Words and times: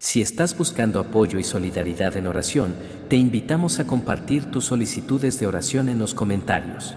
Si 0.00 0.22
estás 0.22 0.56
buscando 0.56 1.00
apoyo 1.00 1.40
y 1.40 1.44
solidaridad 1.44 2.16
en 2.16 2.28
oración, 2.28 2.76
te 3.08 3.16
invitamos 3.16 3.80
a 3.80 3.86
compartir 3.88 4.44
tus 4.44 4.66
solicitudes 4.66 5.40
de 5.40 5.48
oración 5.48 5.88
en 5.88 5.98
los 5.98 6.14
comentarios. 6.14 6.94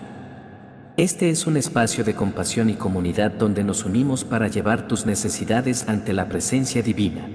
Este 0.97 1.31
es 1.31 1.47
un 1.47 1.57
espacio 1.57 2.03
de 2.03 2.13
compasión 2.13 2.69
y 2.69 2.75
comunidad 2.75 3.31
donde 3.31 3.63
nos 3.63 3.85
unimos 3.85 4.23
para 4.23 4.49
llevar 4.49 4.87
tus 4.87 5.07
necesidades 5.07 5.89
ante 5.89 6.13
la 6.13 6.29
presencia 6.29 6.83
divina. 6.83 7.27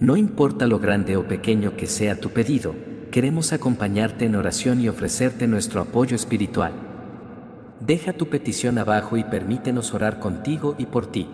No 0.00 0.16
importa 0.16 0.66
lo 0.66 0.80
grande 0.80 1.16
o 1.16 1.28
pequeño 1.28 1.76
que 1.76 1.86
sea 1.86 2.20
tu 2.20 2.30
pedido, 2.30 2.74
queremos 3.12 3.52
acompañarte 3.52 4.24
en 4.24 4.34
oración 4.34 4.80
y 4.80 4.88
ofrecerte 4.88 5.46
nuestro 5.46 5.82
apoyo 5.82 6.16
espiritual. 6.16 6.72
Deja 7.78 8.12
tu 8.12 8.28
petición 8.28 8.78
abajo 8.78 9.16
y 9.16 9.22
permítenos 9.22 9.94
orar 9.94 10.18
contigo 10.18 10.74
y 10.78 10.86
por 10.86 11.06
ti. 11.06 11.28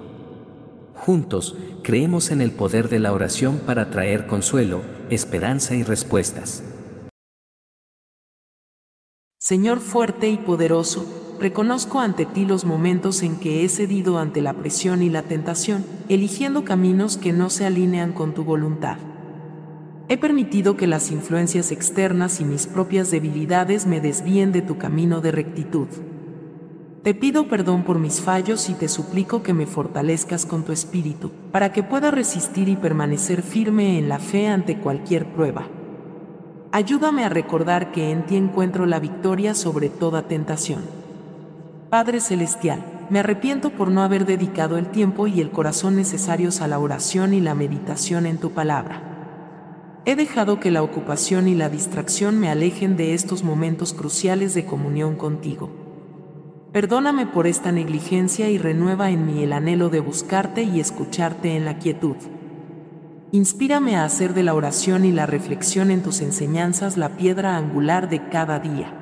Juntos, 0.95 1.57
creemos 1.83 2.31
en 2.31 2.41
el 2.41 2.51
poder 2.53 2.89
de 2.89 2.99
la 2.99 3.13
oración 3.13 3.59
para 3.59 3.91
traer 3.91 4.27
consuelo, 4.27 4.83
esperanza 5.09 5.75
y 5.75 5.83
respuestas. 5.83 6.63
Señor 9.39 9.81
fuerte 9.81 10.29
y 10.29 10.37
poderoso, 10.37 11.37
reconozco 11.41 12.01
ante 12.01 12.27
ti 12.27 12.45
los 12.45 12.67
momentos 12.67 13.23
en 13.23 13.41
que 13.41 13.65
he 13.65 13.69
cedido 13.69 14.19
ante 14.19 14.43
la 14.43 14.53
presión 14.53 15.03
y 15.03 15.09
la 15.09 15.23
tentación, 15.23 15.85
eligiendo 16.09 16.65
caminos 16.65 17.17
que 17.17 17.33
no 17.33 17.49
se 17.49 17.65
alinean 17.65 18.13
con 18.13 18.35
tu 18.35 18.45
voluntad. 18.45 18.99
He 20.11 20.19
permitido 20.19 20.77
que 20.77 20.87
las 20.87 21.11
influencias 21.11 21.71
externas 21.73 22.41
y 22.41 22.45
mis 22.45 22.67
propias 22.67 23.11
debilidades 23.11 23.87
me 23.87 24.01
desvíen 24.01 24.53
de 24.53 24.61
tu 24.61 24.77
camino 24.77 25.21
de 25.21 25.33
rectitud. 25.33 25.89
Te 27.03 27.15
pido 27.15 27.49
perdón 27.49 27.83
por 27.85 27.99
mis 27.99 28.21
fallos 28.21 28.69
y 28.69 28.75
te 28.75 28.87
suplico 28.87 29.43
que 29.43 29.55
me 29.55 29.65
fortalezcas 29.65 30.45
con 30.45 30.65
tu 30.65 30.73
espíritu, 30.73 31.31
para 31.51 31.73
que 31.73 31.83
pueda 31.83 32.11
resistir 32.11 32.69
y 32.69 32.77
permanecer 32.77 33.41
firme 33.41 33.99
en 33.99 34.11
la 34.11 34.19
fe 34.19 34.49
ante 34.49 34.77
cualquier 34.77 35.25
prueba. 35.33 35.67
Ayúdame 36.73 37.25
a 37.25 37.31
recordar 37.31 37.91
que 37.91 38.11
en 38.11 38.27
ti 38.27 38.37
encuentro 38.37 38.85
la 38.85 39.01
victoria 39.01 39.55
sobre 39.55 39.89
toda 39.89 40.29
tentación. 40.29 40.83
Padre 41.89 42.21
Celestial, 42.21 43.07
me 43.09 43.21
arrepiento 43.21 43.71
por 43.71 43.91
no 43.91 44.03
haber 44.03 44.27
dedicado 44.27 44.77
el 44.77 44.89
tiempo 44.89 45.27
y 45.27 45.41
el 45.41 45.51
corazón 45.51 45.97
necesarios 45.97 46.61
a 46.61 46.69
la 46.69 46.79
oración 46.79 47.33
y 47.33 47.41
la 47.41 47.55
meditación 47.55 48.27
en 48.27 48.37
tu 48.37 48.51
palabra. 48.51 50.03
He 50.05 50.17
dejado 50.17 50.61
que 50.61 50.71
la 50.71 50.83
ocupación 50.83 51.49
y 51.49 51.55
la 51.55 51.71
distracción 51.71 52.39
me 52.39 52.51
alejen 52.51 52.99
de 52.99 53.15
estos 53.15 53.43
momentos 53.43 53.95
cruciales 53.95 54.53
de 54.53 54.67
comunión 54.67 55.17
contigo. 55.17 55.90
Perdóname 56.73 57.27
por 57.27 57.49
esta 57.49 57.73
negligencia 57.73 58.49
y 58.49 58.57
renueva 58.57 59.11
en 59.11 59.27
mí 59.27 59.43
el 59.43 59.53
anhelo 59.53 59.89
de 59.89 59.99
buscarte 59.99 60.63
y 60.63 60.79
escucharte 60.79 61.57
en 61.57 61.65
la 61.65 61.79
quietud. 61.79 62.17
Inspírame 63.33 63.97
a 63.97 64.05
hacer 64.05 64.35
de 64.35 64.45
la 64.45 64.55
oración 64.55 65.05
y 65.05 65.11
la 65.11 65.27
reflexión 65.27 65.91
en 65.91 66.03
tus 66.03 66.21
enseñanzas 66.21 66.97
la 66.97 67.17
piedra 67.17 67.57
angular 67.57 68.09
de 68.09 68.29
cada 68.29 68.61
día. 68.61 68.97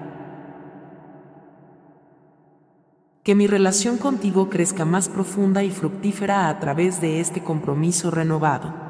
Que 3.22 3.34
mi 3.34 3.46
relación 3.46 3.98
contigo 3.98 4.48
crezca 4.48 4.86
más 4.86 5.11
profunda 5.11 5.62
y 5.62 5.70
fructífera 5.70 6.48
a 6.48 6.61
través 6.61 7.02
de 7.02 7.20
este 7.20 7.42
compromiso 7.42 8.11
renovado. 8.11 8.89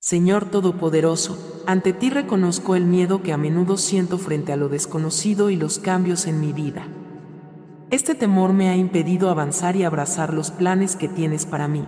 Señor 0.00 0.46
Todopoderoso, 0.46 1.51
ante 1.66 1.92
ti 1.92 2.10
reconozco 2.10 2.74
el 2.74 2.84
miedo 2.84 3.22
que 3.22 3.32
a 3.32 3.36
menudo 3.36 3.76
siento 3.76 4.18
frente 4.18 4.52
a 4.52 4.56
lo 4.56 4.68
desconocido 4.68 5.50
y 5.50 5.56
los 5.56 5.78
cambios 5.78 6.26
en 6.26 6.40
mi 6.40 6.52
vida. 6.52 6.86
Este 7.90 8.14
temor 8.14 8.52
me 8.52 8.68
ha 8.68 8.76
impedido 8.76 9.30
avanzar 9.30 9.76
y 9.76 9.84
abrazar 9.84 10.32
los 10.32 10.50
planes 10.50 10.96
que 10.96 11.08
tienes 11.08 11.46
para 11.46 11.68
mí. 11.68 11.84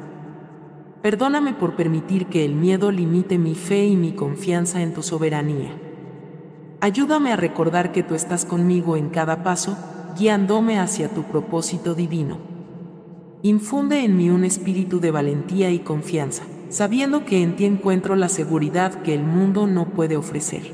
Perdóname 1.02 1.54
por 1.54 1.76
permitir 1.76 2.26
que 2.26 2.44
el 2.44 2.54
miedo 2.54 2.90
limite 2.90 3.38
mi 3.38 3.54
fe 3.54 3.86
y 3.86 3.96
mi 3.96 4.12
confianza 4.12 4.82
en 4.82 4.94
tu 4.94 5.02
soberanía. 5.02 5.70
Ayúdame 6.80 7.32
a 7.32 7.36
recordar 7.36 7.92
que 7.92 8.02
tú 8.02 8.14
estás 8.14 8.44
conmigo 8.44 8.96
en 8.96 9.08
cada 9.08 9.42
paso, 9.42 9.76
guiándome 10.18 10.78
hacia 10.78 11.08
tu 11.08 11.22
propósito 11.24 11.94
divino. 11.94 12.38
Infunde 13.42 14.04
en 14.04 14.16
mí 14.16 14.30
un 14.30 14.44
espíritu 14.44 15.00
de 15.00 15.10
valentía 15.10 15.70
y 15.70 15.80
confianza 15.80 16.44
sabiendo 16.74 17.24
que 17.24 17.40
en 17.40 17.54
ti 17.54 17.66
encuentro 17.66 18.16
la 18.16 18.28
seguridad 18.28 18.94
que 19.02 19.14
el 19.14 19.22
mundo 19.22 19.68
no 19.68 19.90
puede 19.90 20.16
ofrecer. 20.16 20.72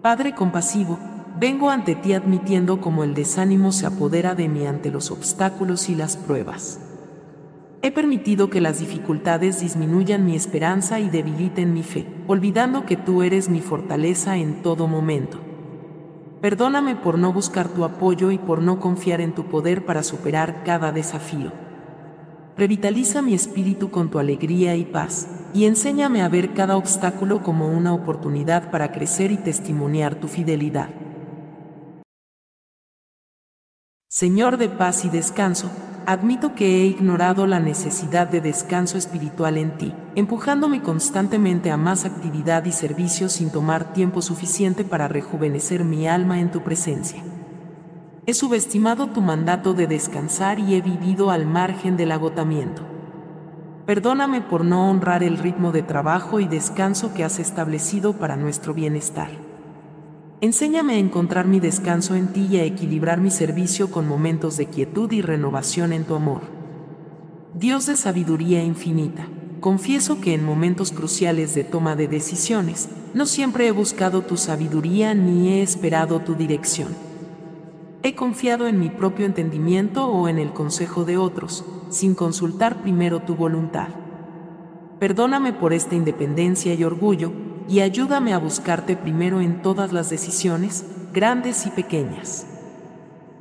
Padre 0.00 0.32
compasivo, 0.32 0.96
vengo 1.40 1.70
ante 1.70 1.96
ti 1.96 2.12
admitiendo 2.12 2.80
como 2.80 3.02
el 3.02 3.12
desánimo 3.12 3.72
se 3.72 3.84
apodera 3.84 4.36
de 4.36 4.48
mí 4.48 4.64
ante 4.64 4.92
los 4.92 5.10
obstáculos 5.10 5.88
y 5.88 5.96
las 5.96 6.16
pruebas. 6.16 6.78
He 7.82 7.90
permitido 7.90 8.48
que 8.48 8.60
las 8.60 8.78
dificultades 8.78 9.60
disminuyan 9.60 10.24
mi 10.24 10.36
esperanza 10.36 11.00
y 11.00 11.10
debiliten 11.10 11.74
mi 11.74 11.82
fe, 11.82 12.06
olvidando 12.28 12.86
que 12.86 12.96
tú 12.96 13.24
eres 13.24 13.48
mi 13.48 13.60
fortaleza 13.60 14.36
en 14.36 14.62
todo 14.62 14.86
momento. 14.86 15.38
Perdóname 16.40 16.94
por 16.94 17.18
no 17.18 17.32
buscar 17.32 17.66
tu 17.66 17.82
apoyo 17.84 18.30
y 18.30 18.38
por 18.38 18.62
no 18.62 18.78
confiar 18.78 19.20
en 19.20 19.32
tu 19.32 19.46
poder 19.46 19.84
para 19.84 20.04
superar 20.04 20.62
cada 20.62 20.92
desafío. 20.92 21.61
Revitaliza 22.56 23.22
mi 23.22 23.32
espíritu 23.32 23.90
con 23.90 24.10
tu 24.10 24.18
alegría 24.18 24.76
y 24.76 24.84
paz, 24.84 25.26
y 25.54 25.64
enséñame 25.64 26.22
a 26.22 26.28
ver 26.28 26.52
cada 26.52 26.76
obstáculo 26.76 27.42
como 27.42 27.68
una 27.68 27.94
oportunidad 27.94 28.70
para 28.70 28.92
crecer 28.92 29.32
y 29.32 29.38
testimoniar 29.38 30.16
tu 30.16 30.28
fidelidad. 30.28 30.90
Señor 34.08 34.58
de 34.58 34.68
paz 34.68 35.06
y 35.06 35.08
descanso, 35.08 35.70
admito 36.04 36.54
que 36.54 36.82
he 36.82 36.86
ignorado 36.86 37.46
la 37.46 37.60
necesidad 37.60 38.28
de 38.28 38.42
descanso 38.42 38.98
espiritual 38.98 39.56
en 39.56 39.78
ti, 39.78 39.94
empujándome 40.14 40.82
constantemente 40.82 41.70
a 41.70 41.78
más 41.78 42.04
actividad 42.04 42.66
y 42.66 42.72
servicio 42.72 43.30
sin 43.30 43.50
tomar 43.50 43.94
tiempo 43.94 44.20
suficiente 44.20 44.84
para 44.84 45.08
rejuvenecer 45.08 45.84
mi 45.84 46.06
alma 46.06 46.40
en 46.40 46.50
tu 46.50 46.62
presencia. 46.62 47.22
He 48.24 48.34
subestimado 48.34 49.08
tu 49.08 49.20
mandato 49.20 49.74
de 49.74 49.88
descansar 49.88 50.60
y 50.60 50.76
he 50.76 50.80
vivido 50.80 51.32
al 51.32 51.44
margen 51.44 51.96
del 51.96 52.12
agotamiento. 52.12 52.82
Perdóname 53.84 54.40
por 54.40 54.64
no 54.64 54.88
honrar 54.88 55.24
el 55.24 55.38
ritmo 55.38 55.72
de 55.72 55.82
trabajo 55.82 56.38
y 56.38 56.46
descanso 56.46 57.14
que 57.14 57.24
has 57.24 57.40
establecido 57.40 58.12
para 58.12 58.36
nuestro 58.36 58.74
bienestar. 58.74 59.30
Enséñame 60.40 60.94
a 60.94 60.98
encontrar 60.98 61.48
mi 61.48 61.58
descanso 61.58 62.14
en 62.14 62.28
ti 62.28 62.46
y 62.48 62.58
a 62.58 62.64
equilibrar 62.64 63.20
mi 63.20 63.32
servicio 63.32 63.90
con 63.90 64.06
momentos 64.06 64.56
de 64.56 64.66
quietud 64.66 65.10
y 65.10 65.20
renovación 65.20 65.92
en 65.92 66.04
tu 66.04 66.14
amor. 66.14 66.42
Dios 67.54 67.86
de 67.86 67.96
sabiduría 67.96 68.62
infinita, 68.62 69.26
confieso 69.60 70.20
que 70.20 70.32
en 70.32 70.44
momentos 70.44 70.92
cruciales 70.92 71.56
de 71.56 71.64
toma 71.64 71.96
de 71.96 72.06
decisiones, 72.06 72.88
no 73.14 73.26
siempre 73.26 73.66
he 73.66 73.72
buscado 73.72 74.22
tu 74.22 74.36
sabiduría 74.36 75.12
ni 75.12 75.48
he 75.48 75.62
esperado 75.62 76.20
tu 76.20 76.36
dirección. 76.36 77.11
He 78.04 78.16
confiado 78.16 78.66
en 78.66 78.80
mi 78.80 78.90
propio 78.90 79.26
entendimiento 79.26 80.08
o 80.08 80.26
en 80.26 80.40
el 80.40 80.52
consejo 80.52 81.04
de 81.04 81.16
otros, 81.16 81.64
sin 81.88 82.16
consultar 82.16 82.82
primero 82.82 83.20
tu 83.20 83.36
voluntad. 83.36 83.90
Perdóname 84.98 85.52
por 85.52 85.72
esta 85.72 85.94
independencia 85.94 86.74
y 86.74 86.82
orgullo, 86.82 87.32
y 87.68 87.78
ayúdame 87.78 88.34
a 88.34 88.38
buscarte 88.38 88.96
primero 88.96 89.40
en 89.40 89.62
todas 89.62 89.92
las 89.92 90.10
decisiones, 90.10 90.84
grandes 91.12 91.64
y 91.64 91.70
pequeñas. 91.70 92.44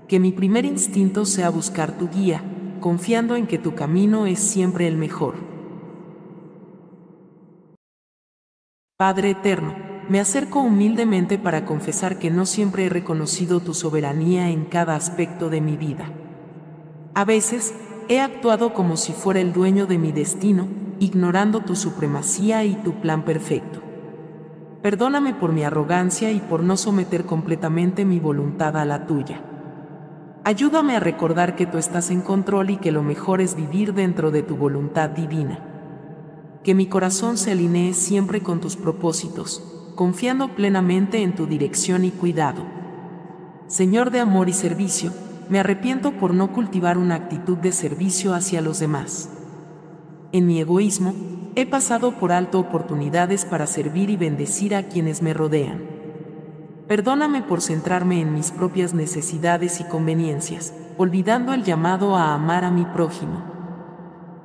Que 0.07 0.19
mi 0.19 0.31
primer 0.31 0.65
instinto 0.65 1.25
sea 1.25 1.49
buscar 1.49 1.97
tu 1.97 2.07
guía, 2.07 2.43
confiando 2.81 3.35
en 3.35 3.47
que 3.47 3.57
tu 3.57 3.73
camino 3.73 4.27
es 4.27 4.37
siempre 4.39 4.87
el 4.87 4.95
mejor. 4.95 5.35
Padre 8.95 9.31
Eterno, 9.31 9.90
me 10.11 10.19
acerco 10.19 10.59
humildemente 10.59 11.39
para 11.39 11.63
confesar 11.63 12.19
que 12.19 12.29
no 12.29 12.45
siempre 12.45 12.85
he 12.85 12.89
reconocido 12.89 13.61
tu 13.61 13.73
soberanía 13.73 14.49
en 14.49 14.65
cada 14.65 14.97
aspecto 14.97 15.49
de 15.49 15.61
mi 15.61 15.77
vida. 15.77 16.11
A 17.13 17.23
veces, 17.23 17.73
he 18.09 18.19
actuado 18.19 18.73
como 18.73 18.97
si 18.97 19.13
fuera 19.13 19.39
el 19.39 19.53
dueño 19.53 19.85
de 19.85 19.97
mi 19.97 20.11
destino, 20.11 20.67
ignorando 20.99 21.61
tu 21.61 21.77
supremacía 21.77 22.65
y 22.65 22.75
tu 22.75 22.99
plan 22.99 23.23
perfecto. 23.23 23.79
Perdóname 24.81 25.33
por 25.33 25.53
mi 25.53 25.63
arrogancia 25.63 26.29
y 26.29 26.41
por 26.41 26.61
no 26.61 26.75
someter 26.75 27.23
completamente 27.23 28.03
mi 28.03 28.19
voluntad 28.19 28.75
a 28.75 28.83
la 28.83 29.07
tuya. 29.07 29.41
Ayúdame 30.43 30.97
a 30.97 30.99
recordar 30.99 31.55
que 31.55 31.67
tú 31.67 31.77
estás 31.77 32.11
en 32.11 32.19
control 32.19 32.71
y 32.71 32.75
que 32.75 32.91
lo 32.91 33.01
mejor 33.01 33.39
es 33.39 33.55
vivir 33.55 33.93
dentro 33.93 34.29
de 34.29 34.43
tu 34.43 34.57
voluntad 34.57 35.09
divina. 35.11 36.59
Que 36.65 36.75
mi 36.75 36.87
corazón 36.87 37.37
se 37.37 37.51
alinee 37.51 37.93
siempre 37.93 38.43
con 38.43 38.59
tus 38.59 38.75
propósitos, 38.75 39.77
confiando 40.01 40.55
plenamente 40.55 41.21
en 41.21 41.35
tu 41.35 41.45
dirección 41.45 42.03
y 42.05 42.09
cuidado. 42.09 42.63
Señor 43.67 44.09
de 44.09 44.19
amor 44.19 44.49
y 44.49 44.53
servicio, 44.53 45.13
me 45.47 45.59
arrepiento 45.59 46.13
por 46.13 46.33
no 46.33 46.51
cultivar 46.51 46.97
una 46.97 47.13
actitud 47.13 47.55
de 47.59 47.71
servicio 47.71 48.33
hacia 48.33 48.61
los 48.61 48.79
demás. 48.79 49.29
En 50.31 50.47
mi 50.47 50.59
egoísmo, 50.59 51.13
he 51.53 51.67
pasado 51.67 52.13
por 52.13 52.31
alto 52.31 52.57
oportunidades 52.57 53.45
para 53.45 53.67
servir 53.67 54.09
y 54.09 54.17
bendecir 54.17 54.73
a 54.73 54.87
quienes 54.87 55.21
me 55.21 55.35
rodean. 55.35 55.83
Perdóname 56.87 57.43
por 57.43 57.61
centrarme 57.61 58.21
en 58.21 58.33
mis 58.33 58.49
propias 58.49 58.95
necesidades 58.95 59.81
y 59.81 59.83
conveniencias, 59.83 60.73
olvidando 60.97 61.53
el 61.53 61.63
llamado 61.63 62.17
a 62.17 62.33
amar 62.33 62.65
a 62.65 62.71
mi 62.71 62.85
prójimo. 62.85 63.43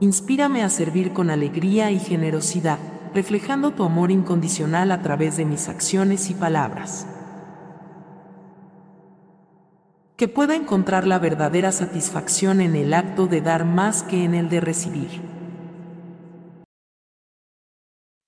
Inspírame 0.00 0.62
a 0.62 0.69
servir 0.69 1.14
con 1.14 1.31
alegría 1.31 1.91
y 1.93 1.99
generosidad, 1.99 2.79
reflejando 3.16 3.70
tu 3.70 3.82
amor 3.82 4.10
incondicional 4.10 4.92
a 4.92 5.00
través 5.00 5.38
de 5.38 5.46
mis 5.46 5.70
acciones 5.70 6.28
y 6.28 6.34
palabras. 6.34 7.06
Que 10.18 10.28
pueda 10.28 10.54
encontrar 10.54 11.06
la 11.06 11.18
verdadera 11.18 11.72
satisfacción 11.72 12.60
en 12.60 12.76
el 12.76 12.92
acto 12.92 13.26
de 13.26 13.40
dar 13.40 13.64
más 13.64 14.02
que 14.02 14.22
en 14.22 14.34
el 14.34 14.50
de 14.50 14.60
recibir. 14.60 15.22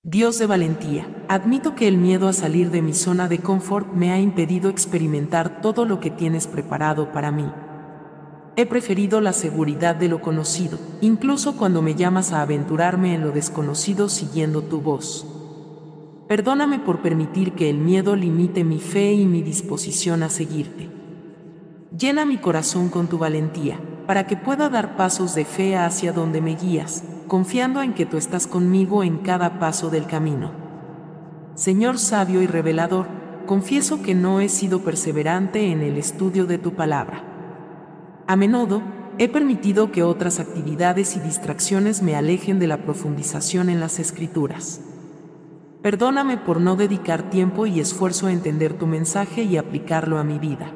Dios 0.01 0.39
de 0.39 0.47
valentía, 0.47 1.05
admito 1.27 1.75
que 1.75 1.87
el 1.87 1.97
miedo 1.97 2.27
a 2.27 2.33
salir 2.33 2.71
de 2.71 2.81
mi 2.81 2.95
zona 2.95 3.27
de 3.27 3.37
confort 3.37 3.93
me 3.93 4.11
ha 4.11 4.19
impedido 4.19 4.71
experimentar 4.71 5.61
todo 5.61 5.85
lo 5.85 5.99
que 5.99 6.09
tienes 6.09 6.47
preparado 6.47 7.11
para 7.11 7.31
mí. 7.31 7.45
He 8.55 8.65
preferido 8.65 9.21
la 9.21 9.33
seguridad 9.33 9.95
de 9.95 10.09
lo 10.09 10.21
conocido, 10.21 10.77
incluso 11.01 11.55
cuando 11.55 11.81
me 11.81 11.95
llamas 11.95 12.33
a 12.33 12.41
aventurarme 12.41 13.13
en 13.13 13.21
lo 13.21 13.31
desconocido 13.31 14.09
siguiendo 14.09 14.61
tu 14.61 14.81
voz. 14.81 15.25
Perdóname 16.27 16.79
por 16.79 17.01
permitir 17.01 17.53
que 17.53 17.69
el 17.69 17.77
miedo 17.77 18.15
limite 18.15 18.63
mi 18.63 18.79
fe 18.79 19.13
y 19.13 19.25
mi 19.25 19.41
disposición 19.41 20.23
a 20.23 20.29
seguirte. 20.29 20.89
Llena 21.97 22.25
mi 22.25 22.37
corazón 22.37 22.89
con 22.89 23.07
tu 23.07 23.17
valentía, 23.17 23.79
para 24.05 24.27
que 24.27 24.37
pueda 24.37 24.69
dar 24.69 24.95
pasos 24.95 25.35
de 25.35 25.45
fe 25.45 25.75
hacia 25.75 26.13
donde 26.13 26.41
me 26.41 26.55
guías, 26.55 27.03
confiando 27.27 27.81
en 27.81 27.93
que 27.93 28.05
tú 28.05 28.17
estás 28.17 28.47
conmigo 28.47 29.03
en 29.03 29.17
cada 29.19 29.59
paso 29.59 29.89
del 29.89 30.05
camino. 30.05 30.51
Señor 31.55 31.97
sabio 31.97 32.41
y 32.41 32.47
revelador, 32.47 33.07
confieso 33.45 34.01
que 34.01 34.15
no 34.15 34.39
he 34.39 34.49
sido 34.49 34.81
perseverante 34.81 35.71
en 35.71 35.81
el 35.81 35.97
estudio 35.97 36.45
de 36.45 36.57
tu 36.57 36.73
palabra. 36.73 37.28
A 38.29 38.35
menudo, 38.35 38.83
he 39.17 39.27
permitido 39.27 39.91
que 39.91 40.03
otras 40.03 40.39
actividades 40.39 41.15
y 41.15 41.19
distracciones 41.19 42.03
me 42.03 42.15
alejen 42.15 42.59
de 42.59 42.67
la 42.67 42.83
profundización 42.83 43.71
en 43.71 43.79
las 43.79 43.97
escrituras. 43.97 44.81
Perdóname 45.81 46.37
por 46.37 46.61
no 46.61 46.75
dedicar 46.75 47.31
tiempo 47.31 47.65
y 47.65 47.79
esfuerzo 47.79 48.27
a 48.27 48.31
entender 48.31 48.77
tu 48.77 48.85
mensaje 48.85 49.41
y 49.41 49.57
aplicarlo 49.57 50.19
a 50.19 50.23
mi 50.23 50.37
vida. 50.37 50.71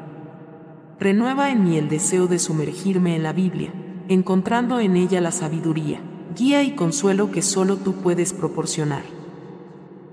Renueva 0.99 1.51
en 1.51 1.63
mí 1.63 1.77
el 1.77 1.89
deseo 1.89 2.25
de 2.25 2.39
sumergirme 2.39 3.15
en 3.15 3.21
la 3.21 3.33
Biblia, 3.33 3.71
encontrando 4.07 4.79
en 4.79 4.95
ella 4.97 5.21
la 5.21 5.31
sabiduría, 5.31 6.01
guía 6.35 6.63
y 6.63 6.71
consuelo 6.71 7.29
que 7.29 7.43
solo 7.43 7.77
tú 7.77 7.93
puedes 7.93 8.33
proporcionar. 8.33 9.03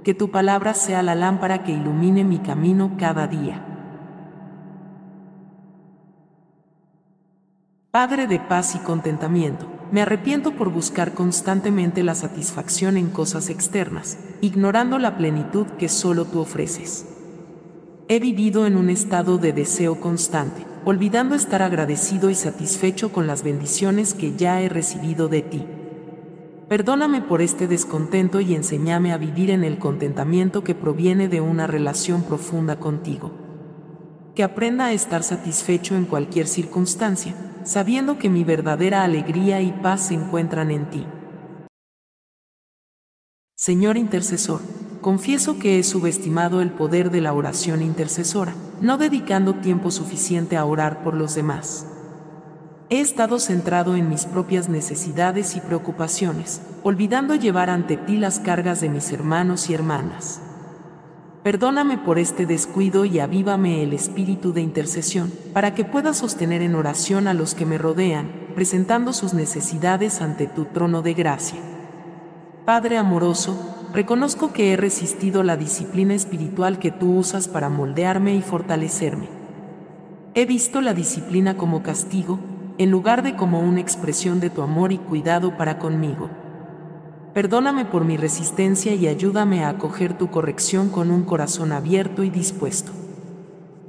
Que 0.05 0.13
tu 0.13 0.31
palabra 0.31 0.75
sea 0.75 1.03
la 1.03 1.15
lámpara 1.15 1.65
que 1.65 1.73
ilumine 1.73 2.23
mi 2.23 2.41
camino 2.41 2.97
cada 2.99 3.27
día. 3.29 3.69
Padre 7.91 8.29
de 8.29 8.39
paz 8.39 8.77
y 8.77 8.79
contentamiento, 8.79 9.67
me 9.91 10.01
arrepiento 10.01 10.53
por 10.53 10.71
buscar 10.71 11.13
constantemente 11.13 12.05
la 12.05 12.15
satisfacción 12.15 12.97
en 12.97 13.11
cosas 13.11 13.51
externas, 13.51 14.17
ignorando 14.41 15.01
la 15.01 15.17
plenitud 15.17 15.67
que 15.77 15.89
solo 15.89 16.25
tú 16.25 16.39
ofreces. 16.39 17.05
He 18.07 18.21
vivido 18.21 18.65
en 18.65 18.77
un 18.77 18.91
estado 18.91 19.39
de 19.39 19.53
deseo 19.53 19.99
constante, 19.99 20.65
olvidando 20.85 21.35
estar 21.35 21.63
agradecido 21.63 22.31
y 22.31 22.37
satisfecho 22.37 23.11
con 23.11 23.27
las 23.27 23.43
bendiciones 23.43 24.15
que 24.15 24.37
ya 24.37 24.61
he 24.63 24.69
recibido 24.69 25.27
de 25.27 25.43
ti. 25.43 25.67
Perdóname 26.69 27.23
por 27.23 27.43
este 27.43 27.67
descontento 27.67 28.41
y 28.41 28.55
enséñame 28.55 29.13
a 29.13 29.19
vivir 29.19 29.51
en 29.51 29.65
el 29.65 29.81
contentamiento 29.81 30.63
que 30.63 30.77
proviene 30.77 31.27
de 31.27 31.41
una 31.41 31.67
relación 31.67 32.23
profunda 32.23 32.79
contigo. 32.79 33.50
Que 34.35 34.43
aprenda 34.44 34.87
a 34.87 34.93
estar 34.93 35.23
satisfecho 35.23 35.97
en 35.97 36.05
cualquier 36.05 36.47
circunstancia, 36.47 37.35
sabiendo 37.65 38.19
que 38.19 38.29
mi 38.29 38.44
verdadera 38.44 39.03
alegría 39.03 39.61
y 39.61 39.73
paz 39.73 40.09
se 40.09 40.15
encuentran 40.15 40.71
en 40.71 40.88
ti. 40.91 41.06
Señor 43.56 43.97
intercesor, 43.97 44.61
confieso 45.00 45.59
que 45.59 45.79
he 45.79 45.82
subestimado 45.82 46.62
el 46.62 46.71
poder 46.71 47.11
de 47.11 47.21
la 47.21 47.32
oración 47.32 47.82
intercesora, 47.82 48.55
no 48.81 48.99
dedicando 48.99 49.56
tiempo 49.56 49.91
suficiente 49.91 50.56
a 50.56 50.65
orar 50.65 51.03
por 51.03 51.15
los 51.15 51.35
demás. 51.35 51.87
He 52.88 53.00
estado 53.00 53.38
centrado 53.38 53.97
en 53.97 54.09
mis 54.09 54.25
propias 54.25 54.69
necesidades 54.69 55.56
y 55.56 55.61
preocupaciones, 55.61 56.62
olvidando 56.82 57.35
llevar 57.35 57.71
ante 57.71 57.97
ti 57.97 58.17
las 58.17 58.41
cargas 58.41 58.81
de 58.81 58.88
mis 58.88 59.12
hermanos 59.12 59.71
y 59.71 59.75
hermanas. 59.75 60.41
Perdóname 61.43 61.97
por 61.97 62.19
este 62.19 62.45
descuido 62.45 63.07
y 63.07 63.19
avívame 63.19 63.83
el 63.83 63.95
espíritu 63.95 64.53
de 64.53 64.61
intercesión, 64.61 65.33
para 65.55 65.75
que 65.75 65.87
pueda 65.87 66.13
sostener 66.13 66.61
en 66.61 66.75
oración 66.75 67.27
a 67.29 67.33
los 67.33 67.55
que 67.55 67.65
me 67.65 67.79
rodean, 67.79 68.31
presentando 68.55 69.15
sus 69.15 69.33
necesidades 69.33 70.21
ante 70.21 70.47
tu 70.47 70.67
trono 70.67 71.01
de 71.01 71.15
gracia. 71.15 71.59
Padre 72.67 72.99
amoroso, 72.99 73.59
reconozco 73.95 74.53
que 74.53 74.73
he 74.73 74.77
resistido 74.77 75.43
la 75.43 75.57
disciplina 75.57 76.13
espiritual 76.13 76.79
que 76.79 76.91
tú 76.91 77.17
usas 77.17 77.49
para 77.49 77.71
moldearme 77.71 78.35
y 78.35 78.43
fortalecerme. 78.43 79.29
He 80.35 80.45
visto 80.45 80.83
la 80.83 80.93
disciplina 80.93 81.57
como 81.57 81.83
castigo, 81.83 82.39
en 82.77 82.91
lugar 82.91 83.23
de 83.23 83.35
como 83.35 83.61
una 83.61 83.81
expresión 83.81 84.41
de 84.41 84.51
tu 84.51 84.61
amor 84.61 84.93
y 84.93 84.99
cuidado 84.99 85.57
para 85.57 85.79
conmigo. 85.79 86.29
Perdóname 87.35 87.85
por 87.85 88.05
mi 88.05 88.17
resistencia 88.17 88.94
y 88.94 89.06
ayúdame 89.06 89.62
a 89.62 89.69
acoger 89.69 90.19
tu 90.19 90.31
corrección 90.31 90.88
con 90.88 91.12
un 91.12 91.23
corazón 91.23 91.71
abierto 91.71 92.25
y 92.25 92.31
dispuesto. 92.31 92.91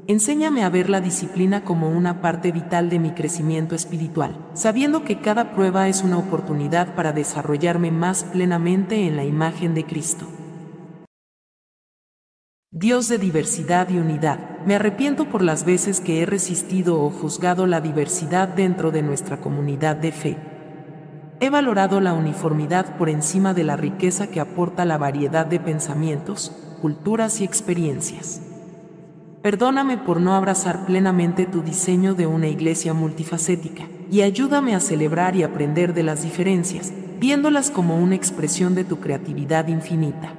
Enséñame 0.07 0.63
a 0.63 0.69
ver 0.69 0.89
la 0.89 1.01
disciplina 1.01 1.63
como 1.63 1.89
una 1.89 2.21
parte 2.21 2.51
vital 2.51 2.89
de 2.89 2.99
mi 2.99 3.11
crecimiento 3.11 3.73
espiritual, 3.73 4.35
sabiendo 4.53 5.03
que 5.03 5.21
cada 5.21 5.53
prueba 5.53 5.87
es 5.87 6.03
una 6.03 6.17
oportunidad 6.17 6.93
para 6.95 7.13
desarrollarme 7.13 7.91
más 7.91 8.25
plenamente 8.25 9.07
en 9.07 9.15
la 9.15 9.23
imagen 9.23 9.73
de 9.73 9.85
Cristo. 9.85 10.27
Dios 12.71 13.07
de 13.09 13.17
diversidad 13.17 13.89
y 13.89 13.97
unidad, 13.97 14.39
me 14.65 14.75
arrepiento 14.75 15.25
por 15.25 15.41
las 15.41 15.65
veces 15.65 15.99
que 15.99 16.21
he 16.21 16.25
resistido 16.25 17.01
o 17.01 17.09
juzgado 17.09 17.65
la 17.65 17.81
diversidad 17.81 18.47
dentro 18.47 18.91
de 18.91 19.01
nuestra 19.01 19.37
comunidad 19.37 19.95
de 19.95 20.11
fe. 20.11 20.50
He 21.41 21.49
valorado 21.49 21.99
la 21.99 22.13
uniformidad 22.13 22.97
por 22.97 23.09
encima 23.09 23.53
de 23.53 23.63
la 23.63 23.75
riqueza 23.75 24.27
que 24.27 24.39
aporta 24.39 24.85
la 24.85 24.97
variedad 24.97 25.45
de 25.45 25.59
pensamientos, 25.59 26.55
culturas 26.81 27.41
y 27.41 27.43
experiencias. 27.43 28.41
Perdóname 29.41 29.97
por 29.97 30.21
no 30.21 30.35
abrazar 30.35 30.85
plenamente 30.85 31.47
tu 31.47 31.63
diseño 31.63 32.13
de 32.13 32.27
una 32.27 32.47
iglesia 32.47 32.93
multifacética, 32.93 33.87
y 34.11 34.21
ayúdame 34.21 34.75
a 34.75 34.79
celebrar 34.79 35.35
y 35.35 35.41
aprender 35.41 35.95
de 35.95 36.03
las 36.03 36.21
diferencias, 36.21 36.93
viéndolas 37.19 37.71
como 37.71 37.97
una 37.97 38.15
expresión 38.15 38.75
de 38.75 38.83
tu 38.83 38.99
creatividad 38.99 39.67
infinita 39.67 40.35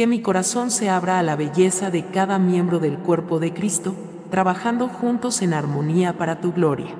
que 0.00 0.06
mi 0.06 0.22
corazón 0.22 0.70
se 0.70 0.88
abra 0.88 1.18
a 1.18 1.22
la 1.22 1.36
belleza 1.36 1.90
de 1.90 2.06
cada 2.06 2.38
miembro 2.38 2.78
del 2.78 2.96
cuerpo 3.00 3.38
de 3.38 3.52
Cristo, 3.52 3.94
trabajando 4.30 4.88
juntos 4.88 5.42
en 5.42 5.52
armonía 5.52 6.16
para 6.16 6.40
tu 6.40 6.52
gloria. 6.54 6.94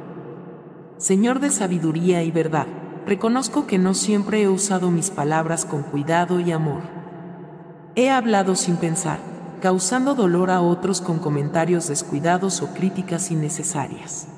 Señor 0.98 1.40
de 1.40 1.48
sabiduría 1.48 2.22
y 2.22 2.30
verdad, 2.30 2.66
reconozco 3.06 3.66
que 3.66 3.78
no 3.78 3.94
siempre 3.94 4.42
he 4.42 4.48
usado 4.48 4.90
mis 4.90 5.10
palabras 5.10 5.64
con 5.64 5.82
cuidado 5.82 6.40
y 6.40 6.52
amor. 6.52 6.82
He 7.96 8.10
hablado 8.10 8.54
sin 8.56 8.76
pensar, 8.76 9.18
causando 9.60 10.14
dolor 10.14 10.50
a 10.50 10.60
otros 10.60 11.00
con 11.00 11.18
comentarios 11.18 11.88
descuidados 11.88 12.62
o 12.62 12.72
críticas 12.72 13.30
innecesarias. 13.30 14.28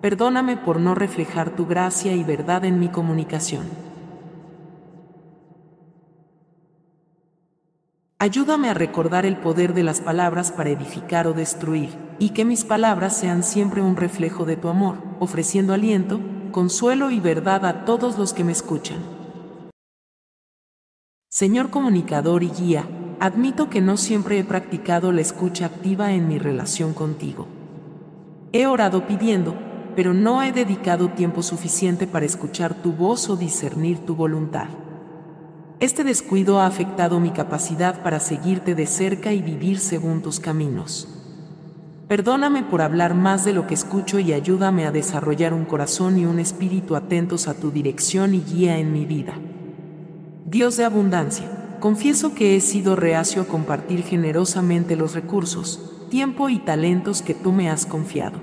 Perdóname 0.00 0.56
por 0.56 0.80
no 0.80 0.94
reflejar 0.94 1.50
tu 1.50 1.66
gracia 1.66 2.12
y 2.12 2.24
verdad 2.24 2.64
en 2.64 2.80
mi 2.80 2.88
comunicación. 2.88 3.66
Ayúdame 8.18 8.68
a 8.68 8.74
recordar 8.74 9.26
el 9.26 9.36
poder 9.36 9.74
de 9.74 9.82
las 9.82 10.00
palabras 10.00 10.52
para 10.52 10.70
edificar 10.70 11.26
o 11.26 11.32
destruir, 11.32 11.90
y 12.20 12.30
que 12.30 12.44
mis 12.44 12.64
palabras 12.64 13.16
sean 13.16 13.42
siempre 13.42 13.82
un 13.82 13.96
reflejo 13.96 14.44
de 14.44 14.56
tu 14.56 14.68
amor, 14.68 14.98
ofreciendo 15.18 15.74
aliento, 15.74 16.20
consuelo 16.52 17.10
y 17.10 17.18
verdad 17.18 17.66
a 17.66 17.84
todos 17.84 18.16
los 18.18 18.32
que 18.32 18.44
me 18.44 18.52
escuchan. 18.52 18.98
Señor 21.28 21.70
comunicador 21.70 22.42
y 22.42 22.50
guía, 22.50 22.86
admito 23.18 23.70
que 23.70 23.80
no 23.80 23.96
siempre 23.96 24.38
he 24.38 24.44
practicado 24.44 25.10
la 25.10 25.22
escucha 25.22 25.66
activa 25.66 26.12
en 26.12 26.28
mi 26.28 26.38
relación 26.38 26.92
contigo. 26.92 27.48
He 28.52 28.66
orado 28.66 29.06
pidiendo, 29.06 29.54
pero 29.96 30.12
no 30.12 30.42
he 30.42 30.52
dedicado 30.52 31.08
tiempo 31.08 31.42
suficiente 31.42 32.06
para 32.06 32.26
escuchar 32.26 32.74
tu 32.74 32.92
voz 32.92 33.30
o 33.30 33.36
discernir 33.36 34.00
tu 34.00 34.14
voluntad. 34.14 34.68
Este 35.80 36.04
descuido 36.04 36.60
ha 36.60 36.66
afectado 36.66 37.18
mi 37.18 37.30
capacidad 37.30 38.02
para 38.02 38.20
seguirte 38.20 38.74
de 38.74 38.86
cerca 38.86 39.32
y 39.32 39.42
vivir 39.42 39.80
según 39.80 40.22
tus 40.22 40.38
caminos. 40.38 41.21
Perdóname 42.08 42.62
por 42.62 42.82
hablar 42.82 43.14
más 43.14 43.44
de 43.44 43.52
lo 43.52 43.66
que 43.66 43.74
escucho 43.74 44.18
y 44.18 44.32
ayúdame 44.32 44.86
a 44.86 44.92
desarrollar 44.92 45.54
un 45.54 45.64
corazón 45.64 46.18
y 46.18 46.26
un 46.26 46.38
espíritu 46.38 46.96
atentos 46.96 47.48
a 47.48 47.54
tu 47.54 47.70
dirección 47.70 48.34
y 48.34 48.40
guía 48.40 48.78
en 48.78 48.92
mi 48.92 49.06
vida. 49.06 49.34
Dios 50.44 50.76
de 50.76 50.84
abundancia, 50.84 51.78
confieso 51.80 52.34
que 52.34 52.54
he 52.54 52.60
sido 52.60 52.96
reacio 52.96 53.42
a 53.42 53.46
compartir 53.46 54.02
generosamente 54.02 54.96
los 54.96 55.14
recursos, 55.14 56.06
tiempo 56.10 56.50
y 56.50 56.58
talentos 56.58 57.22
que 57.22 57.34
tú 57.34 57.52
me 57.52 57.70
has 57.70 57.86
confiado. 57.86 58.38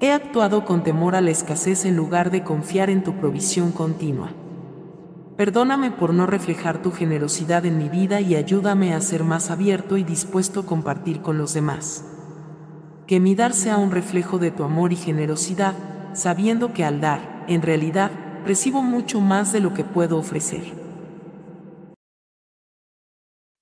He 0.00 0.10
actuado 0.10 0.64
con 0.64 0.82
temor 0.82 1.14
a 1.14 1.20
la 1.20 1.30
escasez 1.30 1.84
en 1.84 1.96
lugar 1.96 2.30
de 2.30 2.42
confiar 2.42 2.90
en 2.90 3.04
tu 3.04 3.14
provisión 3.14 3.70
continua. 3.70 4.30
Perdóname 5.36 5.90
por 5.90 6.12
no 6.12 6.26
reflejar 6.26 6.82
tu 6.82 6.90
generosidad 6.90 7.64
en 7.66 7.78
mi 7.78 7.88
vida 7.88 8.20
y 8.20 8.34
ayúdame 8.34 8.94
a 8.94 9.00
ser 9.00 9.22
más 9.22 9.50
abierto 9.50 9.96
y 9.96 10.02
dispuesto 10.02 10.60
a 10.60 10.66
compartir 10.66 11.20
con 11.20 11.38
los 11.38 11.54
demás. 11.54 12.15
Que 13.06 13.20
mi 13.20 13.34
dar 13.34 13.52
sea 13.52 13.76
un 13.76 13.90
reflejo 13.90 14.38
de 14.38 14.50
tu 14.50 14.64
amor 14.64 14.92
y 14.92 14.96
generosidad, 14.96 15.74
sabiendo 16.12 16.72
que 16.72 16.84
al 16.84 17.00
dar, 17.00 17.44
en 17.46 17.62
realidad, 17.62 18.10
recibo 18.44 18.82
mucho 18.82 19.20
más 19.20 19.52
de 19.52 19.60
lo 19.60 19.74
que 19.74 19.84
puedo 19.84 20.18
ofrecer. 20.18 20.62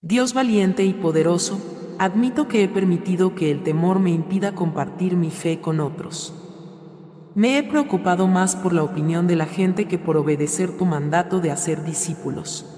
Dios 0.00 0.34
valiente 0.34 0.84
y 0.84 0.92
poderoso, 0.92 1.58
admito 1.98 2.48
que 2.48 2.62
he 2.62 2.68
permitido 2.68 3.34
que 3.34 3.50
el 3.50 3.62
temor 3.62 4.00
me 4.00 4.10
impida 4.10 4.54
compartir 4.54 5.16
mi 5.16 5.30
fe 5.30 5.60
con 5.60 5.80
otros. 5.80 6.34
Me 7.34 7.58
he 7.58 7.62
preocupado 7.62 8.28
más 8.28 8.54
por 8.54 8.72
la 8.72 8.82
opinión 8.82 9.26
de 9.26 9.36
la 9.36 9.46
gente 9.46 9.88
que 9.88 9.98
por 9.98 10.16
obedecer 10.16 10.76
tu 10.76 10.84
mandato 10.84 11.40
de 11.40 11.50
hacer 11.50 11.84
discípulos. 11.84 12.73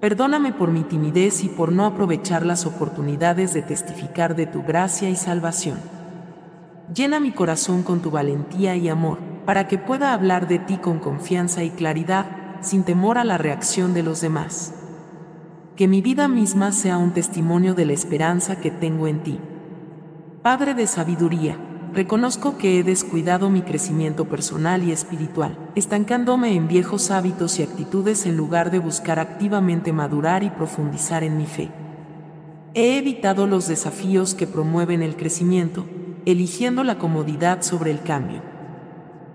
Perdóname 0.00 0.54
por 0.54 0.70
mi 0.70 0.82
timidez 0.82 1.44
y 1.44 1.48
por 1.48 1.72
no 1.72 1.84
aprovechar 1.84 2.46
las 2.46 2.64
oportunidades 2.64 3.52
de 3.52 3.60
testificar 3.60 4.34
de 4.34 4.46
tu 4.46 4.62
gracia 4.62 5.10
y 5.10 5.16
salvación. 5.16 5.78
Llena 6.94 7.20
mi 7.20 7.32
corazón 7.32 7.82
con 7.82 8.00
tu 8.00 8.10
valentía 8.10 8.74
y 8.76 8.88
amor, 8.88 9.18
para 9.44 9.68
que 9.68 9.76
pueda 9.76 10.14
hablar 10.14 10.48
de 10.48 10.58
ti 10.58 10.78
con 10.78 11.00
confianza 11.00 11.64
y 11.64 11.70
claridad, 11.70 12.24
sin 12.62 12.82
temor 12.82 13.18
a 13.18 13.24
la 13.24 13.36
reacción 13.36 13.92
de 13.92 14.02
los 14.02 14.22
demás. 14.22 14.72
Que 15.76 15.86
mi 15.86 16.00
vida 16.00 16.28
misma 16.28 16.72
sea 16.72 16.96
un 16.96 17.12
testimonio 17.12 17.74
de 17.74 17.84
la 17.84 17.92
esperanza 17.92 18.58
que 18.58 18.70
tengo 18.70 19.06
en 19.06 19.22
ti. 19.22 19.38
Padre 20.42 20.72
de 20.72 20.86
sabiduría, 20.86 21.58
reconozco 21.92 22.56
que 22.56 22.78
he 22.78 22.82
descuidado 22.82 23.50
mi 23.50 23.62
crecimiento 23.62 24.26
personal 24.26 24.82
y 24.84 24.92
espiritual, 24.92 25.58
estancándome 25.74 26.54
en 26.54 26.68
viejos 26.68 27.10
hábitos 27.10 27.58
y 27.58 27.62
actitudes 27.62 28.26
en 28.26 28.36
lugar 28.36 28.70
de 28.70 28.78
buscar 28.78 29.18
activamente 29.18 29.92
madurar 29.92 30.42
y 30.42 30.50
profundizar 30.50 31.24
en 31.24 31.36
mi 31.36 31.46
fe. 31.46 31.70
He 32.74 32.98
evitado 32.98 33.46
los 33.46 33.66
desafíos 33.66 34.34
que 34.34 34.46
promueven 34.46 35.02
el 35.02 35.16
crecimiento, 35.16 35.86
eligiendo 36.24 36.84
la 36.84 36.98
comodidad 36.98 37.62
sobre 37.62 37.90
el 37.90 38.02
cambio. 38.02 38.42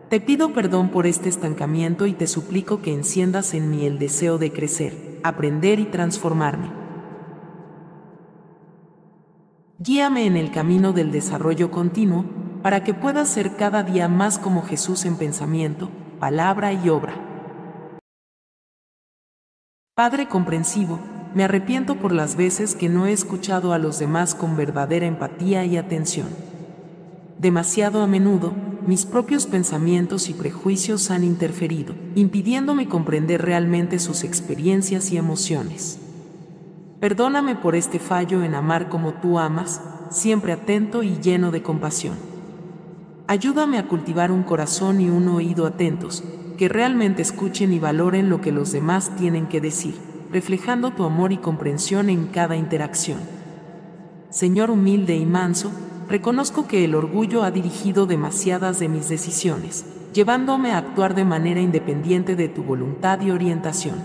Te 0.10 0.22
pido 0.22 0.54
perdón 0.54 0.90
por 0.90 1.08
este 1.08 1.30
estancamiento 1.30 2.06
y 2.06 2.14
te 2.14 2.28
suplico 2.28 2.82
que 2.82 2.94
enciendas 2.94 3.54
en 3.54 3.72
mí 3.72 3.86
el 3.86 4.00
deseo 4.00 4.38
de 4.38 4.54
crecer, 4.54 5.20
aprender 5.24 5.80
y 5.80 5.86
transformarme. 5.86 6.86
Guíame 9.80 10.26
en 10.26 10.38
el 10.38 10.52
camino 10.52 10.94
del 10.94 11.12
desarrollo 11.12 11.70
continuo, 11.70 12.24
para 12.66 12.84
que 12.84 12.96
pueda 12.96 13.24
ser 13.26 13.58
cada 13.58 13.84
día 13.84 14.08
más 14.08 14.40
como 14.40 14.64
Jesús 14.64 15.06
en 15.06 15.18
pensamiento, 15.18 15.92
palabra 16.20 16.74
y 16.74 16.90
obra. 16.90 17.14
Padre 19.94 20.28
comprensivo, 20.28 21.00
me 21.36 21.44
arrepiento 21.44 21.98
por 21.98 22.12
las 22.12 22.36
veces 22.36 22.74
que 22.74 22.90
no 22.90 23.06
he 23.06 23.12
escuchado 23.12 23.72
a 23.72 23.78
los 23.78 24.00
demás 24.00 24.34
con 24.34 24.58
verdadera 24.58 25.06
empatía 25.06 25.64
y 25.64 25.78
atención. 25.78 26.26
Demasiado 27.38 28.02
a 28.02 28.08
menudo, 28.08 28.52
mis 28.88 29.06
propios 29.06 29.46
pensamientos 29.46 30.28
y 30.28 30.34
prejuicios 30.34 31.12
han 31.12 31.24
interferido, 31.24 31.94
impidiéndome 32.16 32.88
comprender 32.88 33.44
realmente 33.44 34.00
sus 34.00 34.24
experiencias 34.24 35.12
y 35.12 35.18
emociones. 35.18 36.00
Perdóname 37.00 37.58
por 37.58 37.76
este 37.76 38.00
fallo 38.00 38.44
en 38.44 38.56
amar 38.56 38.90
como 38.90 39.14
tú 39.14 39.38
amas, 39.38 39.84
siempre 40.10 40.52
atento 40.52 41.04
y 41.04 41.20
lleno 41.20 41.52
de 41.52 41.62
compasión. 41.62 42.34
Ayúdame 43.28 43.80
a 43.80 43.88
cultivar 43.88 44.32
un 44.32 44.44
corazón 44.44 45.02
y 45.02 45.10
un 45.10 45.28
oído 45.30 45.66
atentos, 45.66 46.24
que 46.60 46.70
realmente 46.70 47.24
escuchen 47.24 47.74
y 47.74 47.80
valoren 47.80 48.30
lo 48.30 48.40
que 48.40 48.52
los 48.52 48.72
demás 48.72 49.16
tienen 49.18 49.48
que 49.48 49.60
decir, 49.60 49.96
reflejando 50.32 50.92
tu 50.92 51.04
amor 51.06 51.32
y 51.32 51.38
comprensión 51.38 52.12
en 52.12 52.28
cada 52.28 52.56
interacción. 52.56 53.18
Señor 54.30 54.70
humilde 54.70 55.16
y 55.16 55.26
manso, 55.26 55.72
reconozco 56.08 56.68
que 56.68 56.86
el 56.86 56.94
orgullo 56.94 57.42
ha 57.42 57.50
dirigido 57.50 58.06
demasiadas 58.06 58.78
de 58.78 58.90
mis 58.90 59.10
decisiones, 59.10 59.86
llevándome 60.14 60.72
a 60.72 60.78
actuar 60.78 61.16
de 61.16 61.26
manera 61.26 61.62
independiente 61.62 62.36
de 62.36 62.48
tu 62.48 62.62
voluntad 62.62 63.22
y 63.22 63.32
orientación. 63.32 63.96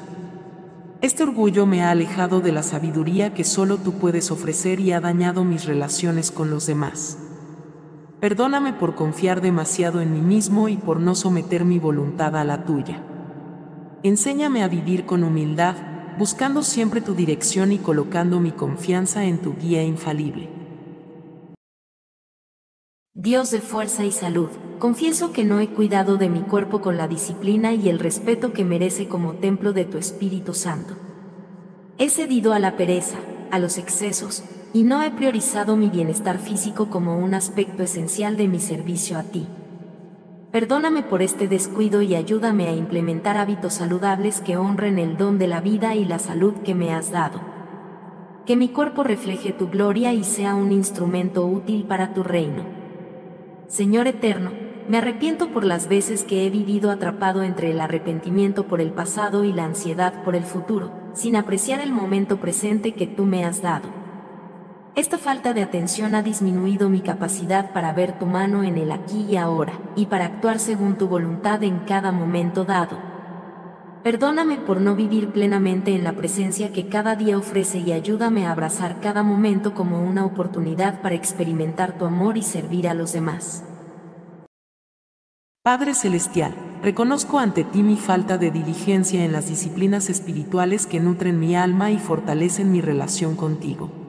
Este 1.03 1.25
orgullo 1.25 1.67
me 1.67 1.83
ha 1.83 1.91
alejado 1.91 2.41
de 2.41 2.53
la 2.53 2.63
sabiduría 2.63 3.35
que 3.35 3.45
solo 3.45 3.77
tú 3.77 3.93
puedes 3.99 4.31
ofrecer 4.31 4.81
y 4.81 4.93
ha 4.93 5.01
dañado 5.01 5.45
mis 5.45 5.67
relaciones 5.67 6.31
con 6.31 6.49
los 6.49 6.67
demás. 6.67 7.19
Perdóname 8.21 8.75
por 8.75 8.95
confiar 8.95 9.41
demasiado 9.41 10.03
en 10.03 10.13
mí 10.13 10.21
mismo 10.21 10.69
y 10.69 10.77
por 10.77 11.01
no 11.01 11.15
someter 11.15 11.65
mi 11.65 11.79
voluntad 11.79 12.37
a 12.37 12.45
la 12.45 12.67
tuya. 12.67 13.03
Enséñame 14.03 14.63
a 14.63 14.69
vivir 14.69 15.07
con 15.07 15.25
humildad, 15.25 15.75
buscando 16.19 16.63
siempre 16.63 17.01
tu 17.01 17.15
dirección 17.15 17.73
y 17.73 17.79
colocando 17.79 18.39
mi 18.39 18.53
confianza 18.53 19.25
en 19.25 19.39
tu 19.39 19.57
guía 19.57 19.83
infalible. 19.83 20.51
Dios 23.15 23.51
de 23.51 23.61
fuerza 23.61 24.05
y 24.05 24.13
salud, 24.13 24.51
confieso 24.79 25.33
que 25.33 25.45
no 25.45 25.59
he 25.61 25.69
cuidado 25.69 26.19
de 26.19 26.29
mi 26.29 26.41
cuerpo 26.41 26.83
con 26.83 26.99
la 26.99 27.09
disciplina 27.09 27.73
y 27.73 27.89
el 27.89 27.99
respeto 27.99 28.53
que 28.53 28.67
merece 28.67 29.09
como 29.09 29.37
templo 29.37 29.73
de 29.73 29.87
tu 29.87 29.97
Espíritu 29.97 30.53
Santo. 30.53 30.95
He 31.97 32.11
cedido 32.11 32.53
a 32.53 32.59
la 32.59 32.77
pereza, 32.77 33.17
a 33.51 33.59
los 33.59 33.79
excesos, 33.79 34.45
y 34.73 34.85
no 34.85 35.03
he 35.03 35.11
priorizado 35.11 35.77
mi 35.77 35.89
bienestar 35.89 36.39
físico 36.39 36.91
como 36.91 37.19
un 37.19 37.35
aspecto 37.35 37.83
esencial 37.83 38.37
de 38.37 38.49
mi 38.49 38.61
servicio 38.61 39.19
a 39.19 39.25
ti. 39.25 39.47
Perdóname 40.53 41.03
por 41.03 41.23
este 41.23 41.49
descuido 41.49 42.03
y 42.03 42.15
ayúdame 42.15 42.67
a 42.67 42.73
implementar 42.73 43.37
hábitos 43.37 43.75
saludables 43.75 44.41
que 44.41 44.57
honren 44.57 44.99
el 44.99 45.17
don 45.17 45.39
de 45.39 45.47
la 45.47 45.61
vida 45.61 45.95
y 45.95 46.05
la 46.05 46.19
salud 46.19 46.55
que 46.65 46.75
me 46.75 46.93
has 46.93 47.11
dado. 47.11 47.41
Que 48.47 48.57
mi 48.57 48.69
cuerpo 48.69 49.05
refleje 49.05 49.53
tu 49.53 49.69
gloria 49.69 50.13
y 50.13 50.25
sea 50.25 50.57
un 50.57 50.73
instrumento 50.73 51.47
útil 51.47 51.85
para 51.85 52.15
tu 52.15 52.25
reino. 52.25 52.65
Señor 53.69 54.09
eterno, 54.09 54.51
me 54.89 54.99
arrepiento 54.99 55.51
por 55.51 55.65
las 55.65 55.89
veces 55.89 56.25
que 56.25 56.45
he 56.45 56.51
vivido 56.51 56.91
atrapado 56.91 57.45
entre 57.45 57.71
el 57.71 57.81
arrepentimiento 57.81 58.67
por 58.67 58.81
el 58.81 58.91
pasado 58.91 59.45
y 59.45 59.53
la 59.53 59.65
ansiedad 59.65 60.25
por 60.25 60.35
el 60.35 60.43
futuro, 60.43 60.91
sin 61.15 61.37
apreciar 61.37 61.81
el 61.81 61.93
momento 61.93 62.39
presente 62.39 62.95
que 62.95 63.07
tú 63.07 63.25
me 63.25 63.45
has 63.45 63.63
dado. 63.63 64.00
Esta 65.01 65.17
falta 65.17 65.55
de 65.55 65.63
atención 65.63 66.15
ha 66.15 66.23
disminuido 66.23 66.91
mi 66.91 67.01
capacidad 67.01 67.73
para 67.73 67.95
ver 67.95 68.19
tu 68.19 68.27
mano 68.27 68.65
en 68.65 68.77
el 68.77 68.93
aquí 68.93 69.25
y 69.31 69.37
ahora, 69.39 69.81
y 69.97 70.05
para 70.05 70.27
actuar 70.27 70.59
según 70.59 70.99
tu 70.99 71.09
voluntad 71.09 71.63
en 71.63 71.79
cada 71.87 72.13
momento 72.13 72.67
dado. 72.67 72.99
Perdóname 74.05 74.59
por 74.59 74.83
no 74.83 74.95
vivir 74.95 75.31
plenamente 75.31 75.95
en 75.95 76.05
la 76.05 76.13
presencia 76.13 76.75
que 76.75 76.91
cada 76.91 77.17
día 77.17 77.39
ofrece 77.39 77.79
y 77.79 77.93
ayúdame 77.93 78.47
a 78.47 78.53
abrazar 78.53 79.01
cada 79.01 79.23
momento 79.23 79.73
como 79.73 80.05
una 80.05 80.27
oportunidad 80.27 81.01
para 81.01 81.15
experimentar 81.15 81.97
tu 81.97 82.05
amor 82.05 82.37
y 82.37 82.43
servir 82.43 82.87
a 82.87 82.93
los 82.93 83.15
demás. 83.15 83.65
Padre 85.63 85.95
Celestial, 85.95 86.55
reconozco 86.83 87.39
ante 87.39 87.65
ti 87.65 87.83
mi 87.83 87.97
falta 87.97 88.37
de 88.37 88.51
diligencia 88.51 89.25
en 89.25 89.33
las 89.33 89.49
disciplinas 89.49 90.11
espirituales 90.11 90.87
que 90.87 91.01
nutren 91.01 91.41
mi 91.41 91.57
alma 91.57 91.91
y 91.91 91.97
fortalecen 91.97 92.71
mi 92.71 92.83
relación 92.83 93.35
contigo. 93.35 94.00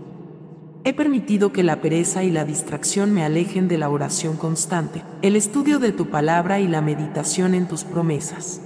He 0.84 0.94
permitido 0.94 1.54
que 1.54 1.62
la 1.62 1.80
pereza 1.80 2.24
y 2.24 2.32
la 2.32 2.44
distracción 2.44 3.14
me 3.14 3.24
alejen 3.24 3.68
de 3.68 3.78
la 3.78 3.90
oración 3.90 4.36
constante, 4.36 5.04
el 5.22 5.36
estudio 5.36 5.78
de 5.78 5.92
tu 5.92 6.10
palabra 6.10 6.60
y 6.60 6.68
la 6.68 6.82
meditación 6.82 7.54
en 7.54 7.68
tus 7.68 7.84
promesas. 7.84 8.62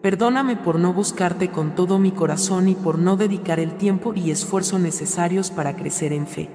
Perdóname 0.00 0.56
por 0.56 0.78
no 0.78 0.94
buscarte 0.94 1.50
con 1.50 1.74
todo 1.74 1.98
mi 1.98 2.10
corazón 2.10 2.68
y 2.68 2.74
por 2.74 2.98
no 2.98 3.18
dedicar 3.18 3.60
el 3.60 3.72
tiempo 3.72 4.14
y 4.14 4.30
esfuerzo 4.30 4.78
necesarios 4.78 5.50
para 5.50 5.76
crecer 5.76 6.14
en 6.14 6.26
fe. 6.26 6.48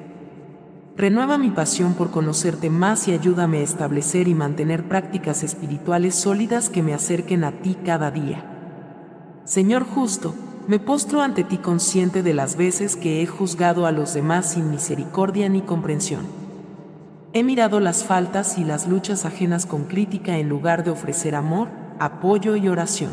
Renueva 0.98 1.38
mi 1.38 1.52
pasión 1.52 1.94
por 1.94 2.10
conocerte 2.10 2.72
más 2.72 3.08
y 3.08 3.12
ayúdame 3.12 3.60
a 3.60 3.64
establecer 3.64 4.28
y 4.28 4.34
mantener 4.34 4.88
prácticas 4.88 5.44
espirituales 5.44 6.16
sólidas 6.16 6.70
que 6.72 6.82
me 6.82 6.96
acerquen 6.96 7.44
a 7.44 7.52
ti 7.52 7.78
cada 7.86 8.10
día. 8.10 8.44
Señor 9.44 9.84
justo, 9.84 10.34
me 10.68 10.80
postro 10.80 11.22
ante 11.22 11.44
ti 11.44 11.58
consciente 11.60 12.24
de 12.24 12.34
las 12.34 12.56
veces 12.56 12.96
que 12.96 13.22
he 13.22 13.28
juzgado 13.28 13.86
a 13.86 13.92
los 13.92 14.16
demás 14.16 14.52
sin 14.54 14.72
misericordia 14.72 15.48
ni 15.48 15.62
comprensión. 15.62 16.26
He 17.34 17.44
mirado 17.44 17.80
las 17.80 18.04
faltas 18.04 18.58
y 18.58 18.64
las 18.64 18.88
luchas 18.88 19.26
ajenas 19.26 19.68
con 19.68 19.84
crítica 19.84 20.38
en 20.38 20.50
lugar 20.50 20.84
de 20.84 20.90
ofrecer 20.90 21.36
amor, 21.36 21.68
apoyo 22.00 22.56
y 22.56 22.68
oración. 22.68 23.12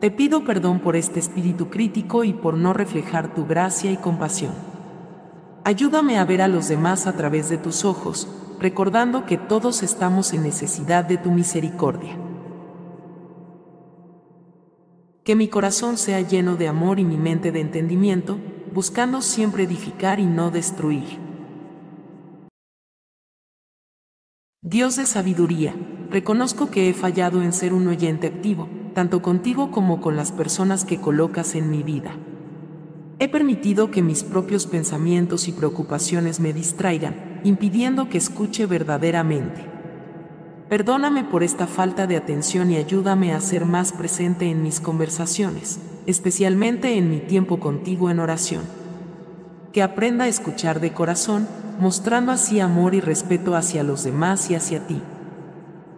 Te 0.00 0.10
pido 0.10 0.44
perdón 0.44 0.80
por 0.80 0.96
este 0.96 1.18
espíritu 1.18 1.70
crítico 1.70 2.24
y 2.24 2.34
por 2.34 2.54
no 2.54 2.74
reflejar 2.74 3.34
tu 3.34 3.46
gracia 3.46 3.90
y 3.90 3.96
compasión. 3.96 4.52
Ayúdame 5.64 6.18
a 6.18 6.26
ver 6.26 6.42
a 6.42 6.48
los 6.48 6.68
demás 6.68 7.06
a 7.06 7.14
través 7.14 7.48
de 7.48 7.56
tus 7.56 7.86
ojos, 7.86 8.28
recordando 8.60 9.24
que 9.24 9.38
todos 9.38 9.82
estamos 9.82 10.34
en 10.34 10.42
necesidad 10.42 11.04
de 11.06 11.16
tu 11.16 11.30
misericordia. 11.30 12.18
Que 15.24 15.34
mi 15.36 15.48
corazón 15.48 15.96
sea 15.96 16.20
lleno 16.20 16.56
de 16.56 16.68
amor 16.68 17.00
y 17.00 17.04
mi 17.04 17.16
mente 17.16 17.50
de 17.50 17.60
entendimiento, 17.60 18.38
buscando 18.74 19.22
siempre 19.22 19.64
edificar 19.64 20.20
y 20.20 20.26
no 20.26 20.50
destruir. 20.50 21.18
Dios 24.60 24.96
de 24.96 25.06
sabiduría, 25.06 25.74
reconozco 26.10 26.70
que 26.70 26.90
he 26.90 26.94
fallado 26.94 27.42
en 27.42 27.54
ser 27.54 27.72
un 27.72 27.88
oyente 27.88 28.26
activo, 28.26 28.68
tanto 28.92 29.22
contigo 29.22 29.70
como 29.70 30.02
con 30.02 30.14
las 30.14 30.30
personas 30.30 30.84
que 30.84 31.00
colocas 31.00 31.54
en 31.54 31.70
mi 31.70 31.82
vida. 31.82 32.18
He 33.18 33.28
permitido 33.28 33.90
que 33.90 34.02
mis 34.02 34.24
propios 34.24 34.66
pensamientos 34.66 35.48
y 35.48 35.52
preocupaciones 35.52 36.38
me 36.38 36.52
distraigan, 36.52 37.40
impidiendo 37.44 38.10
que 38.10 38.18
escuche 38.18 38.66
verdaderamente. 38.66 39.73
Perdóname 40.74 41.22
por 41.22 41.44
esta 41.44 41.68
falta 41.68 42.08
de 42.08 42.16
atención 42.16 42.72
y 42.72 42.76
ayúdame 42.76 43.32
a 43.32 43.40
ser 43.40 43.64
más 43.64 43.92
presente 43.92 44.50
en 44.50 44.64
mis 44.64 44.80
conversaciones, 44.80 45.78
especialmente 46.06 46.98
en 46.98 47.10
mi 47.10 47.20
tiempo 47.20 47.60
contigo 47.60 48.10
en 48.10 48.18
oración. 48.18 48.64
Que 49.72 49.84
aprenda 49.84 50.24
a 50.24 50.26
escuchar 50.26 50.80
de 50.80 50.92
corazón, 50.92 51.46
mostrando 51.78 52.32
así 52.32 52.58
amor 52.58 52.96
y 52.96 53.00
respeto 53.00 53.54
hacia 53.54 53.84
los 53.84 54.02
demás 54.02 54.50
y 54.50 54.56
hacia 54.56 54.84
ti. 54.84 55.00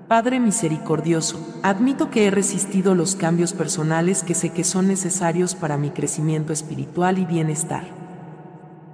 Padre 0.08 0.40
misericordioso, 0.40 1.40
admito 1.62 2.10
que 2.10 2.26
he 2.26 2.30
resistido 2.30 2.94
los 2.94 3.16
cambios 3.16 3.54
personales 3.54 4.22
que 4.22 4.34
sé 4.34 4.50
que 4.50 4.62
son 4.62 4.88
necesarios 4.88 5.54
para 5.54 5.78
mi 5.78 5.88
crecimiento 5.88 6.52
espiritual 6.52 7.16
y 7.16 7.24
bienestar. 7.24 7.86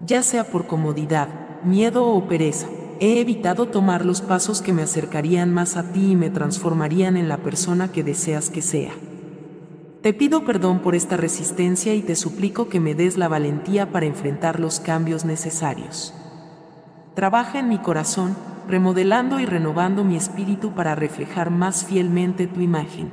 Ya 0.07 0.23
sea 0.23 0.45
por 0.45 0.69
comodidad, 0.69 1.27
miedo 1.65 2.07
o 2.07 2.29
pereza, 2.29 2.69
he 3.03 3.19
evitado 3.19 3.67
tomar 3.67 4.07
los 4.07 4.21
pasos 4.21 4.63
que 4.63 4.73
me 4.73 4.83
acercarían 4.83 5.53
más 5.53 5.77
a 5.77 5.91
ti 5.91 6.13
y 6.13 6.17
me 6.17 6.31
transformarían 6.31 7.17
en 7.17 7.29
la 7.29 7.39
persona 7.39 7.91
que 7.91 8.05
deseas 8.05 8.49
que 8.49 8.63
sea. 8.63 8.93
Te 10.03 10.15
pido 10.15 10.45
perdón 10.45 10.79
por 10.79 10.95
esta 10.95 11.17
resistencia 11.17 11.97
y 11.97 12.03
te 12.03 12.15
suplico 12.15 12.69
que 12.69 12.79
me 12.79 12.95
des 12.95 13.19
la 13.19 13.27
valentía 13.27 13.91
para 13.91 14.07
enfrentar 14.07 14.61
los 14.61 14.79
cambios 14.79 15.25
necesarios. 15.25 16.15
Trabaja 17.17 17.59
en 17.59 17.69
mi 17.69 17.79
corazón, 17.79 18.37
remodelando 18.69 19.41
y 19.41 19.47
renovando 19.47 20.05
mi 20.05 20.15
espíritu 20.15 20.73
para 20.77 20.95
reflejar 20.95 21.51
más 21.51 21.85
fielmente 21.85 22.47
tu 22.47 22.61
imagen. 22.61 23.11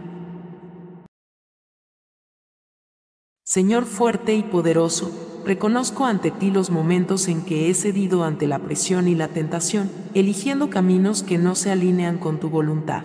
Señor 3.43 3.85
fuerte 3.85 4.35
y 4.35 4.43
poderoso, 4.43 5.28
reconozco 5.49 6.05
ante 6.05 6.29
ti 6.29 6.51
los 6.51 6.69
momentos 6.69 7.27
en 7.27 7.41
que 7.41 7.71
he 7.71 7.73
cedido 7.73 8.23
ante 8.23 8.45
la 8.45 8.59
presión 8.59 9.07
y 9.07 9.15
la 9.15 9.29
tentación, 9.29 9.89
eligiendo 10.13 10.69
caminos 10.69 11.23
que 11.23 11.39
no 11.39 11.55
se 11.55 11.71
alinean 11.71 12.19
con 12.19 12.39
tu 12.39 12.51
voluntad. 12.51 13.01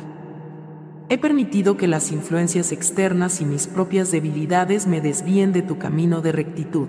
He 1.09 1.17
permitido 1.17 1.79
que 1.79 1.89
las 1.89 2.13
influencias 2.13 2.71
externas 2.71 3.41
y 3.41 3.47
mis 3.47 3.67
propias 3.67 4.11
debilidades 4.11 4.87
me 4.87 5.01
desvíen 5.01 5.55
de 5.55 5.63
tu 5.63 5.79
camino 5.79 6.21
de 6.21 6.33
rectitud. 6.33 6.89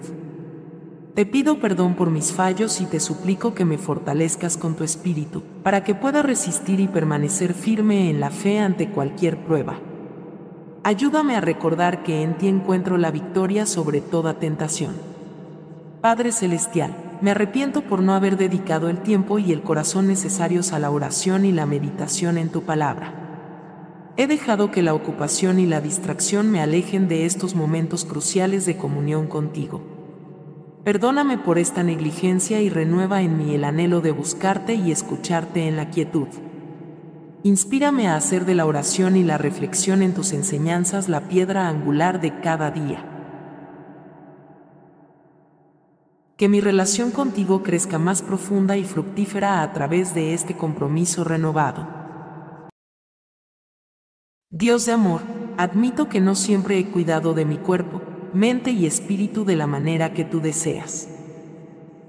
Te 1.13 1.25
pido 1.25 1.61
perdón 1.61 1.95
por 1.95 2.11
mis 2.11 2.33
fallos 2.33 2.81
y 2.81 2.85
te 2.85 2.99
suplico 2.99 3.53
que 3.53 3.63
me 3.63 3.77
fortalezcas 3.77 4.57
con 4.57 4.75
tu 4.75 4.83
espíritu, 4.83 5.41
para 5.63 5.85
que 5.85 5.95
pueda 5.95 6.21
resistir 6.21 6.81
y 6.81 6.89
permanecer 6.89 7.53
firme 7.53 8.09
en 8.09 8.19
la 8.19 8.29
fe 8.29 8.59
ante 8.59 8.89
cualquier 8.89 9.37
prueba. 9.37 9.79
Ayúdame 10.83 11.37
a 11.37 11.39
recordar 11.39 12.03
que 12.03 12.23
en 12.23 12.37
ti 12.37 12.49
encuentro 12.49 12.97
la 12.97 13.11
victoria 13.11 13.65
sobre 13.65 14.01
toda 14.01 14.37
tentación. 14.37 15.14
Padre 16.05 16.31
Celestial, 16.31 16.95
me 17.21 17.31
arrepiento 17.31 17.81
por 17.81 18.03
no 18.03 18.13
haber 18.13 18.37
dedicado 18.37 18.89
el 18.89 18.99
tiempo 18.99 19.39
y 19.39 19.51
el 19.51 19.63
corazón 19.63 20.05
necesarios 20.05 20.71
a 20.71 20.77
la 20.77 20.91
oración 20.91 21.45
y 21.45 21.51
la 21.51 21.65
meditación 21.65 22.37
en 22.37 22.49
tu 22.49 22.61
palabra. 22.61 24.11
He 24.15 24.27
dejado 24.27 24.69
que 24.69 24.83
la 24.83 24.93
ocupación 24.93 25.59
y 25.59 25.65
la 25.65 25.81
distracción 25.81 26.51
me 26.51 26.61
alejen 26.61 27.07
de 27.07 27.25
estos 27.25 27.55
momentos 27.55 28.05
cruciales 28.05 28.67
de 28.67 28.77
comunión 28.77 29.25
contigo. 29.25 29.81
Perdóname 30.83 31.39
por 31.39 31.57
esta 31.57 31.81
negligencia 31.81 32.61
y 32.61 32.69
renueva 32.69 33.23
en 33.23 33.39
mí 33.39 33.55
el 33.55 33.63
anhelo 33.63 34.01
de 34.01 34.11
buscarte 34.11 34.75
y 34.75 34.91
escucharte 34.91 35.67
en 35.67 35.75
la 35.75 35.89
quietud. 35.89 36.27
Inspírame 37.41 38.09
a 38.09 38.15
hacer 38.15 38.45
de 38.45 38.53
la 38.53 38.67
oración 38.67 39.15
y 39.15 39.23
la 39.23 39.39
reflexión 39.39 40.03
en 40.03 40.13
tus 40.13 40.33
enseñanzas 40.33 41.09
la 41.09 41.21
piedra 41.21 41.67
angular 41.67 42.21
de 42.21 42.41
cada 42.41 42.69
día. 42.69 43.14
Que 46.37 46.49
mi 46.49 46.59
relación 46.59 47.11
contigo 47.11 47.63
crezca 47.63 47.97
más 47.97 48.21
profunda 48.21 48.75
y 48.75 48.83
fructífera 48.83 49.61
a 49.61 49.71
través 49.71 50.13
de 50.13 50.33
este 50.33 50.57
compromiso 50.57 51.23
renovado. 51.23 51.87
Dios 54.49 54.85
de 54.85 54.91
amor, 54.91 55.21
admito 55.57 56.09
que 56.09 56.19
no 56.19 56.35
siempre 56.35 56.77
he 56.77 56.87
cuidado 56.87 57.33
de 57.33 57.45
mi 57.45 57.57
cuerpo, 57.57 58.01
mente 58.33 58.71
y 58.71 58.85
espíritu 58.85 59.45
de 59.45 59.55
la 59.55 59.65
manera 59.65 60.13
que 60.13 60.25
tú 60.25 60.41
deseas. 60.41 61.07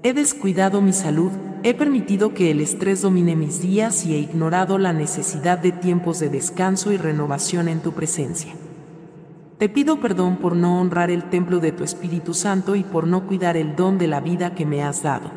He 0.03 0.11
descuidado 0.11 0.81
mi 0.81 0.91
salud, 0.91 1.31
he 1.63 1.73
permitido 1.73 2.33
que 2.33 2.51
el 2.51 2.59
estrés 2.59 3.01
domine 3.01 3.37
mis 3.37 3.61
días 3.61 4.05
y 4.05 4.13
he 4.13 4.19
ignorado 4.19 4.77
la 4.77 4.91
necesidad 4.91 5.57
de 5.57 5.71
tiempos 5.71 6.19
de 6.19 6.27
descanso 6.27 6.91
y 6.91 6.97
renovación 6.97 7.69
en 7.69 7.79
tu 7.79 7.93
presencia. 7.93 8.53
Te 9.57 9.69
pido 9.69 9.99
perdón 9.99 10.37
por 10.37 10.55
no 10.55 10.79
honrar 10.79 11.09
el 11.09 11.23
templo 11.31 11.59
de 11.59 11.71
tu 11.71 11.83
Espíritu 11.83 12.35
Santo 12.35 12.75
y 12.75 12.83
por 12.83 13.07
no 13.07 13.25
cuidar 13.25 13.57
el 13.57 13.75
don 13.75 13.97
de 13.97 14.05
la 14.05 14.19
vida 14.19 14.53
que 14.53 14.67
me 14.67 14.83
has 14.83 15.01
dado. 15.01 15.31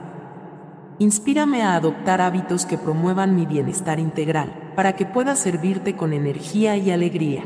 Inspírame 0.98 1.62
a 1.62 1.74
adoptar 1.74 2.20
hábitos 2.20 2.66
que 2.66 2.76
promuevan 2.76 3.34
mi 3.34 3.46
bienestar 3.46 3.98
integral, 3.98 4.72
para 4.76 4.94
que 4.94 5.06
pueda 5.06 5.36
servirte 5.36 5.96
con 5.96 6.12
energía 6.12 6.76
y 6.76 6.90
alegría. 6.90 7.44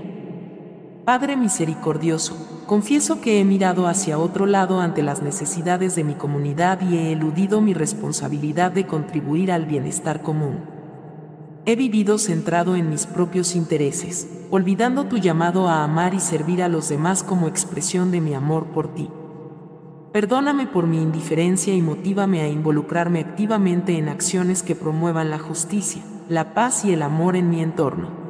Padre 1.04 1.36
misericordioso, 1.36 2.64
confieso 2.66 3.20
que 3.20 3.38
he 3.38 3.44
mirado 3.44 3.86
hacia 3.86 4.18
otro 4.18 4.44
lado 4.44 4.80
ante 4.80 5.04
las 5.04 5.22
necesidades 5.22 5.94
de 5.94 6.02
mi 6.02 6.14
comunidad 6.14 6.80
y 6.80 6.96
he 6.96 7.12
eludido 7.12 7.60
mi 7.60 7.72
responsabilidad 7.72 8.72
de 8.72 8.88
contribuir 8.88 9.52
al 9.52 9.66
bienestar 9.66 10.22
común. 10.22 10.73
He 11.66 11.76
vivido 11.76 12.18
centrado 12.18 12.76
en 12.76 12.90
mis 12.90 13.06
propios 13.06 13.56
intereses, 13.56 14.28
olvidando 14.50 15.06
tu 15.06 15.16
llamado 15.16 15.68
a 15.68 15.84
amar 15.84 16.14
y 16.14 16.20
servir 16.20 16.62
a 16.62 16.68
los 16.68 16.88
demás 16.88 17.22
como 17.22 17.48
expresión 17.48 18.10
de 18.10 18.20
mi 18.20 18.34
amor 18.34 18.66
por 18.66 18.94
ti. 18.94 19.10
Perdóname 20.12 20.66
por 20.66 20.86
mi 20.86 21.02
indiferencia 21.02 21.74
y 21.74 21.82
motívame 21.82 22.42
a 22.42 22.48
involucrarme 22.48 23.20
activamente 23.20 23.98
en 23.98 24.08
acciones 24.08 24.62
que 24.62 24.76
promuevan 24.76 25.30
la 25.30 25.38
justicia, 25.38 26.02
la 26.28 26.54
paz 26.54 26.84
y 26.84 26.92
el 26.92 27.02
amor 27.02 27.36
en 27.36 27.50
mi 27.50 27.60
entorno 27.60 28.24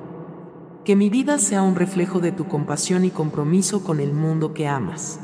que 0.84 0.96
mi 0.96 1.08
vida 1.08 1.38
sea 1.38 1.62
un 1.62 1.76
reflejo 1.76 2.20
de 2.20 2.30
tu 2.30 2.46
compasión 2.46 3.04
y 3.04 3.10
compromiso 3.10 3.82
con 3.82 4.00
el 4.00 4.12
mundo 4.12 4.52
que 4.52 4.68
amas. 4.68 5.18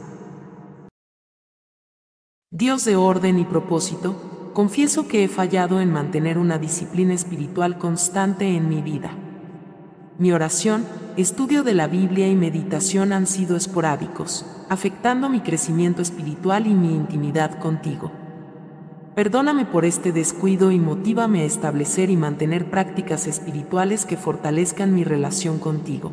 Dios 2.51 2.85
de 2.85 2.97
orden 2.97 3.39
y 3.39 3.45
propósito, 3.45 4.17
confieso 4.53 5.07
que 5.07 5.25
he 5.25 5.29
fallado 5.29 5.81
en 5.81 5.93
mantener 5.93 6.39
una 6.39 6.59
disciplina 6.59 7.15
espiritual 7.15 7.79
constante 7.79 8.57
en 8.57 8.69
mi 8.69 8.83
vida. 8.83 9.11
Mi 10.19 10.33
oración, 10.33 10.85
estudio 11.17 11.63
de 11.63 11.75
la 11.75 11.87
Biblia 11.87 12.29
y 12.29 12.35
meditación 12.35 13.13
han 13.13 13.27
sido 13.27 13.57
esporádicos, 13.57 14.45
afectando 14.69 15.29
mi 15.29 15.41
crecimiento 15.41 16.03
espiritual 16.03 16.67
y 16.67 16.75
mi 16.75 16.95
intimidad 16.95 17.59
contigo. 17.59 18.13
Perdóname 19.15 19.65
por 19.65 19.85
este 19.85 20.13
descuido 20.13 20.71
y 20.71 20.79
motívame 20.79 21.43
a 21.43 21.45
establecer 21.45 22.11
y 22.11 22.17
mantener 22.17 22.71
prácticas 22.71 23.27
espirituales 23.27 24.07
que 24.07 24.17
fortalezcan 24.17 24.95
mi 24.95 25.05
relación 25.05 25.59
contigo. 25.59 26.13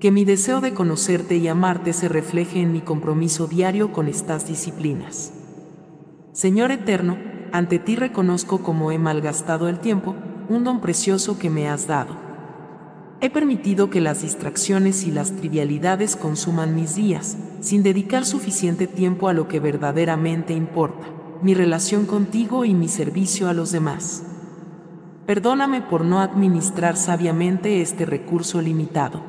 Que 0.00 0.10
mi 0.10 0.24
deseo 0.24 0.60
de 0.60 0.74
conocerte 0.74 1.36
y 1.36 1.48
amarte 1.48 1.92
se 1.92 2.08
refleje 2.08 2.60
en 2.60 2.72
mi 2.72 2.80
compromiso 2.80 3.46
diario 3.46 3.92
con 3.92 4.08
estas 4.08 4.46
disciplinas. 4.48 5.43
Señor 6.34 6.72
Eterno, 6.72 7.16
ante 7.52 7.78
ti 7.78 7.94
reconozco 7.94 8.58
cómo 8.58 8.90
he 8.90 8.98
malgastado 8.98 9.68
el 9.68 9.78
tiempo, 9.78 10.16
un 10.48 10.64
don 10.64 10.80
precioso 10.80 11.38
que 11.38 11.48
me 11.48 11.68
has 11.68 11.86
dado. 11.86 12.16
He 13.20 13.30
permitido 13.30 13.88
que 13.88 14.00
las 14.00 14.22
distracciones 14.22 15.04
y 15.04 15.12
las 15.12 15.30
trivialidades 15.36 16.16
consuman 16.16 16.74
mis 16.74 16.96
días, 16.96 17.36
sin 17.60 17.84
dedicar 17.84 18.24
suficiente 18.24 18.88
tiempo 18.88 19.28
a 19.28 19.32
lo 19.32 19.46
que 19.46 19.60
verdaderamente 19.60 20.54
importa 20.54 21.06
mi 21.40 21.54
relación 21.54 22.04
contigo 22.04 22.64
y 22.64 22.74
mi 22.74 22.88
servicio 22.88 23.48
a 23.48 23.52
los 23.52 23.70
demás. 23.70 24.24
Perdóname 25.26 25.82
por 25.82 26.04
no 26.04 26.18
administrar 26.18 26.96
sabiamente 26.96 27.80
este 27.80 28.06
recurso 28.06 28.60
limitado. 28.60 29.22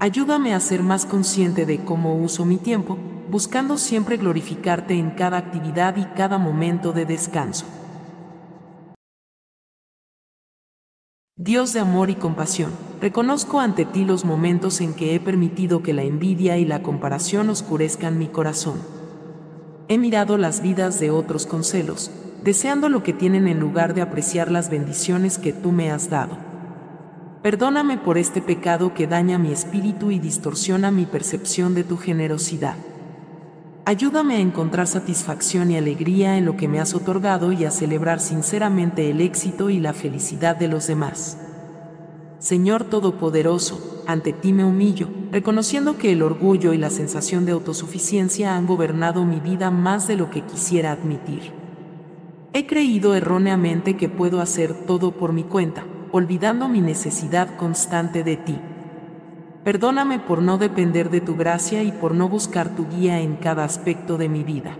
Ayúdame 0.00 0.54
a 0.54 0.60
ser 0.60 0.82
más 0.82 1.04
consciente 1.04 1.66
de 1.66 1.84
cómo 1.84 2.16
uso 2.16 2.46
mi 2.46 2.56
tiempo, 2.56 2.96
buscando 3.30 3.78
siempre 3.78 4.16
glorificarte 4.16 4.94
en 4.94 5.10
cada 5.10 5.38
actividad 5.38 5.96
y 5.96 6.04
cada 6.16 6.38
momento 6.38 6.92
de 6.92 7.06
descanso. 7.06 7.66
Dios 11.36 11.72
de 11.72 11.80
amor 11.80 12.10
y 12.10 12.16
compasión, 12.16 12.72
reconozco 13.00 13.60
ante 13.60 13.84
ti 13.84 14.04
los 14.04 14.24
momentos 14.24 14.80
en 14.80 14.92
que 14.94 15.14
he 15.14 15.20
permitido 15.20 15.82
que 15.82 15.92
la 15.92 16.02
envidia 16.02 16.58
y 16.58 16.64
la 16.64 16.82
comparación 16.82 17.48
oscurezcan 17.48 18.18
mi 18.18 18.26
corazón 18.26 18.98
He 19.90 19.96
mirado 19.96 20.36
las 20.36 20.60
vidas 20.60 21.00
de 21.00 21.10
otros 21.10 21.46
con 21.46 21.64
celos, 21.64 22.10
deseando 22.44 22.90
lo 22.90 23.02
que 23.02 23.14
tienen 23.14 23.48
en 23.48 23.58
lugar 23.58 23.94
de 23.94 24.02
apreciar 24.02 24.50
las 24.50 24.68
bendiciones 24.68 25.38
que 25.38 25.54
tú 25.54 25.72
me 25.72 25.90
has 25.90 26.10
dado. 26.10 26.36
Perdóname 27.42 27.96
por 27.96 28.18
este 28.18 28.42
pecado 28.42 28.92
que 28.92 29.06
daña 29.06 29.38
mi 29.38 29.50
espíritu 29.50 30.10
y 30.10 30.18
distorsiona 30.18 30.90
mi 30.90 31.06
percepción 31.06 31.74
de 31.74 31.84
tu 31.84 31.96
generosidad. 31.96 32.74
Ayúdame 33.88 34.36
a 34.36 34.40
encontrar 34.40 34.86
satisfacción 34.86 35.70
y 35.70 35.78
alegría 35.78 36.36
en 36.36 36.44
lo 36.44 36.58
que 36.58 36.68
me 36.68 36.78
has 36.78 36.92
otorgado 36.92 37.52
y 37.52 37.64
a 37.64 37.70
celebrar 37.70 38.20
sinceramente 38.20 39.08
el 39.08 39.22
éxito 39.22 39.70
y 39.70 39.80
la 39.80 39.94
felicidad 39.94 40.56
de 40.56 40.68
los 40.68 40.86
demás. 40.86 41.38
Señor 42.38 42.84
Todopoderoso, 42.84 44.04
ante 44.06 44.34
ti 44.34 44.52
me 44.52 44.62
humillo, 44.62 45.08
reconociendo 45.32 45.96
que 45.96 46.12
el 46.12 46.20
orgullo 46.20 46.74
y 46.74 46.76
la 46.76 46.90
sensación 46.90 47.46
de 47.46 47.52
autosuficiencia 47.52 48.56
han 48.56 48.66
gobernado 48.66 49.24
mi 49.24 49.40
vida 49.40 49.70
más 49.70 50.06
de 50.06 50.16
lo 50.16 50.28
que 50.28 50.42
quisiera 50.42 50.92
admitir. 50.92 51.54
He 52.52 52.66
creído 52.66 53.14
erróneamente 53.14 53.96
que 53.96 54.10
puedo 54.10 54.42
hacer 54.42 54.84
todo 54.84 55.12
por 55.12 55.32
mi 55.32 55.44
cuenta, 55.44 55.86
olvidando 56.12 56.68
mi 56.68 56.82
necesidad 56.82 57.56
constante 57.56 58.22
de 58.22 58.36
ti. 58.36 58.60
Perdóname 59.64 60.18
por 60.18 60.40
no 60.40 60.56
depender 60.56 61.10
de 61.10 61.20
tu 61.20 61.36
gracia 61.36 61.82
y 61.82 61.92
por 61.92 62.14
no 62.14 62.28
buscar 62.28 62.74
tu 62.74 62.88
guía 62.88 63.20
en 63.20 63.36
cada 63.36 63.64
aspecto 63.64 64.16
de 64.16 64.28
mi 64.28 64.44
vida. 64.44 64.76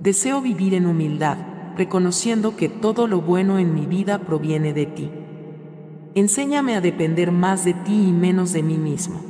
Deseo 0.00 0.40
vivir 0.40 0.74
en 0.74 0.86
humildad, 0.86 1.36
reconociendo 1.76 2.56
que 2.56 2.68
todo 2.68 3.06
lo 3.06 3.20
bueno 3.20 3.58
en 3.58 3.74
mi 3.74 3.86
vida 3.86 4.18
proviene 4.18 4.72
de 4.72 4.86
ti. 4.86 5.10
Enséñame 6.14 6.74
a 6.74 6.80
depender 6.80 7.30
más 7.32 7.64
de 7.64 7.74
ti 7.74 8.06
y 8.08 8.12
menos 8.12 8.52
de 8.52 8.62
mí 8.62 8.78
mismo. 8.78 9.20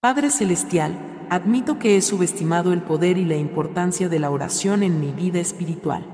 Padre 0.00 0.30
Celestial, 0.30 1.26
admito 1.28 1.80
que 1.80 1.96
he 1.96 2.02
subestimado 2.02 2.72
el 2.72 2.82
poder 2.82 3.18
y 3.18 3.24
la 3.24 3.36
importancia 3.36 4.08
de 4.08 4.20
la 4.20 4.30
oración 4.30 4.84
en 4.84 5.00
mi 5.00 5.10
vida 5.10 5.40
espiritual. 5.40 6.06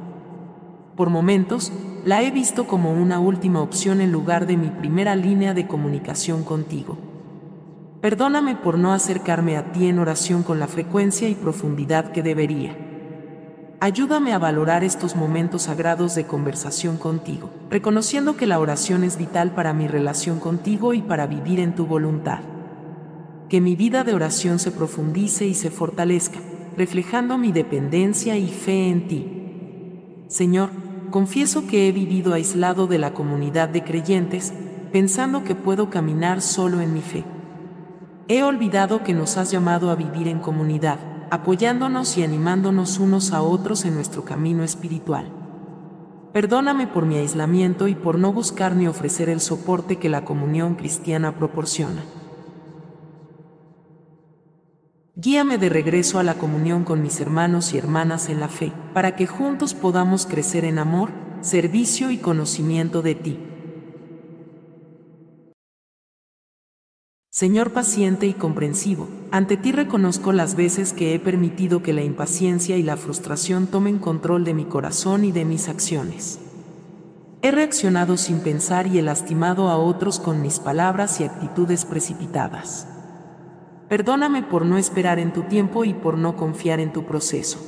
Por 0.97 1.11
momentos, 1.11 1.71
la 2.05 2.23
he 2.23 2.31
visto 2.31 2.67
como 2.67 2.93
una 2.93 3.19
última 3.19 3.63
opción 3.63 4.01
en 4.03 4.13
lugar 4.13 4.47
de 4.47 4.59
mi 4.59 4.69
primera 4.69 5.17
línea 5.17 5.55
de 5.55 5.67
comunicación 5.67 6.45
contigo. 6.45 6.99
Perdóname 8.03 8.57
por 8.57 8.79
no 8.79 8.93
acercarme 8.93 9.57
a 9.57 9.73
ti 9.73 9.87
en 9.87 9.99
oración 9.99 10.43
con 10.43 10.61
la 10.61 10.67
frecuencia 10.67 11.29
y 11.31 11.35
profundidad 11.35 12.13
que 12.13 12.23
debería. 12.23 12.77
Ayúdame 13.81 14.35
a 14.35 14.39
valorar 14.39 14.85
estos 14.85 15.17
momentos 15.17 15.63
sagrados 15.63 16.15
de 16.15 16.27
conversación 16.27 16.99
contigo, 16.99 17.49
reconociendo 17.71 18.37
que 18.37 18.47
la 18.47 18.59
oración 18.59 19.05
es 19.05 19.17
vital 19.17 19.55
para 19.55 19.73
mi 19.73 19.89
relación 19.89 20.41
contigo 20.41 20.93
y 20.93 21.01
para 21.01 21.27
vivir 21.27 21.59
en 21.61 21.75
tu 21.75 21.87
voluntad. 21.87 22.41
Que 23.49 23.63
mi 23.63 23.77
vida 23.77 24.05
de 24.05 24.15
oración 24.15 24.59
se 24.59 24.71
profundice 24.71 25.47
y 25.47 25.55
se 25.55 25.71
fortalezca, 25.71 26.41
reflejando 26.77 27.39
mi 27.39 27.53
dependencia 27.53 28.37
y 28.37 28.49
fe 28.49 28.89
en 28.89 29.09
ti. 29.09 30.25
Señor, 30.29 30.84
confieso 31.11 31.67
que 31.67 31.89
he 31.89 31.93
vivido 31.93 32.35
aislado 32.35 32.87
de 32.87 32.99
la 32.99 33.15
comunidad 33.15 33.69
de 33.69 33.85
creyentes, 33.85 34.53
pensando 34.93 35.45
que 35.45 35.55
puedo 35.55 35.91
caminar 35.91 36.41
solo 36.41 36.81
en 36.81 36.93
mi 36.93 37.01
fe. 37.01 37.25
He 38.29 38.43
olvidado 38.43 39.03
que 39.03 39.15
nos 39.15 39.37
has 39.37 39.51
llamado 39.51 39.91
a 39.91 39.95
vivir 39.95 40.29
en 40.29 40.39
comunidad 40.39 40.99
apoyándonos 41.31 42.17
y 42.17 42.23
animándonos 42.23 42.99
unos 42.99 43.33
a 43.33 43.43
otros 43.43 43.85
en 43.85 43.95
nuestro 43.95 44.25
camino 44.25 44.63
espiritual. 44.63 45.27
Perdóname 46.33 46.87
por 46.87 47.07
mi 47.07 47.17
aislamiento 47.17 47.89
y 47.89 47.95
por 47.95 48.19
no 48.19 48.33
buscar 48.33 48.75
ni 48.75 48.87
ofrecer 48.87 49.29
el 49.29 49.41
soporte 49.41 49.97
que 49.97 50.09
la 50.09 50.25
comunión 50.25 50.75
cristiana 50.75 51.37
proporciona. 51.37 52.03
Guíame 55.17 55.59
de 55.59 55.69
regreso 55.69 56.19
a 56.19 56.25
la 56.25 56.35
comunión 56.35 56.83
con 56.83 57.01
mis 57.01 57.21
hermanos 57.21 57.73
y 57.73 57.79
hermanas 57.79 58.29
en 58.29 58.41
la 58.41 58.49
fe, 58.49 58.73
para 58.93 59.15
que 59.15 59.29
juntos 59.29 59.73
podamos 59.73 60.27
crecer 60.27 60.65
en 60.65 60.81
amor, 60.81 61.13
servicio 61.41 62.11
y 62.11 62.19
conocimiento 62.19 63.01
de 63.01 63.15
ti. 63.15 63.39
Señor 67.31 67.73
paciente 67.73 68.27
y 68.27 68.33
comprensivo, 68.33 69.09
ante 69.31 69.57
ti 69.57 69.71
reconozco 69.71 70.33
las 70.33 70.57
veces 70.57 70.93
que 70.93 71.15
he 71.15 71.21
permitido 71.21 71.81
que 71.81 71.93
la 71.93 72.03
impaciencia 72.03 72.77
y 72.77 72.83
la 72.83 72.97
frustración 72.97 73.69
tomen 73.69 74.01
control 74.01 74.45
de 74.45 74.55
mi 74.55 74.65
corazón 74.65 75.25
y 75.25 75.31
de 75.31 75.45
mis 75.45 75.69
acciones. 75.69 76.41
He 77.41 77.53
reaccionado 77.53 78.17
sin 78.17 78.41
pensar 78.41 78.89
y 78.89 78.99
he 78.99 79.03
lastimado 79.03 79.69
a 79.69 79.77
otros 79.77 80.19
con 80.19 80.43
mis 80.43 80.59
palabras 80.59 81.21
y 81.21 81.25
actitudes 81.25 81.85
precipitadas. 81.85 82.89
Perdóname 83.89 84.43
por 84.43 84.65
no 84.65 84.79
esperar 84.79 85.19
en 85.19 85.33
tu 85.33 85.43
tiempo 85.43 85.85
y 85.85 85.93
por 85.93 86.17
no 86.17 86.37
confiar 86.37 86.81
en 86.81 86.93
tu 86.93 87.05
proceso. 87.05 87.59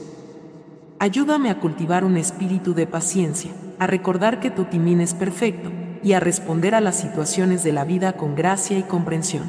Ayúdame 0.98 1.50
a 1.50 1.61
cultivar 1.61 2.05
un 2.05 2.16
espíritu 2.16 2.72
de 2.72 2.87
paciencia, 2.87 3.50
a 3.79 3.87
recordar 3.87 4.40
que 4.40 4.50
tu 4.50 4.64
timín 4.64 5.02
es 5.02 5.12
perfecto 5.12 5.70
y 6.02 6.14
a 6.14 6.20
responder 6.20 6.74
a 6.74 6.81
las 6.81 6.96
situaciones 6.96 7.64
de 7.64 7.72
la 7.72 7.85
vida 7.85 8.14
con 8.14 8.35
gracia 8.35 8.79
y 8.79 8.83
comprensión. 8.83 9.44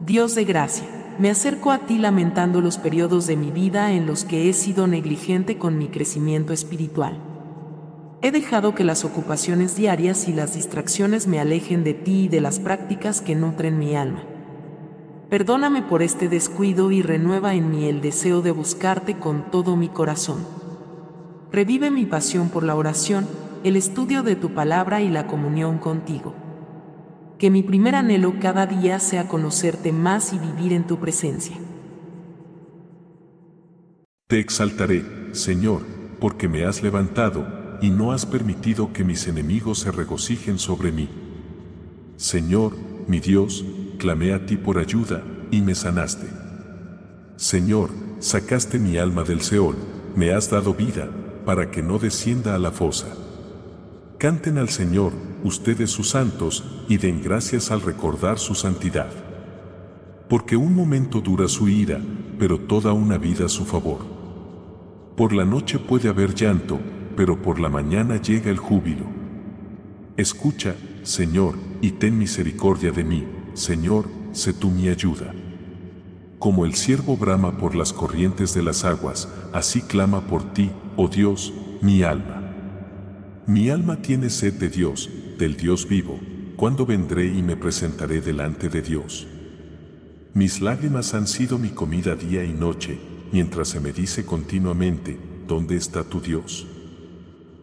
Dios 0.00 0.34
de 0.34 0.44
gracia, 0.46 0.86
me 1.18 1.28
acerco 1.28 1.70
a 1.70 1.80
ti 1.80 1.98
lamentando 1.98 2.62
los 2.62 2.78
periodos 2.78 3.26
de 3.26 3.36
mi 3.36 3.50
vida 3.50 3.92
en 3.92 4.06
los 4.06 4.24
que 4.24 4.48
he 4.48 4.54
sido 4.54 4.86
negligente 4.86 5.58
con 5.58 5.76
mi 5.76 5.88
crecimiento 5.88 6.54
espiritual. 6.54 7.18
He 8.22 8.30
dejado 8.30 8.74
que 8.74 8.84
las 8.84 9.04
ocupaciones 9.04 9.76
diarias 9.76 10.26
y 10.28 10.32
las 10.32 10.54
distracciones 10.54 11.26
me 11.26 11.38
alejen 11.38 11.84
de 11.84 11.92
ti 11.92 12.24
y 12.24 12.28
de 12.28 12.40
las 12.40 12.60
prácticas 12.60 13.20
que 13.20 13.34
nutren 13.34 13.78
mi 13.78 13.94
alma. 13.94 14.22
Perdóname 15.30 15.82
por 15.82 16.02
este 16.02 16.28
descuido 16.28 16.90
y 16.90 17.02
renueva 17.02 17.54
en 17.54 17.70
mí 17.70 17.84
el 17.86 18.00
deseo 18.00 18.42
de 18.42 18.50
buscarte 18.50 19.16
con 19.16 19.48
todo 19.52 19.76
mi 19.76 19.88
corazón. 19.88 20.44
Revive 21.52 21.92
mi 21.92 22.04
pasión 22.04 22.48
por 22.48 22.64
la 22.64 22.74
oración 22.74 23.28
el 23.62 23.76
estudio 23.76 24.22
de 24.24 24.34
tu 24.34 24.54
palabra 24.54 25.02
y 25.02 25.08
la 25.08 25.28
comunión 25.28 25.78
contigo. 25.78 26.34
Que 27.38 27.48
mi 27.48 27.62
primer 27.62 27.94
anhelo 27.94 28.34
cada 28.40 28.66
día 28.66 28.98
sea 28.98 29.28
conocerte 29.28 29.92
más 29.92 30.32
y 30.32 30.38
vivir 30.38 30.72
en 30.72 30.86
tu 30.86 30.98
presencia. 30.98 31.56
Te 34.26 34.40
exaltaré, 34.40 35.04
Señor, 35.32 35.82
porque 36.18 36.48
me 36.48 36.64
has 36.64 36.82
levantado, 36.82 37.78
y 37.80 37.90
no 37.90 38.12
has 38.12 38.26
permitido 38.26 38.92
que 38.92 39.04
mis 39.04 39.26
enemigos 39.26 39.78
se 39.78 39.92
regocijen 39.92 40.58
sobre 40.58 40.92
mí. 40.92 41.08
Señor, 42.16 42.72
mi 43.06 43.20
Dios, 43.20 43.64
clamé 44.00 44.32
a 44.32 44.46
ti 44.46 44.56
por 44.56 44.78
ayuda, 44.78 45.22
y 45.50 45.60
me 45.60 45.74
sanaste. 45.74 46.26
Señor, 47.36 47.90
sacaste 48.18 48.78
mi 48.78 48.96
alma 48.96 49.24
del 49.24 49.42
Seol, 49.42 49.76
me 50.16 50.32
has 50.32 50.50
dado 50.50 50.74
vida, 50.74 51.08
para 51.44 51.70
que 51.70 51.82
no 51.82 51.98
descienda 51.98 52.54
a 52.54 52.58
la 52.58 52.70
fosa. 52.70 53.08
Canten 54.18 54.56
al 54.58 54.70
Señor, 54.70 55.12
ustedes 55.44 55.90
sus 55.90 56.08
santos, 56.10 56.64
y 56.88 56.96
den 56.96 57.22
gracias 57.22 57.70
al 57.70 57.82
recordar 57.82 58.38
su 58.38 58.54
santidad. 58.54 59.10
Porque 60.28 60.56
un 60.56 60.74
momento 60.74 61.20
dura 61.20 61.46
su 61.46 61.68
ira, 61.68 62.00
pero 62.38 62.58
toda 62.58 62.92
una 62.94 63.18
vida 63.18 63.48
su 63.48 63.66
favor. 63.66 64.00
Por 65.16 65.34
la 65.34 65.44
noche 65.44 65.78
puede 65.78 66.08
haber 66.08 66.34
llanto, 66.34 66.80
pero 67.16 67.42
por 67.42 67.60
la 67.60 67.68
mañana 67.68 68.16
llega 68.16 68.50
el 68.50 68.56
júbilo. 68.56 69.04
Escucha, 70.16 70.74
Señor, 71.02 71.54
y 71.82 71.92
ten 71.92 72.18
misericordia 72.18 72.92
de 72.92 73.04
mí, 73.04 73.26
Señor, 73.54 74.06
sé 74.32 74.52
tú 74.52 74.70
mi 74.70 74.88
ayuda. 74.88 75.34
Como 76.38 76.64
el 76.64 76.74
siervo 76.74 77.16
brama 77.16 77.58
por 77.58 77.74
las 77.74 77.92
corrientes 77.92 78.54
de 78.54 78.62
las 78.62 78.84
aguas, 78.84 79.28
así 79.52 79.82
clama 79.82 80.26
por 80.26 80.52
ti, 80.54 80.70
oh 80.96 81.08
Dios, 81.08 81.52
mi 81.82 82.02
alma. 82.02 82.40
Mi 83.46 83.68
alma 83.70 84.00
tiene 84.00 84.30
sed 84.30 84.54
de 84.54 84.68
Dios, 84.68 85.10
del 85.38 85.56
Dios 85.56 85.88
vivo, 85.88 86.18
¿cuándo 86.56 86.86
vendré 86.86 87.26
y 87.26 87.42
me 87.42 87.56
presentaré 87.56 88.20
delante 88.20 88.68
de 88.68 88.80
Dios? 88.80 89.26
Mis 90.32 90.60
lágrimas 90.60 91.14
han 91.14 91.26
sido 91.26 91.58
mi 91.58 91.70
comida 91.70 92.14
día 92.14 92.44
y 92.44 92.52
noche, 92.52 92.98
mientras 93.32 93.68
se 93.68 93.80
me 93.80 93.92
dice 93.92 94.24
continuamente, 94.24 95.18
¿dónde 95.48 95.76
está 95.76 96.04
tu 96.04 96.20
Dios? 96.20 96.66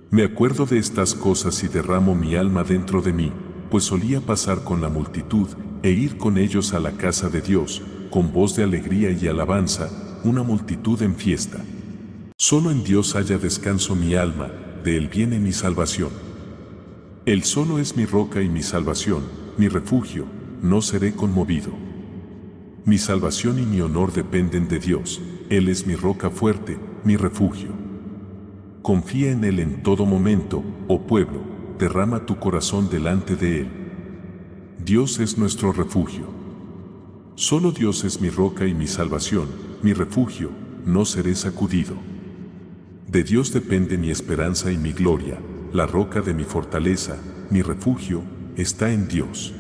Me 0.10 0.24
acuerdo 0.24 0.66
de 0.66 0.78
estas 0.78 1.14
cosas 1.14 1.64
y 1.64 1.68
derramo 1.68 2.16
mi 2.16 2.36
alma 2.36 2.64
dentro 2.64 3.02
de 3.02 3.14
mí, 3.14 3.32
pues 3.70 3.84
solía 3.86 4.22
pasar 4.22 4.64
con 4.64 4.82
la 4.82 4.90
multitud 4.90 5.48
e 5.84 5.92
ir 5.92 6.18
con 6.18 6.38
ellos 6.38 6.74
a 6.74 6.80
la 6.80 6.92
casa 6.92 7.30
de 7.30 7.42
Dios, 7.42 7.82
con 8.10 8.32
voz 8.32 8.56
de 8.56 8.64
alegría 8.64 9.12
y 9.12 9.28
alabanza, 9.28 9.90
una 10.24 10.44
multitud 10.44 11.02
en 11.02 11.16
fiesta. 11.16 11.64
Solo 12.38 12.72
en 12.72 12.84
Dios 12.84 13.16
haya 13.16 13.38
descanso 13.38 13.96
mi 13.96 14.16
alma, 14.16 14.50
de 14.84 14.98
Él 14.98 15.08
viene 15.08 15.40
mi 15.40 15.52
salvación. 15.52 16.10
Él 17.26 17.44
solo 17.44 17.80
es 17.80 17.98
mi 17.98 18.06
roca 18.06 18.42
y 18.42 18.50
mi 18.50 18.64
salvación, 18.64 19.24
mi 19.58 19.68
refugio, 19.68 20.26
no 20.62 20.82
seré 20.82 21.14
conmovido. 21.14 21.72
Mi 22.86 22.98
salvación 22.98 23.60
y 23.60 23.64
mi 23.64 23.82
honor 23.82 24.14
dependen 24.14 24.68
de 24.68 24.80
Dios, 24.80 25.22
Él 25.50 25.68
es 25.68 25.86
mi 25.86 25.96
roca 25.96 26.30
fuerte, 26.30 26.78
mi 27.04 27.18
refugio. 27.18 27.72
Confía 28.82 29.32
en 29.32 29.44
Él 29.44 29.60
en 29.60 29.84
todo 29.84 30.06
momento, 30.06 30.64
oh 30.88 31.02
pueblo, 31.02 31.57
derrama 31.80 32.26
tu 32.26 32.40
corazón 32.40 32.90
delante 32.90 33.36
de 33.36 33.62
Él. 33.62 33.68
Dios 34.84 35.20
es 35.20 35.38
nuestro 35.38 35.72
refugio. 35.74 36.26
Solo 37.36 37.72
Dios 37.72 38.04
es 38.04 38.20
mi 38.20 38.30
roca 38.30 38.66
y 38.66 38.74
mi 38.74 38.88
salvación, 38.88 39.48
mi 39.84 39.94
refugio, 39.94 40.50
no 40.86 41.06
seré 41.06 41.36
sacudido. 41.36 41.96
De 43.08 43.24
Dios 43.24 43.54
depende 43.54 43.98
mi 43.98 44.10
esperanza 44.10 44.72
y 44.72 44.78
mi 44.78 44.92
gloria, 44.92 45.40
la 45.72 45.86
roca 45.86 46.22
de 46.22 46.34
mi 46.34 46.44
fortaleza, 46.44 47.18
mi 47.50 47.62
refugio, 47.62 48.24
está 48.56 48.92
en 48.92 49.08
Dios. 49.08 49.54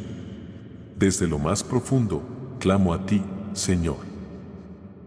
Desde 0.97 1.27
lo 1.27 1.37
más 1.37 1.63
profundo, 1.63 2.23
clamo 2.59 2.93
a 2.93 3.05
ti, 3.05 3.21
Señor. 3.53 3.97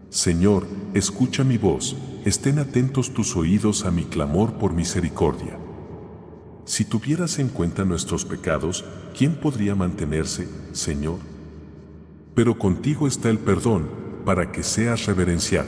Señor, 0.09 0.65
escucha 0.93 1.43
mi 1.43 1.57
voz, 1.57 1.97
estén 2.25 2.59
atentos 2.59 3.13
tus 3.13 3.35
oídos 3.35 3.85
a 3.85 3.91
mi 3.91 4.03
clamor 4.03 4.53
por 4.53 4.73
misericordia. 4.73 5.60
Si 6.71 6.85
tuvieras 6.85 7.37
en 7.39 7.49
cuenta 7.49 7.83
nuestros 7.83 8.23
pecados, 8.23 8.85
¿quién 9.13 9.35
podría 9.35 9.75
mantenerse, 9.75 10.47
Señor? 10.71 11.17
Pero 12.33 12.57
contigo 12.57 13.09
está 13.09 13.29
el 13.29 13.39
perdón, 13.39 13.89
para 14.23 14.53
que 14.53 14.63
seas 14.63 15.05
reverenciado. 15.05 15.67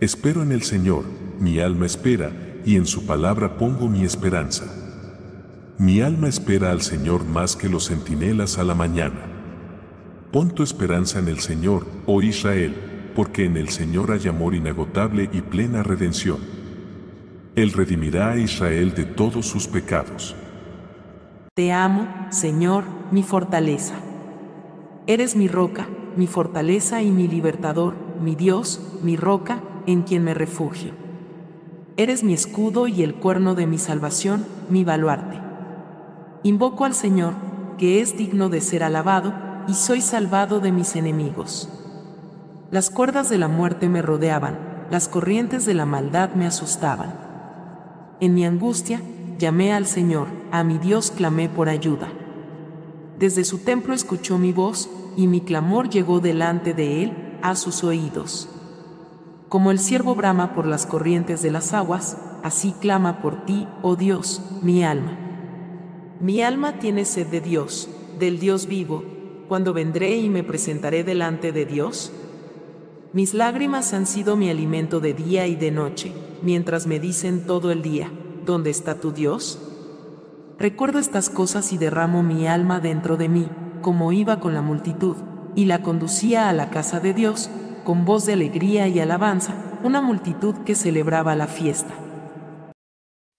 Espero 0.00 0.42
en 0.42 0.52
el 0.52 0.62
Señor, 0.62 1.04
mi 1.38 1.58
alma 1.58 1.84
espera, 1.84 2.32
y 2.64 2.76
en 2.76 2.86
su 2.86 3.04
palabra 3.04 3.58
pongo 3.58 3.86
mi 3.86 4.04
esperanza. 4.04 4.64
Mi 5.76 6.00
alma 6.00 6.28
espera 6.28 6.70
al 6.70 6.80
Señor 6.80 7.26
más 7.26 7.54
que 7.54 7.68
los 7.68 7.88
centinelas 7.88 8.56
a 8.56 8.64
la 8.64 8.74
mañana. 8.74 9.20
Pon 10.32 10.54
tu 10.54 10.62
esperanza 10.62 11.18
en 11.18 11.28
el 11.28 11.40
Señor, 11.40 11.86
oh 12.06 12.22
Israel, 12.22 13.12
porque 13.14 13.44
en 13.44 13.58
el 13.58 13.68
Señor 13.68 14.12
hay 14.12 14.28
amor 14.28 14.54
inagotable 14.54 15.28
y 15.30 15.42
plena 15.42 15.82
redención. 15.82 16.53
Él 17.56 17.72
redimirá 17.72 18.32
a 18.32 18.36
Israel 18.36 18.94
de 18.94 19.04
todos 19.04 19.46
sus 19.46 19.68
pecados. 19.68 20.34
Te 21.54 21.70
amo, 21.70 22.08
Señor, 22.30 22.82
mi 23.12 23.22
fortaleza. 23.22 23.94
Eres 25.06 25.36
mi 25.36 25.46
roca, 25.46 25.86
mi 26.16 26.26
fortaleza 26.26 27.00
y 27.02 27.12
mi 27.12 27.28
libertador, 27.28 27.94
mi 28.20 28.34
Dios, 28.34 28.98
mi 29.04 29.16
roca, 29.16 29.62
en 29.86 30.02
quien 30.02 30.24
me 30.24 30.34
refugio. 30.34 30.92
Eres 31.96 32.24
mi 32.24 32.34
escudo 32.34 32.88
y 32.88 33.04
el 33.04 33.14
cuerno 33.14 33.54
de 33.54 33.68
mi 33.68 33.78
salvación, 33.78 34.44
mi 34.68 34.82
baluarte. 34.82 35.38
Invoco 36.42 36.84
al 36.84 36.94
Señor, 36.94 37.34
que 37.78 38.00
es 38.00 38.16
digno 38.16 38.48
de 38.48 38.60
ser 38.60 38.82
alabado, 38.82 39.32
y 39.68 39.74
soy 39.74 40.00
salvado 40.00 40.58
de 40.58 40.72
mis 40.72 40.96
enemigos. 40.96 41.68
Las 42.72 42.90
cuerdas 42.90 43.30
de 43.30 43.38
la 43.38 43.46
muerte 43.46 43.88
me 43.88 44.02
rodeaban, 44.02 44.58
las 44.90 45.06
corrientes 45.06 45.64
de 45.66 45.74
la 45.74 45.86
maldad 45.86 46.34
me 46.34 46.46
asustaban. 46.46 47.23
En 48.24 48.32
mi 48.32 48.46
angustia, 48.46 49.02
llamé 49.38 49.74
al 49.74 49.84
Señor, 49.84 50.28
a 50.50 50.64
mi 50.64 50.78
Dios 50.78 51.10
clamé 51.10 51.50
por 51.50 51.68
ayuda. 51.68 52.08
Desde 53.18 53.44
su 53.44 53.58
templo 53.58 53.92
escuchó 53.92 54.38
mi 54.38 54.50
voz, 54.50 54.88
y 55.14 55.26
mi 55.26 55.42
clamor 55.42 55.90
llegó 55.90 56.20
delante 56.20 56.72
de 56.72 57.02
él, 57.02 57.38
a 57.42 57.54
sus 57.54 57.84
oídos. 57.84 58.48
Como 59.50 59.70
el 59.70 59.78
ciervo 59.78 60.14
brama 60.14 60.54
por 60.54 60.64
las 60.64 60.86
corrientes 60.86 61.42
de 61.42 61.50
las 61.50 61.74
aguas, 61.74 62.16
así 62.42 62.72
clama 62.80 63.20
por 63.20 63.44
ti, 63.44 63.68
oh 63.82 63.94
Dios, 63.94 64.40
mi 64.62 64.84
alma. 64.84 65.18
Mi 66.18 66.40
alma 66.40 66.78
tiene 66.78 67.04
sed 67.04 67.26
de 67.26 67.42
Dios, 67.42 67.90
del 68.18 68.38
Dios 68.38 68.68
vivo, 68.68 69.04
cuando 69.48 69.74
vendré 69.74 70.16
y 70.16 70.30
me 70.30 70.42
presentaré 70.42 71.04
delante 71.04 71.52
de 71.52 71.66
Dios. 71.66 72.10
Mis 73.12 73.34
lágrimas 73.34 73.92
han 73.92 74.06
sido 74.06 74.34
mi 74.34 74.48
alimento 74.48 75.00
de 75.00 75.12
día 75.12 75.46
y 75.46 75.56
de 75.56 75.70
noche, 75.70 76.14
mientras 76.42 76.86
me 76.86 77.00
dicen 77.00 77.46
todo 77.46 77.70
el 77.72 77.82
día, 77.82 78.10
¿dónde 78.44 78.70
está 78.70 79.00
tu 79.00 79.12
Dios? 79.12 79.58
Recuerdo 80.58 80.98
estas 80.98 81.30
cosas 81.30 81.72
y 81.72 81.78
derramo 81.78 82.22
mi 82.22 82.46
alma 82.46 82.80
dentro 82.80 83.16
de 83.16 83.28
mí, 83.28 83.48
como 83.82 84.12
iba 84.12 84.40
con 84.40 84.54
la 84.54 84.62
multitud, 84.62 85.16
y 85.54 85.64
la 85.66 85.82
conducía 85.82 86.48
a 86.48 86.52
la 86.52 86.70
casa 86.70 87.00
de 87.00 87.12
Dios, 87.14 87.50
con 87.84 88.04
voz 88.04 88.26
de 88.26 88.32
alegría 88.34 88.88
y 88.88 89.00
alabanza, 89.00 89.54
una 89.82 90.00
multitud 90.00 90.54
que 90.64 90.74
celebraba 90.74 91.36
la 91.36 91.46
fiesta. 91.46 91.94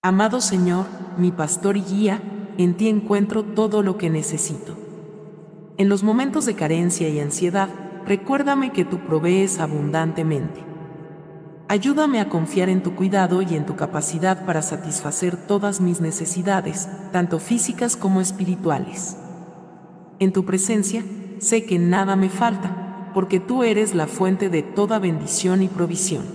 Amado 0.04 0.42
Señor, 0.42 0.86
mi 1.18 1.32
pastor 1.32 1.78
y 1.78 1.82
guía, 1.82 2.22
en 2.58 2.76
ti 2.78 2.90
encuentro 2.90 3.44
todo 3.44 3.82
lo 3.82 3.98
que 3.98 4.10
necesito. 4.10 4.78
En 5.78 5.90
los 5.90 6.04
momentos 6.04 6.46
de 6.46 6.56
carencia 6.56 7.10
y 7.10 7.20
ansiedad, 7.20 7.70
recuérdame 8.06 8.72
que 8.72 8.86
tú 8.86 9.00
provees 9.00 9.60
abundantemente. 9.60 10.75
Ayúdame 11.68 12.20
a 12.20 12.30
confiar 12.30 12.70
en 12.70 12.84
tu 12.84 12.94
cuidado 12.94 13.42
y 13.42 13.56
en 13.56 13.66
tu 13.66 13.76
capacidad 13.76 14.46
para 14.46 14.62
satisfacer 14.62 15.36
todas 15.36 15.82
mis 15.82 16.00
necesidades, 16.00 16.88
tanto 17.12 17.40
físicas 17.40 17.98
como 17.98 18.22
espirituales. 18.22 19.18
En 20.20 20.32
tu 20.32 20.46
presencia, 20.46 21.04
sé 21.40 21.66
que 21.66 21.80
nada 21.80 22.16
me 22.16 22.30
falta, 22.30 23.10
porque 23.16 23.40
tú 23.40 23.64
eres 23.64 23.96
la 23.96 24.06
fuente 24.06 24.50
de 24.50 24.62
toda 24.62 25.00
bendición 25.00 25.64
y 25.64 25.68
provisión. 25.68 26.26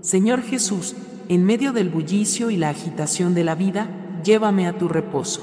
Señor 0.00 0.42
Jesús, 0.42 0.96
en 1.28 1.44
medio 1.44 1.72
del 1.72 1.88
bullicio 1.88 2.50
y 2.50 2.56
la 2.56 2.70
agitación 2.70 3.34
de 3.34 3.44
la 3.44 3.54
vida, 3.54 3.88
llévame 4.24 4.66
a 4.66 4.76
tu 4.76 4.88
reposo. 4.88 5.42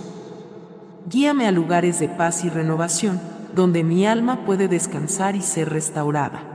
Guíame 1.10 1.48
a 1.48 1.52
lugares 1.52 2.00
de 2.00 2.10
paz 2.10 2.44
y 2.44 2.50
renovación, 2.50 3.22
donde 3.56 3.86
mi 3.86 4.06
alma 4.06 4.46
puede 4.46 4.68
descansar 4.68 5.38
y 5.38 5.42
ser 5.42 5.70
restaurada. 5.70 6.51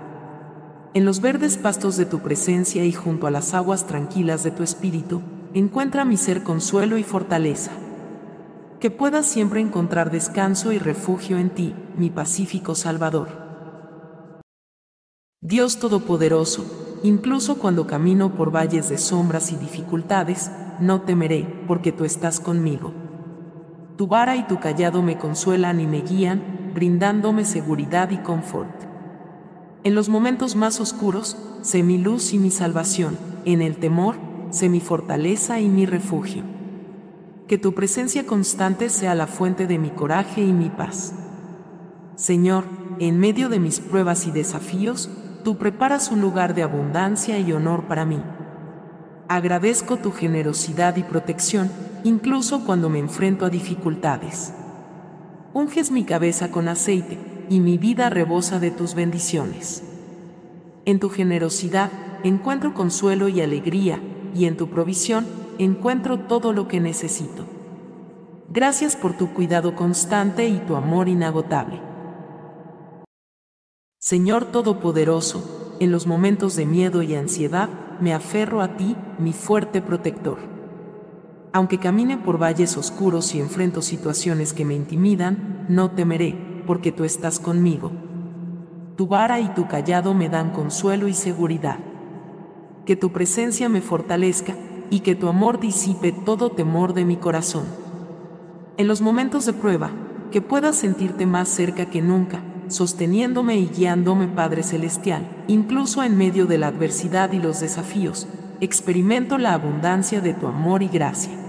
En 0.96 1.04
los 1.04 1.20
verdes 1.20 1.59
pastos 1.59 1.98
de 1.98 2.06
tu 2.06 2.20
presencia 2.20 2.82
y 2.87 2.90
junto 2.90 3.26
a 3.26 3.30
las 3.30 3.52
aguas 3.52 3.87
tranquilas 3.87 4.42
de 4.44 4.50
tu 4.50 4.62
espíritu, 4.62 5.20
encuentra 5.52 6.06
mi 6.06 6.16
ser 6.16 6.42
consuelo 6.42 6.96
y 6.96 7.02
fortaleza. 7.02 7.72
Que 8.80 8.90
pueda 8.90 9.22
siempre 9.22 9.61
encontrar 9.61 10.11
descanso 10.11 10.72
y 10.72 10.78
refugio 10.78 11.37
en 11.37 11.50
ti, 11.50 11.74
mi 11.98 12.09
pacífico 12.09 12.74
Salvador. 12.74 13.28
Dios 15.42 15.80
Todopoderoso, 15.80 16.64
incluso 17.02 17.59
cuando 17.59 17.87
camino 17.87 18.35
por 18.35 18.50
valles 18.50 18.88
de 18.88 18.96
sombras 18.96 19.52
y 19.52 19.56
dificultades, 19.56 20.50
no 20.80 21.02
temeré, 21.02 21.62
porque 21.68 21.92
tú 21.92 22.06
estás 22.06 22.40
conmigo. 22.40 22.94
Tu 23.98 24.06
vara 24.06 24.35
y 24.37 24.46
tu 24.46 24.61
callado 24.61 25.02
me 25.02 25.18
consuelan 25.18 25.78
y 25.78 25.87
me 25.87 26.00
guían, 26.00 26.72
brindándome 26.72 27.44
seguridad 27.44 28.09
y 28.12 28.16
confort. 28.16 28.95
En 29.87 29.94
los 29.94 30.09
momentos 30.09 30.57
más 30.57 30.81
oscuros, 30.81 31.37
sé 31.62 31.85
mi 31.85 31.96
luz 31.96 32.33
y 32.33 32.40
mi 32.40 32.51
salvación, 32.51 33.16
en 33.44 33.62
el 33.62 33.77
temor, 33.77 34.16
sé 34.51 34.68
mi 34.68 34.81
fortaleza 34.81 35.61
y 35.61 35.68
mi 35.68 35.87
refugio. 35.87 36.42
Que 37.46 37.57
tu 37.57 37.72
presencia 37.72 38.27
constante 38.27 38.88
sea 38.88 39.14
la 39.14 39.29
fuente 39.29 39.68
de 39.68 39.79
mi 39.79 39.90
coraje 39.90 40.40
y 40.42 40.53
mi 40.53 40.70
paz. 40.70 41.14
Señor, 42.16 42.64
en 42.99 43.20
medio 43.20 43.49
de 43.49 43.61
mis 43.61 43.79
pruebas 43.79 44.27
y 44.27 44.33
desafíos, 44.33 45.09
tú 45.44 45.57
preparas 45.57 46.11
un 46.11 46.20
lugar 46.20 46.57
de 46.57 46.64
abundancia 46.64 47.38
y 47.38 47.53
honor 47.53 47.85
para 47.85 48.05
mí. 48.05 48.20
Agradezco 49.29 49.99
tu 49.99 50.11
generosidad 50.11 50.96
y 50.96 51.05
protección, 51.05 51.70
incluso 52.03 52.64
cuando 52.66 52.88
me 52.88 52.99
enfrento 52.99 53.46
a 53.46 53.51
dificultades 53.51 54.53
unges 55.57 55.90
mi 55.90 56.05
cabeza 56.05 56.51
con 56.51 56.68
aceite, 56.68 57.18
y 57.48 57.61
mi 57.61 57.78
vida 57.78 58.11
rebosa 58.11 58.59
de 58.59 58.70
tus 58.70 58.94
bendiciones. 58.94 59.82
En 60.85 61.00
tu 61.00 61.09
generosidad 61.09 61.90
encuentro 62.22 62.74
consuelo 62.74 63.28
y 63.28 63.40
alegría, 63.40 64.00
y 64.35 64.46
en 64.46 64.56
tu 64.56 64.68
provisión 64.68 65.26
encuentro 65.59 66.20
todo 66.20 66.52
lo 66.52 66.68
que 66.68 66.80
necesito. 66.80 67.44
Gracias 68.48 68.96
por 68.96 69.16
tu 69.16 69.32
cuidado 69.32 69.74
constante 69.74 70.48
y 70.48 70.59
tu 70.59 70.76
amor 70.76 71.09
inagotable. 71.09 71.80
Señor 73.98 74.44
Todopoderoso, 74.46 75.74
en 75.80 75.90
los 75.90 76.06
momentos 76.06 76.54
de 76.54 76.66
miedo 76.66 77.02
y 77.02 77.14
ansiedad, 77.14 77.68
me 78.00 78.14
aferro 78.14 78.61
a 78.61 78.76
ti, 78.76 78.96
mi 79.18 79.32
fuerte 79.32 79.82
protector. 79.82 80.38
Aunque 81.52 81.78
camine 81.78 82.18
por 82.18 82.40
valles 82.40 82.76
oscuros 82.76 83.35
y 83.35 83.40
enfrento 83.40 83.82
situaciones 83.82 84.52
que 84.52 84.64
me 84.64 84.74
intimidan, 84.74 85.66
no 85.68 85.90
temeré, 85.90 86.45
porque 86.66 86.92
tú 86.92 87.05
estás 87.05 87.38
conmigo. 87.38 87.92
Tu 88.96 89.07
vara 89.07 89.40
y 89.40 89.48
tu 89.55 89.68
callado 89.68 90.14
me 90.14 90.29
dan 90.29 90.50
consuelo 90.50 91.09
y 91.09 91.14
seguridad. 91.14 91.79
Que 92.85 92.96
tu 92.96 93.12
presencia 93.12 93.68
me 93.68 93.81
fortalezca 93.81 94.55
y 94.90 95.00
que 95.00 95.14
tu 95.14 95.29
amor 95.29 95.61
disipe 95.61 96.12
todo 96.12 96.50
temor 96.50 96.94
de 96.94 97.05
mi 97.05 97.16
corazón. 97.16 97.64
En 98.76 98.88
los 98.88 99.00
momentos 99.00 99.46
de 99.46 99.52
prueba, 99.52 99.90
que 100.31 100.42
puedas 100.42 100.76
sentirte 100.76 101.26
más 101.26 101.48
cerca 101.48 101.87
que 101.87 102.02
nunca, 102.02 102.42
sosteniéndome 102.68 103.57
y 103.57 103.66
guiándome 103.66 104.29
Padre 104.29 104.62
Celestial, 104.62 105.44
incluso 105.46 106.02
en 106.02 106.16
medio 106.16 106.46
de 106.46 106.59
la 106.59 106.68
adversidad 106.68 107.33
y 107.33 107.38
los 107.38 107.61
desafíos, 107.61 108.26
experimento 108.61 109.38
la 109.38 109.52
abundancia 109.52 110.20
de 110.20 110.35
tu 110.35 110.46
amor 110.46 110.83
y 110.83 110.88
gracia. 110.88 111.45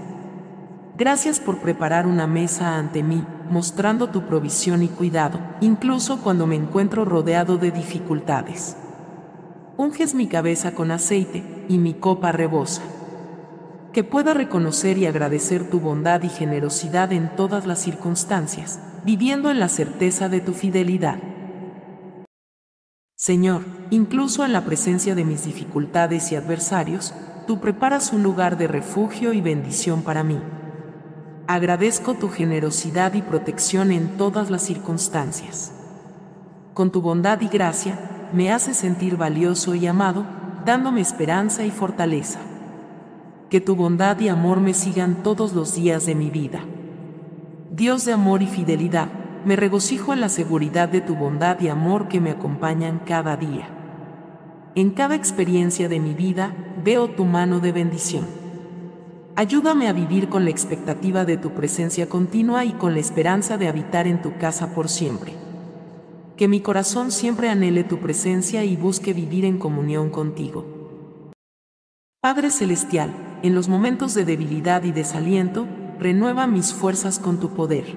Gracias 0.98 1.38
por 1.38 1.60
preparar 1.60 2.08
una 2.08 2.26
mesa 2.26 2.76
ante 2.76 3.04
mí, 3.04 3.24
mostrando 3.48 4.08
tu 4.08 4.26
provisión 4.26 4.82
y 4.82 4.88
cuidado, 4.88 5.38
incluso 5.60 6.20
cuando 6.20 6.48
me 6.48 6.56
encuentro 6.56 7.04
rodeado 7.04 7.56
de 7.56 7.70
dificultades. 7.70 8.76
Unges 9.76 10.16
mi 10.16 10.26
cabeza 10.26 10.74
con 10.74 10.90
aceite, 10.90 11.44
y 11.68 11.78
mi 11.78 11.94
copa 11.94 12.32
rebosa. 12.32 12.82
Que 13.92 14.02
pueda 14.02 14.34
reconocer 14.34 14.98
y 14.98 15.06
agradecer 15.06 15.70
tu 15.70 15.78
bondad 15.78 16.24
y 16.24 16.30
generosidad 16.30 17.12
en 17.12 17.28
todas 17.36 17.64
las 17.64 17.78
circunstancias, 17.78 18.80
viviendo 19.04 19.52
en 19.52 19.60
la 19.60 19.68
certeza 19.68 20.28
de 20.28 20.40
tu 20.40 20.52
fidelidad. 20.52 21.18
Señor, 23.14 23.62
incluso 23.90 24.44
en 24.44 24.52
la 24.52 24.64
presencia 24.64 25.14
de 25.14 25.24
mis 25.24 25.44
dificultades 25.44 26.32
y 26.32 26.34
adversarios, 26.34 27.14
tú 27.46 27.60
preparas 27.60 28.12
un 28.12 28.24
lugar 28.24 28.58
de 28.58 28.66
refugio 28.66 29.32
y 29.32 29.40
bendición 29.40 30.02
para 30.02 30.24
mí. 30.24 30.40
Agradezco 31.50 32.12
tu 32.12 32.28
generosidad 32.28 33.14
y 33.14 33.22
protección 33.22 33.90
en 33.90 34.18
todas 34.18 34.50
las 34.50 34.60
circunstancias. 34.60 35.72
Con 36.74 36.92
tu 36.92 37.00
bondad 37.00 37.40
y 37.40 37.48
gracia, 37.48 38.28
me 38.34 38.52
hace 38.52 38.74
sentir 38.74 39.16
valioso 39.16 39.74
y 39.74 39.86
amado, 39.86 40.26
dándome 40.66 41.00
esperanza 41.00 41.64
y 41.64 41.70
fortaleza. 41.70 42.38
Que 43.48 43.62
tu 43.62 43.76
bondad 43.76 44.20
y 44.20 44.28
amor 44.28 44.60
me 44.60 44.74
sigan 44.74 45.22
todos 45.22 45.54
los 45.54 45.74
días 45.74 46.04
de 46.04 46.14
mi 46.14 46.28
vida. 46.28 46.60
Dios 47.70 48.04
de 48.04 48.12
amor 48.12 48.42
y 48.42 48.46
fidelidad, 48.46 49.08
me 49.46 49.56
regocijo 49.56 50.12
en 50.12 50.20
la 50.20 50.28
seguridad 50.28 50.90
de 50.90 51.00
tu 51.00 51.14
bondad 51.14 51.58
y 51.62 51.68
amor 51.68 52.08
que 52.08 52.20
me 52.20 52.32
acompañan 52.32 53.00
cada 53.06 53.38
día. 53.38 53.70
En 54.74 54.90
cada 54.90 55.14
experiencia 55.14 55.88
de 55.88 55.98
mi 55.98 56.12
vida 56.12 56.52
veo 56.84 57.08
tu 57.08 57.24
mano 57.24 57.60
de 57.60 57.72
bendición. 57.72 58.37
Ayúdame 59.38 59.86
a 59.86 59.92
vivir 59.92 60.28
con 60.28 60.42
la 60.42 60.50
expectativa 60.50 61.24
de 61.24 61.36
tu 61.36 61.52
presencia 61.52 62.08
continua 62.08 62.64
y 62.64 62.72
con 62.72 62.94
la 62.94 62.98
esperanza 62.98 63.56
de 63.56 63.68
habitar 63.68 64.08
en 64.08 64.20
tu 64.20 64.36
casa 64.36 64.74
por 64.74 64.88
siempre. 64.88 65.32
Que 66.36 66.48
mi 66.48 66.60
corazón 66.60 67.12
siempre 67.12 67.48
anhele 67.48 67.84
tu 67.84 68.00
presencia 68.00 68.64
y 68.64 68.74
busque 68.74 69.12
vivir 69.12 69.44
en 69.44 69.58
comunión 69.58 70.10
contigo. 70.10 71.30
Padre 72.20 72.50
Celestial, 72.50 73.14
en 73.44 73.54
los 73.54 73.68
momentos 73.68 74.12
de 74.14 74.24
debilidad 74.24 74.82
y 74.82 74.90
desaliento, 74.90 75.68
renueva 76.00 76.48
mis 76.48 76.74
fuerzas 76.74 77.20
con 77.20 77.38
tu 77.38 77.50
poder. 77.50 77.96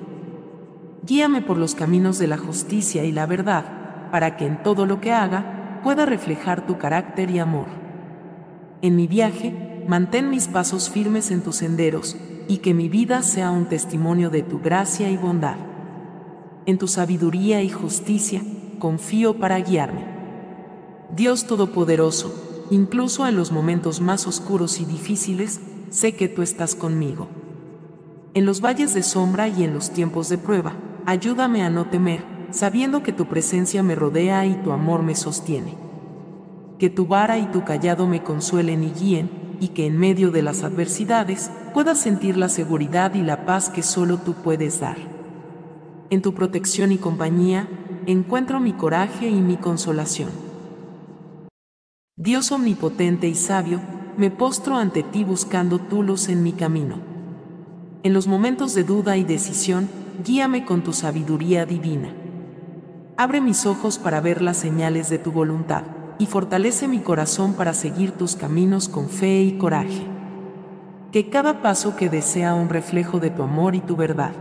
Guíame 1.07 1.41
por 1.41 1.57
los 1.57 1.73
caminos 1.73 2.19
de 2.19 2.27
la 2.27 2.37
justicia 2.37 3.03
y 3.03 3.11
la 3.11 3.25
verdad, 3.25 4.11
para 4.11 4.37
que 4.37 4.45
en 4.45 4.61
todo 4.61 4.85
lo 4.85 5.01
que 5.01 5.11
haga 5.11 5.79
pueda 5.83 6.05
reflejar 6.05 6.67
tu 6.67 6.77
carácter 6.77 7.31
y 7.31 7.39
amor. 7.39 7.65
En 8.83 8.95
mi 8.95 9.07
viaje, 9.07 9.70
mantén 9.87 10.29
mis 10.29 10.47
pasos 10.47 10.89
firmes 10.89 11.31
en 11.31 11.41
tus 11.41 11.57
senderos, 11.57 12.17
y 12.47 12.57
que 12.57 12.73
mi 12.73 12.89
vida 12.89 13.23
sea 13.23 13.51
un 13.51 13.65
testimonio 13.65 14.29
de 14.29 14.43
tu 14.43 14.59
gracia 14.59 15.09
y 15.09 15.17
bondad. 15.17 15.55
En 16.65 16.77
tu 16.77 16.87
sabiduría 16.87 17.61
y 17.61 17.69
justicia, 17.69 18.41
confío 18.79 19.39
para 19.39 19.59
guiarme. 19.59 20.05
Dios 21.15 21.45
Todopoderoso, 21.45 22.67
incluso 22.71 23.27
en 23.27 23.35
los 23.35 23.51
momentos 23.51 24.01
más 24.01 24.27
oscuros 24.27 24.79
y 24.79 24.85
difíciles, 24.85 25.59
sé 25.89 26.15
que 26.15 26.27
tú 26.27 26.41
estás 26.41 26.75
conmigo. 26.75 27.27
En 28.33 28.45
los 28.45 28.61
valles 28.61 28.93
de 28.93 29.03
sombra 29.03 29.47
y 29.49 29.63
en 29.63 29.73
los 29.73 29.91
tiempos 29.91 30.29
de 30.29 30.37
prueba, 30.37 30.73
ayúdame 31.05 31.63
a 31.63 31.69
no 31.69 31.87
temer, 31.89 32.23
sabiendo 32.51 33.03
que 33.03 33.11
tu 33.11 33.27
presencia 33.27 33.83
me 33.83 33.95
rodea 33.95 34.45
y 34.45 34.55
tu 34.55 34.71
amor 34.71 35.03
me 35.03 35.15
sostiene. 35.15 35.75
Que 36.79 36.89
tu 36.89 37.07
vara 37.07 37.37
y 37.37 37.45
tu 37.47 37.63
callado 37.63 38.07
me 38.07 38.23
consuelen 38.23 38.83
y 38.83 38.91
guíen, 38.91 39.29
y 39.61 39.69
que 39.69 39.85
en 39.85 39.97
medio 39.97 40.31
de 40.31 40.41
las 40.41 40.63
adversidades 40.63 41.51
pueda 41.71 41.93
sentir 41.93 42.35
la 42.35 42.49
seguridad 42.49 43.13
y 43.13 43.21
la 43.21 43.45
paz 43.45 43.69
que 43.69 43.83
solo 43.83 44.17
tú 44.17 44.33
puedes 44.33 44.79
dar. 44.79 44.97
En 46.09 46.23
tu 46.23 46.33
protección 46.33 46.91
y 46.91 46.97
compañía, 46.97 47.69
encuentro 48.07 48.59
mi 48.59 48.73
coraje 48.73 49.29
y 49.29 49.39
mi 49.39 49.57
consolación. 49.57 50.31
Dios 52.17 52.51
omnipotente 52.51 53.27
y 53.27 53.35
sabio, 53.35 53.79
me 54.17 54.31
postro 54.31 54.77
ante 54.77 55.03
ti 55.03 55.23
buscando 55.23 55.77
tu 55.77 56.01
luz 56.01 56.27
en 56.27 56.41
mi 56.41 56.53
camino. 56.53 56.95
En 58.01 58.13
los 58.13 58.27
momentos 58.27 58.73
de 58.73 58.83
duda 58.83 59.15
y 59.15 59.23
decisión, 59.23 59.87
guíame 60.25 60.65
con 60.65 60.83
tu 60.83 60.91
sabiduría 60.91 61.67
divina. 61.67 62.11
Abre 63.15 63.41
mis 63.41 63.67
ojos 63.67 63.99
para 63.99 64.21
ver 64.21 64.41
las 64.41 64.57
señales 64.57 65.07
de 65.09 65.19
tu 65.19 65.31
voluntad, 65.31 65.83
y 66.21 66.27
fortalece 66.27 66.87
mi 66.87 66.99
corazón 66.99 67.55
para 67.55 67.73
seguir 67.73 68.11
tus 68.11 68.35
caminos 68.35 68.89
con 68.89 69.09
fe 69.09 69.41
y 69.41 69.57
coraje. 69.57 70.05
Que 71.11 71.31
cada 71.31 71.63
paso 71.63 71.95
que 71.95 72.09
desea 72.09 72.53
un 72.53 72.69
reflejo 72.69 73.19
de 73.19 73.31
tu 73.31 73.41
amor 73.41 73.73
y 73.73 73.79
tu 73.79 73.95
verdad. 73.95 74.33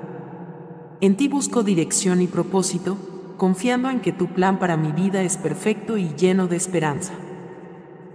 En 1.01 1.17
ti 1.17 1.27
busco 1.27 1.63
dirección 1.63 2.21
y 2.21 2.27
propósito, 2.27 2.99
confiando 3.39 3.89
en 3.89 4.01
que 4.01 4.13
tu 4.13 4.27
plan 4.27 4.59
para 4.59 4.77
mi 4.77 4.93
vida 4.93 5.23
es 5.23 5.39
perfecto 5.39 5.97
y 5.97 6.11
lleno 6.17 6.49
de 6.49 6.57
esperanza. 6.57 7.15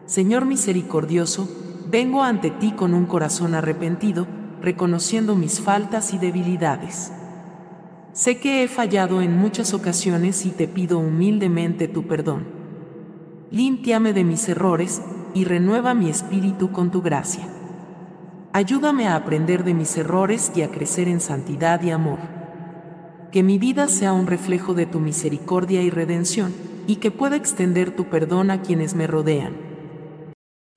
Señor 0.05 0.45
misericordioso, 0.45 1.49
vengo 1.89 2.21
ante 2.21 2.51
ti 2.51 2.73
con 2.73 2.93
un 2.93 3.07
corazón 3.07 3.55
arrepentido, 3.55 4.27
reconociendo 4.61 5.35
mis 5.35 5.59
faltas 5.59 6.13
y 6.13 6.19
debilidades. 6.19 7.11
Sé 8.13 8.37
que 8.37 8.61
he 8.61 8.67
fallado 8.67 9.23
en 9.23 9.35
muchas 9.35 9.73
ocasiones 9.73 10.45
y 10.45 10.51
te 10.51 10.67
pido 10.67 10.99
humildemente 10.99 11.87
tu 11.87 12.05
perdón. 12.05 12.54
Límpiame 13.51 14.13
de 14.13 14.23
mis 14.23 14.49
errores 14.49 15.01
y 15.33 15.45
renueva 15.45 15.93
mi 15.93 16.09
espíritu 16.09 16.71
con 16.71 16.91
tu 16.91 17.01
gracia. 17.01 17.47
Ayúdame 18.53 19.07
a 19.07 19.15
aprender 19.15 19.63
de 19.63 19.73
mis 19.73 19.95
errores 19.97 20.51
y 20.55 20.61
a 20.61 20.71
crecer 20.71 21.07
en 21.07 21.19
santidad 21.19 21.81
y 21.83 21.91
amor. 21.91 22.19
Que 23.31 23.43
mi 23.43 23.57
vida 23.57 23.87
sea 23.87 24.13
un 24.13 24.27
reflejo 24.27 24.73
de 24.73 24.85
tu 24.85 24.99
misericordia 24.99 25.83
y 25.83 25.89
redención, 25.89 26.53
y 26.87 26.97
que 26.97 27.11
pueda 27.11 27.35
extender 27.35 27.95
tu 27.95 28.05
perdón 28.05 28.51
a 28.51 28.61
quienes 28.61 28.95
me 28.95 29.07
rodean. 29.07 29.55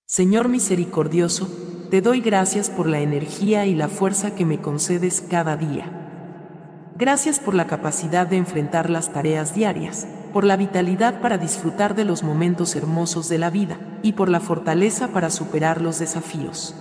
Señor 0.07 0.49
misericordioso, 0.49 1.49
te 1.91 2.01
doy 2.01 2.21
gracias 2.21 2.71
por 2.71 2.89
la 2.89 3.01
energía 3.01 3.67
y 3.67 3.75
la 3.75 3.89
fuerza 3.89 4.35
que 4.35 4.45
me 4.45 4.61
concedes 4.61 5.21
cada 5.21 5.57
día. 5.57 6.91
Gracias 6.97 7.39
por 7.39 7.55
la 7.55 7.67
capacidad 7.67 8.27
de 8.27 8.37
enfrentar 8.37 8.91
las 8.91 9.13
tareas 9.13 9.55
diarias, 9.55 10.09
por 10.29 10.45
la 10.45 10.57
vitalidad 10.57 11.21
para 11.21 11.39
disfrutar 11.39 11.95
de 11.95 12.05
los 12.05 12.23
momentos 12.23 12.77
hermosos 12.77 13.29
de 13.29 13.39
la 13.39 13.51
vida 13.51 13.79
y 14.03 14.13
por 14.13 14.29
la 14.29 14.41
fortaleza 14.41 15.09
para 15.09 15.31
superar 15.31 15.81
los 15.81 15.99
desafíos. 15.99 16.75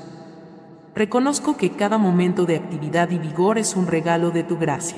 Reconozco 0.95 1.57
que 1.57 1.71
cada 1.71 1.97
momento 1.97 2.45
de 2.45 2.55
actividad 2.55 3.12
y 3.12 3.19
vigor 3.19 3.57
es 3.57 3.75
un 3.75 3.88
regalo 3.88 4.31
de 4.31 4.43
tu 4.43 4.57
gracia. 4.57 4.97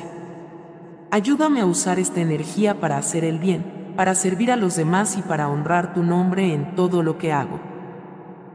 Ayúdame 1.12 1.62
a 1.62 1.65
usar 1.65 1.99
esta 1.99 2.21
energía 2.21 2.79
para 2.79 2.97
hacer 2.97 3.25
el 3.25 3.39
bien, 3.39 3.93
para 3.95 4.15
servir 4.15 4.51
a 4.51 4.55
los 4.55 4.75
demás 4.75 5.17
y 5.17 5.21
para 5.21 5.49
honrar 5.49 5.93
tu 5.93 6.03
nombre 6.03 6.53
en 6.53 6.75
todo 6.75 7.03
lo 7.03 7.17
que 7.17 7.33
hago. 7.33 7.59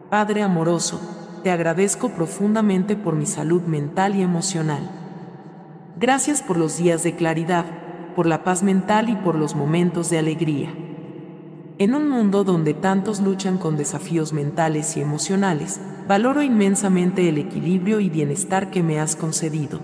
Padre 0.09 0.43
amoroso, 0.43 1.01
te 1.43 1.51
agradezco 1.51 2.09
profundamente 2.09 2.97
por 2.97 3.15
mi 3.15 3.27
salud 3.27 3.63
mental 3.63 4.17
y 4.17 4.23
emocional. 4.23 4.89
Gracias 5.99 6.41
por 6.41 6.57
los 6.57 6.79
días 6.79 7.03
de 7.03 7.15
claridad, 7.15 7.67
por 8.15 8.27
la 8.27 8.45
paz 8.45 8.63
mental 8.63 9.09
y 9.09 9.17
por 9.17 9.35
los 9.35 9.55
momentos 9.55 10.11
de 10.11 10.19
alegría. 10.19 10.75
En 11.79 11.95
un 11.95 12.09
mundo 12.09 12.45
donde 12.45 12.73
tantos 12.73 13.21
luchan 13.21 13.59
con 13.59 13.77
desafíos 13.77 14.33
mentales 14.33 14.97
y 14.97 15.01
emocionales, 15.01 15.81
valoro 16.07 16.43
inmensamente 16.43 17.29
el 17.29 17.39
equilibrio 17.39 17.99
y 17.99 18.11
bienestar 18.11 18.71
que 18.71 18.83
me 18.83 19.01
has 19.01 19.17
concedido. 19.17 19.81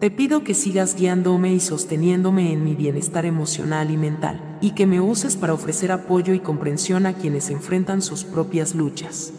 Te 0.00 0.10
pido 0.10 0.44
que 0.44 0.54
sigas 0.54 0.94
guiándome 0.94 1.52
y 1.52 1.60
sosteniéndome 1.60 2.52
en 2.52 2.64
mi 2.64 2.74
bienestar 2.74 3.26
emocional 3.26 3.90
y 3.90 3.96
mental, 3.96 4.58
y 4.60 4.70
que 4.70 4.86
me 4.86 5.00
uses 5.00 5.36
para 5.36 5.52
ofrecer 5.52 5.92
apoyo 5.92 6.32
y 6.34 6.40
comprensión 6.40 7.04
a 7.04 7.14
quienes 7.14 7.50
enfrentan 7.50 8.00
sus 8.00 8.24
propias 8.24 8.74
luchas. 8.74 9.32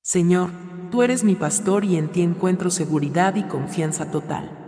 Señor, 0.00 0.50
tú 0.90 1.02
eres 1.02 1.24
mi 1.24 1.34
pastor 1.34 1.84
y 1.84 1.96
en 1.96 2.08
ti 2.08 2.22
encuentro 2.22 2.70
seguridad 2.70 3.34
y 3.34 3.42
confianza 3.42 4.10
total. 4.10 4.63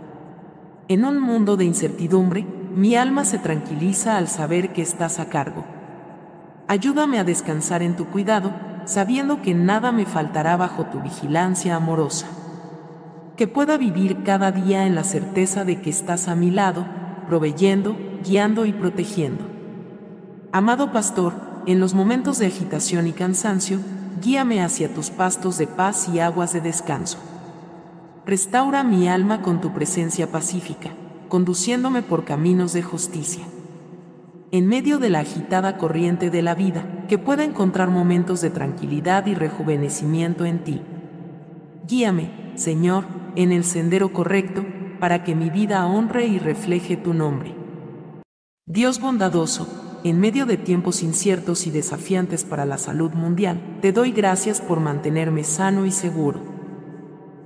En 0.89 1.03
un 1.03 1.19
mundo 1.19 1.57
de 1.57 1.65
incertidumbre, 1.65 2.47
mi 2.73 2.95
alma 2.95 3.25
se 3.25 3.39
tranquiliza 3.39 4.15
al 4.15 4.29
saber 4.29 4.71
que 4.71 4.81
estás 4.81 5.19
a 5.19 5.27
cargo. 5.27 5.65
Ayúdame 6.69 7.19
a 7.19 7.25
descansar 7.25 7.81
en 7.81 7.97
tu 7.97 8.05
cuidado, 8.05 8.53
sabiendo 8.85 9.41
que 9.41 9.53
nada 9.53 9.91
me 9.91 10.05
faltará 10.05 10.55
bajo 10.55 10.85
tu 10.85 11.01
vigilancia 11.01 11.75
amorosa. 11.75 12.27
Que 13.35 13.49
pueda 13.49 13.77
vivir 13.77 14.23
cada 14.23 14.53
día 14.53 14.85
en 14.85 14.95
la 14.95 15.03
certeza 15.03 15.65
de 15.65 15.81
que 15.81 15.89
estás 15.89 16.29
a 16.29 16.35
mi 16.35 16.51
lado, 16.51 16.85
proveyendo, 17.27 17.97
guiando 18.23 18.65
y 18.65 18.71
protegiendo. 18.71 19.43
Amado 20.53 20.93
pastor, 20.93 21.33
en 21.65 21.81
los 21.81 21.95
momentos 21.95 22.39
de 22.39 22.45
agitación 22.45 23.07
y 23.07 23.11
cansancio, 23.11 23.79
guíame 24.21 24.63
hacia 24.63 24.93
tus 24.93 25.09
pastos 25.09 25.57
de 25.57 25.67
paz 25.67 26.07
y 26.07 26.21
aguas 26.21 26.53
de 26.53 26.61
descanso. 26.61 27.17
Restaura 28.27 28.83
mi 28.83 29.07
alma 29.07 29.41
con 29.41 29.61
tu 29.61 29.71
presencia 29.71 30.29
pacífica, 30.29 30.89
conduciéndome 31.29 32.01
por 32.01 32.25
caminos 32.25 32.73
de 32.73 32.83
justicia. 32.83 33.45
En 34.51 34.67
medio 34.67 34.99
de 34.99 35.09
la 35.09 35.19
agitada 35.19 35.77
corriente 35.77 36.29
de 36.29 36.41
la 36.41 36.53
vida, 36.53 37.05
que 37.07 37.17
pueda 37.17 37.45
encontrar 37.45 37.89
momentos 37.89 38.41
de 38.41 38.49
tranquilidad 38.49 39.27
y 39.27 39.33
rejuvenecimiento 39.33 40.43
en 40.43 40.61
ti. 40.61 40.81
Guíame, 41.87 42.51
Señor, 42.55 43.05
en 43.37 43.53
el 43.53 43.63
sendero 43.63 44.11
correcto, 44.11 44.65
para 44.99 45.23
que 45.23 45.33
mi 45.33 45.49
vida 45.49 45.87
honre 45.87 46.27
y 46.27 46.37
refleje 46.37 46.97
tu 46.97 47.13
nombre. 47.13 47.55
Dios 48.65 48.99
bondadoso, 48.99 50.01
en 50.03 50.19
medio 50.19 50.45
de 50.45 50.57
tiempos 50.57 51.01
inciertos 51.01 51.65
y 51.65 51.71
desafiantes 51.71 52.43
para 52.43 52.65
la 52.65 52.77
salud 52.77 53.13
mundial, 53.13 53.77
te 53.81 53.93
doy 53.93 54.11
gracias 54.11 54.59
por 54.59 54.81
mantenerme 54.81 55.45
sano 55.45 55.85
y 55.85 55.91
seguro. 55.91 56.56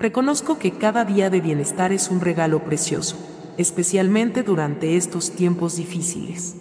Reconozco 0.02 0.58
que 0.58 0.72
cada 0.72 1.06
día 1.06 1.30
de 1.30 1.42
bienestar 1.42 1.92
es 1.92 2.10
un 2.10 2.22
regalo 2.22 2.64
precioso, 2.64 3.18
especialmente 3.58 4.42
durante 4.42 4.98
estos 4.98 5.30
tiempos 5.30 5.78
difíciles. 5.78 6.56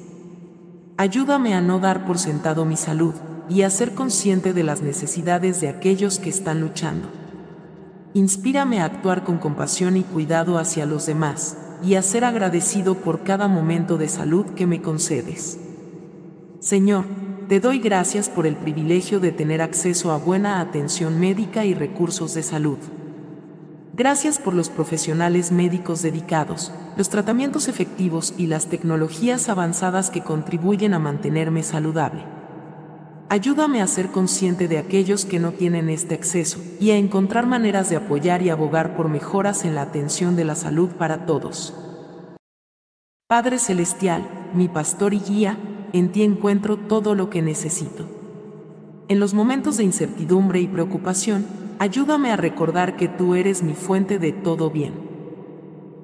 Ayúdame 0.99 1.55
a 1.55 1.63
no 1.63 1.81
dar 1.81 2.05
por 2.05 2.19
sentado 2.19 2.67
mi 2.67 2.77
salud 2.77 3.15
y 3.49 3.63
a 3.63 3.71
ser 3.71 3.95
consciente 3.95 4.53
de 4.53 4.63
las 4.63 4.83
necesidades 4.83 5.59
de 5.63 5.69
aquellos 5.69 6.19
que 6.19 6.29
están 6.29 6.61
luchando. 6.61 7.09
Inspírame 8.13 8.83
a 8.83 8.85
actuar 8.85 9.25
con 9.25 9.39
compasión 9.39 9.97
y 9.97 10.03
cuidado 10.03 10.59
hacia 10.59 10.85
los 10.85 11.07
demás, 11.07 11.57
y 11.83 11.95
a 11.95 12.03
ser 12.03 12.27
agradecido 12.27 12.97
por 12.97 13.23
cada 13.23 13.49
momento 13.49 13.97
de 13.97 14.11
salud 14.11 14.45
que 14.55 14.67
me 14.67 14.83
concedes. 14.83 15.59
Señor, 16.59 17.07
te 17.49 17.59
doy 17.59 17.79
gracias 17.79 18.29
por 18.29 18.47
el 18.47 18.57
privilegio 18.57 19.19
de 19.19 19.33
tener 19.33 19.63
acceso 19.63 20.13
a 20.13 20.19
buena 20.19 20.61
atención 20.61 21.19
médica 21.19 21.65
y 21.65 21.73
recursos 21.73 22.35
de 22.35 22.43
salud. 22.43 22.77
Gracias 24.01 24.39
por 24.39 24.55
los 24.55 24.71
profesionales 24.71 25.53
médicos 25.53 26.01
dedicados, 26.01 26.73
los 26.97 27.11
tratamientos 27.11 27.69
efectivos 27.69 28.33
y 28.39 28.47
las 28.47 28.65
tecnologías 28.65 29.51
avanzadas 29.51 30.09
que 30.09 30.23
contribuyen 30.23 30.95
a 30.95 30.99
mantenerme 30.99 31.63
saludable. 31.63 32.25
Ayúdame 33.29 33.83
a 33.83 33.87
ser 33.87 34.07
consciente 34.07 34.69
de 34.69 34.79
aquellos 34.79 35.27
que 35.27 35.39
no 35.39 35.53
tienen 35.53 35.91
este 35.91 36.15
acceso 36.15 36.61
y 36.81 36.93
a 36.93 36.97
encontrar 36.97 37.47
maneras 37.47 37.91
de 37.91 37.97
apoyar 37.97 38.41
y 38.41 38.49
abogar 38.49 38.97
por 38.97 39.11
mejoras 39.11 39.67
en 39.67 39.75
la 39.75 39.83
atención 39.83 40.35
de 40.35 40.47
la 40.47 40.55
salud 40.55 40.89
para 40.93 41.27
todos. 41.27 41.75
Padre 43.29 43.59
Celestial, 43.59 44.27
mi 44.55 44.69
pastor 44.69 45.13
y 45.13 45.21
guía, 45.21 45.59
en 45.93 46.11
ti 46.11 46.23
encuentro 46.23 46.79
todo 46.79 47.15
lo 47.15 47.29
que 47.29 47.43
necesito. 47.43 48.09
En 49.09 49.21
los 49.21 49.35
momentos 49.35 49.77
de 49.77 49.85
incertidumbre 49.85 50.59
y 50.59 50.69
preocupación, 50.69 51.45
ayúdame 51.81 52.31
a 52.31 52.37
recordar 52.37 52.95
que 52.97 53.09
tú 53.09 53.35
eres 53.35 53.63
mi 53.63 53.73
fuente 53.73 54.19
de 54.19 54.33
todo 54.33 54.71
bien. 54.71 54.93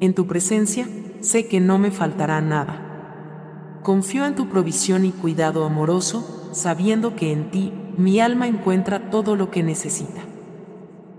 En 0.01 0.15
tu 0.15 0.27
presencia, 0.27 0.89
sé 1.21 1.49
que 1.49 1.61
no 1.61 1.79
me 1.79 1.91
faltará 1.91 2.41
nada. 2.41 3.81
Confío 3.83 4.25
en 4.25 4.35
tu 4.35 4.49
provisión 4.49 5.05
y 5.05 5.13
cuidado 5.13 5.67
amoroso, 5.67 6.49
sabiendo 6.53 7.15
que 7.15 7.31
en 7.31 7.51
ti 7.51 7.75
mi 7.99 8.21
alma 8.21 8.49
encuentra 8.49 9.11
todo 9.11 9.37
lo 9.37 9.51
que 9.51 9.63
necesita. 9.63 10.23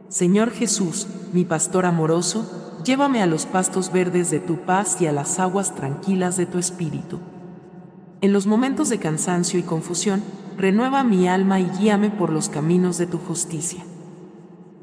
Señor 0.10 0.50
Jesús, 0.50 1.08
mi 1.34 1.46
pastor 1.46 1.86
amoroso, 1.86 2.82
llévame 2.84 3.22
a 3.22 3.28
los 3.28 3.46
pastos 3.46 3.92
verdes 3.92 4.32
de 4.32 4.40
tu 4.40 4.62
paz 4.62 5.00
y 5.00 5.06
a 5.06 5.12
las 5.12 5.38
aguas 5.38 5.76
tranquilas 5.76 6.36
de 6.36 6.48
tu 6.48 6.58
espíritu. 6.58 7.20
En 8.22 8.34
los 8.34 8.48
momentos 8.48 8.90
de 8.90 8.98
cansancio 8.98 9.60
y 9.60 9.64
confusión, 9.64 10.24
renueva 10.58 11.04
mi 11.04 11.28
alma 11.28 11.60
y 11.60 11.70
guíame 11.80 12.10
por 12.10 12.32
los 12.32 12.50
caminos 12.50 12.98
de 12.98 13.06
tu 13.06 13.20
justicia. 13.20 13.84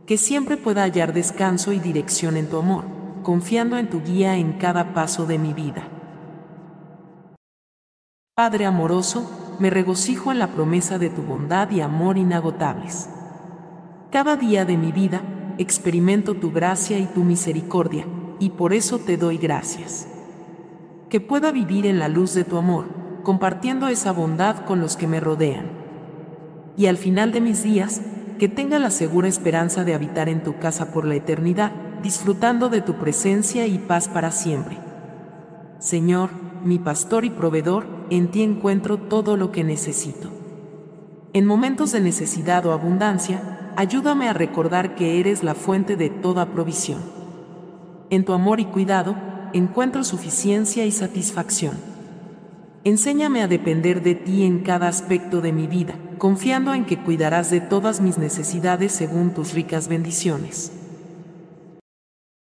Que 0.07 0.19
siempre 0.19 0.59
pueda 0.59 0.83
hallar 0.83 1.15
descanso 1.15 1.73
y 1.73 1.79
dirección 1.79 2.37
en 2.37 2.51
tu 2.51 2.59
amor, 2.59 2.85
confiando 3.23 3.79
en 3.79 3.89
tu 3.89 4.03
guía 4.03 4.37
en 4.37 4.53
cada 4.53 4.93
paso 4.93 5.25
de 5.25 5.39
mi 5.39 5.55
vida. 5.55 5.89
Padre 8.37 8.67
amoroso, 8.67 9.57
me 9.59 9.71
regocijo 9.71 10.31
en 10.31 10.39
la 10.41 10.49
promesa 10.49 10.99
de 10.99 11.09
tu 11.09 11.23
bondad 11.23 11.71
y 11.71 11.81
amor 11.81 12.19
inagotables. 12.19 13.09
Cada 14.11 14.37
día 14.37 14.67
de 14.67 14.77
mi 14.77 14.93
vida, 14.93 15.23
experimento 15.57 16.35
tu 16.35 16.53
gracia 16.53 16.99
y 16.99 17.07
tu 17.07 17.25
misericordia, 17.25 18.05
y 18.41 18.51
por 18.51 18.75
eso 18.75 18.99
te 18.99 19.17
doy 19.17 19.39
gracias. 19.39 20.07
Que 21.09 21.21
pueda 21.21 21.51
vivir 21.51 21.87
en 21.87 21.99
la 21.99 22.09
luz 22.09 22.35
de 22.35 22.45
tu 22.45 22.59
amor, 22.59 22.87
compartiendo 23.23 23.89
esa 23.89 24.13
bondad 24.13 24.67
con 24.67 24.81
los 24.81 24.97
que 24.97 25.07
me 25.07 25.21
rodean. 25.21 25.71
Y 26.77 26.87
al 26.87 26.99
final 26.99 27.33
de 27.33 27.41
mis 27.41 27.63
días, 27.63 28.03
que 28.39 28.49
tenga 28.49 28.79
la 28.79 28.91
segura 28.91 29.29
esperanza 29.29 29.85
de 29.85 29.95
habitar 29.95 30.29
en 30.29 30.43
tu 30.43 30.59
casa 30.59 30.93
por 30.93 31.05
la 31.05 31.15
eternidad, 31.15 31.73
disfrutando 32.03 32.69
de 32.69 32.81
tu 32.81 32.95
presencia 32.95 33.67
y 33.67 33.79
paz 33.79 34.09
para 34.09 34.31
siempre. 34.31 34.79
Señor, 35.79 36.31
mi 36.65 36.79
pastor 36.79 37.25
y 37.25 37.31
proveedor, 37.31 37.87
en 38.11 38.31
ti 38.31 38.43
encuentro 38.43 38.99
todo 38.99 39.37
lo 39.37 39.53
que 39.53 39.65
necesito. 39.65 40.31
En 41.33 41.47
momentos 41.47 41.93
de 41.93 42.01
necesidad 42.01 42.65
o 42.67 42.73
abundancia, 42.73 43.73
ayúdame 43.77 44.29
a 44.29 44.33
recordar 44.33 44.95
que 44.95 45.21
eres 45.21 45.43
la 45.43 45.55
fuente 45.55 45.97
de 45.97 46.11
toda 46.11 46.53
provisión. 46.53 47.01
En 48.11 48.25
tu 48.25 48.33
amor 48.33 48.61
y 48.61 48.67
cuidado, 48.67 49.17
encuentro 49.53 50.05
suficiencia 50.05 50.87
y 50.87 50.93
satisfacción. 50.93 51.77
Enséñame 52.85 53.43
a 53.43 53.49
depender 53.49 54.03
de 54.03 54.15
ti 54.15 54.45
en 54.45 54.61
cada 54.61 54.89
aspecto 54.89 55.41
de 55.41 55.53
mi 55.53 55.67
vida, 55.67 55.95
confiando 56.19 56.75
en 56.75 56.85
que 56.85 56.99
cuidarás 56.99 57.51
de 57.51 57.61
todas 57.61 58.01
mis 58.01 58.19
necesidades 58.19 58.93
según 58.93 59.35
tus 59.35 59.53
ricas 59.53 59.89
bendiciones. 59.89 60.73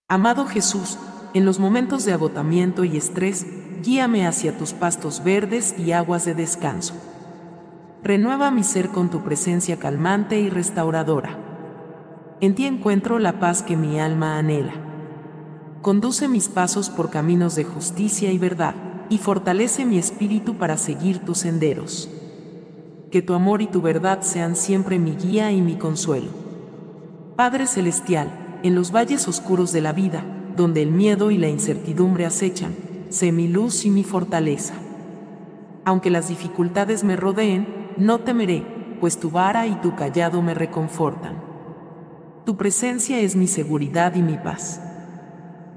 Amado 0.09 0.47
Jesús, 0.47 0.99
en 1.35 1.45
los 1.45 1.59
momentos 1.59 2.05
de 2.05 2.13
agotamiento 2.13 2.85
y 2.85 2.97
estrés, 2.97 3.47
guíame 3.83 4.27
hacia 4.27 4.57
tus 4.57 4.73
pastos 4.73 5.25
verdes 5.25 5.75
y 5.79 5.93
aguas 5.93 6.25
de 6.25 6.35
descanso. 6.35 6.95
Renueva 8.03 8.51
mi 8.51 8.65
ser 8.65 8.91
con 8.91 9.11
tu 9.11 9.23
presencia 9.23 9.79
calmante 9.79 10.39
y 10.39 10.51
restauradora. 10.51 11.39
En 12.41 12.55
ti 12.55 12.67
encuentro 12.67 13.19
la 13.19 13.41
paz 13.41 13.63
que 13.63 13.77
mi 13.77 13.99
alma 13.99 14.39
anhela. 14.39 14.75
Conduce 15.83 16.29
mis 16.29 16.49
pasos 16.49 16.91
por 16.91 17.11
caminos 17.11 17.55
de 17.57 17.65
justicia 17.65 18.31
y 18.31 18.39
verdad 18.39 18.75
y 19.09 19.19
fortalece 19.19 19.85
mi 19.85 19.99
espíritu 19.99 20.57
para 20.57 20.77
seguir 20.77 21.21
tus 21.21 21.39
senderos. 21.39 22.11
Que 23.15 23.23
tu 23.23 23.35
amor 23.35 23.63
y 23.63 23.69
tu 23.69 23.81
verdad 23.81 24.23
sean 24.23 24.57
siempre 24.57 24.99
mi 24.99 25.13
guía 25.13 25.53
y 25.53 25.63
mi 25.63 25.77
consuelo. 25.77 26.31
Padre 27.37 27.69
Celestial, 27.69 28.59
en 28.65 28.75
los 28.75 28.91
valles 28.91 29.29
oscuros 29.29 29.71
de 29.71 29.81
la 29.81 29.93
vida, 29.93 30.25
donde 30.57 30.83
el 30.83 30.91
miedo 30.91 31.31
y 31.31 31.39
la 31.39 31.49
incertidumbre 31.49 32.27
acechan, 32.27 32.75
sé 33.11 33.31
mi 33.31 33.47
luz 33.47 33.85
y 33.85 33.91
mi 33.91 34.03
fortaleza. 34.03 34.75
Aunque 35.85 36.11
las 36.11 36.27
dificultades 36.27 37.05
me 37.05 37.15
rodeen, 37.15 37.93
no 37.97 38.19
temeré, 38.19 38.67
pues 39.01 39.21
tu 39.21 39.31
vara 39.31 39.69
y 39.69 39.77
tu 39.77 39.95
callado 39.95 40.43
me 40.43 40.53
reconfortan. 40.53 41.37
Tu 42.45 42.57
presencia 42.57 43.21
es 43.21 43.37
mi 43.37 43.47
seguridad 43.47 44.17
y 44.17 44.23
mi 44.23 44.39
paz. 44.39 44.81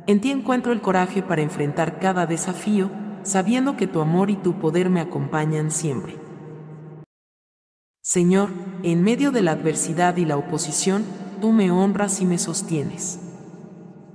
En 0.08 0.22
ti 0.22 0.32
encuentro 0.32 0.72
el 0.72 0.82
coraje 0.82 1.22
para 1.22 1.44
enfrentar 1.44 2.00
cada 2.00 2.26
desafío, 2.26 2.90
sabiendo 3.22 3.78
que 3.78 3.86
tu 3.86 4.02
amor 4.02 4.32
y 4.32 4.38
tu 4.38 4.54
poder 4.54 4.90
me 4.90 5.02
acompañan 5.02 5.70
siempre. 5.70 6.27
Señor, 8.10 8.52
en 8.84 9.04
medio 9.04 9.32
de 9.34 9.42
la 9.42 9.52
adversidad 9.52 10.16
y 10.16 10.24
la 10.24 10.38
oposición, 10.38 11.04
tú 11.42 11.52
me 11.52 11.72
honras 11.72 12.22
y 12.22 12.26
me 12.26 12.38
sostienes. 12.38 13.20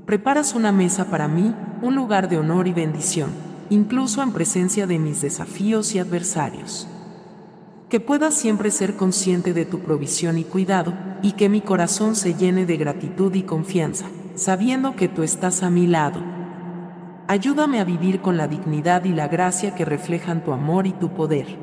Preparas 0.06 0.54
una 0.54 0.72
mesa 0.72 1.10
para 1.10 1.28
mí, 1.28 1.54
un 1.82 1.94
lugar 1.94 2.30
de 2.30 2.38
honor 2.38 2.68
y 2.68 2.72
bendición, 2.72 3.28
incluso 3.68 4.22
en 4.22 4.32
presencia 4.32 4.86
de 4.86 4.98
mis 4.98 5.20
desafíos 5.20 5.94
y 5.94 5.98
adversarios. 5.98 6.88
Que 7.90 8.00
pueda 8.00 8.30
siempre 8.30 8.70
ser 8.70 8.96
consciente 8.96 9.52
de 9.52 9.66
tu 9.66 9.80
provisión 9.80 10.38
y 10.38 10.44
cuidado, 10.44 10.94
y 11.20 11.32
que 11.32 11.50
mi 11.50 11.60
corazón 11.60 12.16
se 12.16 12.32
llene 12.32 12.64
de 12.64 12.78
gratitud 12.78 13.34
y 13.34 13.42
confianza, 13.42 14.06
sabiendo 14.36 14.96
que 14.96 15.08
tú 15.08 15.22
estás 15.22 15.62
a 15.62 15.68
mi 15.68 15.86
lado 15.86 16.22
Ayúdame 17.28 17.78
a 17.78 17.84
vivir 17.84 18.22
con 18.22 18.38
la 18.38 18.48
dignidad 18.48 19.04
y 19.04 19.12
la 19.12 19.28
gracia 19.28 19.74
que 19.74 19.84
reflejan 19.84 20.42
tu 20.44 20.52
amor 20.52 20.86
y 20.86 20.92
tu 20.92 21.10
poder. 21.10 21.58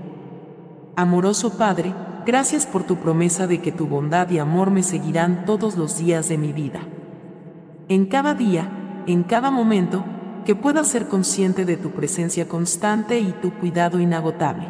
Amoroso 0.95 1.57
Padre, 1.57 1.91
gracias 2.29 2.67
por 2.67 2.83
tu 2.83 2.97
promesa 2.97 3.47
de 3.47 3.59
que 3.59 3.71
tu 3.71 3.87
bondad 3.87 4.29
y 4.29 4.37
amor 4.37 4.69
me 4.69 4.83
seguirán 4.83 5.45
todos 5.45 5.75
los 5.75 5.97
días 5.97 6.29
de 6.29 6.37
mi 6.37 6.53
vida. 6.53 6.81
En 7.87 8.05
cada 8.05 8.35
día, 8.35 9.03
en 9.07 9.23
cada 9.23 9.49
momento, 9.49 10.05
que 10.45 10.53
pueda 10.53 10.83
ser 10.83 11.07
consciente 11.07 11.65
de 11.65 11.75
tu 11.75 11.89
presencia 11.89 12.47
constante 12.47 13.19
y 13.19 13.31
tu 13.31 13.51
cuidado 13.55 13.99
inagotable. 13.99 14.67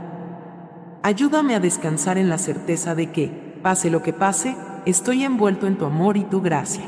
Ayúdame 1.03 1.53
a 1.53 1.59
descansar 1.59 2.17
en 2.17 2.29
la 2.29 2.37
certeza 2.37 2.95
de 2.95 3.11
que, 3.11 3.27
pase 3.61 3.89
lo 3.89 4.01
que 4.03 4.13
pase, 4.13 4.55
estoy 4.85 5.25
envuelto 5.25 5.67
en 5.67 5.77
tu 5.77 5.83
amor 5.83 6.15
y 6.15 6.23
tu 6.23 6.39
gracia. 6.39 6.85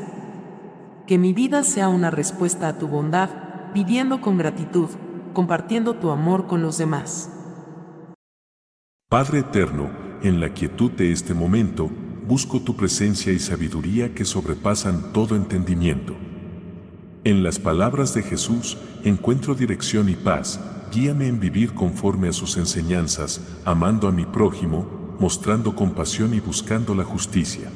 Que 1.06 1.18
mi 1.18 1.34
vida 1.34 1.64
sea 1.64 1.90
una 1.90 2.10
respuesta 2.10 2.68
a 2.68 2.78
tu 2.78 2.88
bondad, 2.88 3.28
viviendo 3.74 4.22
con 4.22 4.38
gratitud, 4.38 4.88
compartiendo 5.34 5.96
tu 5.96 6.08
amor 6.08 6.46
con 6.46 6.62
los 6.62 6.78
demás. 6.78 7.30
Padre 9.10 9.40
eterno, 9.40 10.11
en 10.22 10.40
la 10.40 10.54
quietud 10.54 10.90
de 10.92 11.12
este 11.12 11.34
momento, 11.34 11.90
busco 12.28 12.60
tu 12.60 12.76
presencia 12.76 13.32
y 13.32 13.38
sabiduría 13.38 14.14
que 14.14 14.24
sobrepasan 14.24 15.12
todo 15.12 15.34
entendimiento. 15.34 16.14
En 17.24 17.42
las 17.42 17.58
palabras 17.58 18.14
de 18.14 18.22
Jesús 18.22 18.78
encuentro 19.04 19.54
dirección 19.54 20.08
y 20.08 20.14
paz, 20.14 20.60
guíame 20.92 21.26
en 21.26 21.40
vivir 21.40 21.74
conforme 21.74 22.28
a 22.28 22.32
sus 22.32 22.56
enseñanzas, 22.56 23.40
amando 23.64 24.08
a 24.08 24.12
mi 24.12 24.24
prójimo, 24.24 25.16
mostrando 25.18 25.74
compasión 25.74 26.34
y 26.34 26.40
buscando 26.40 26.94
la 26.94 27.04
justicia. 27.04 27.70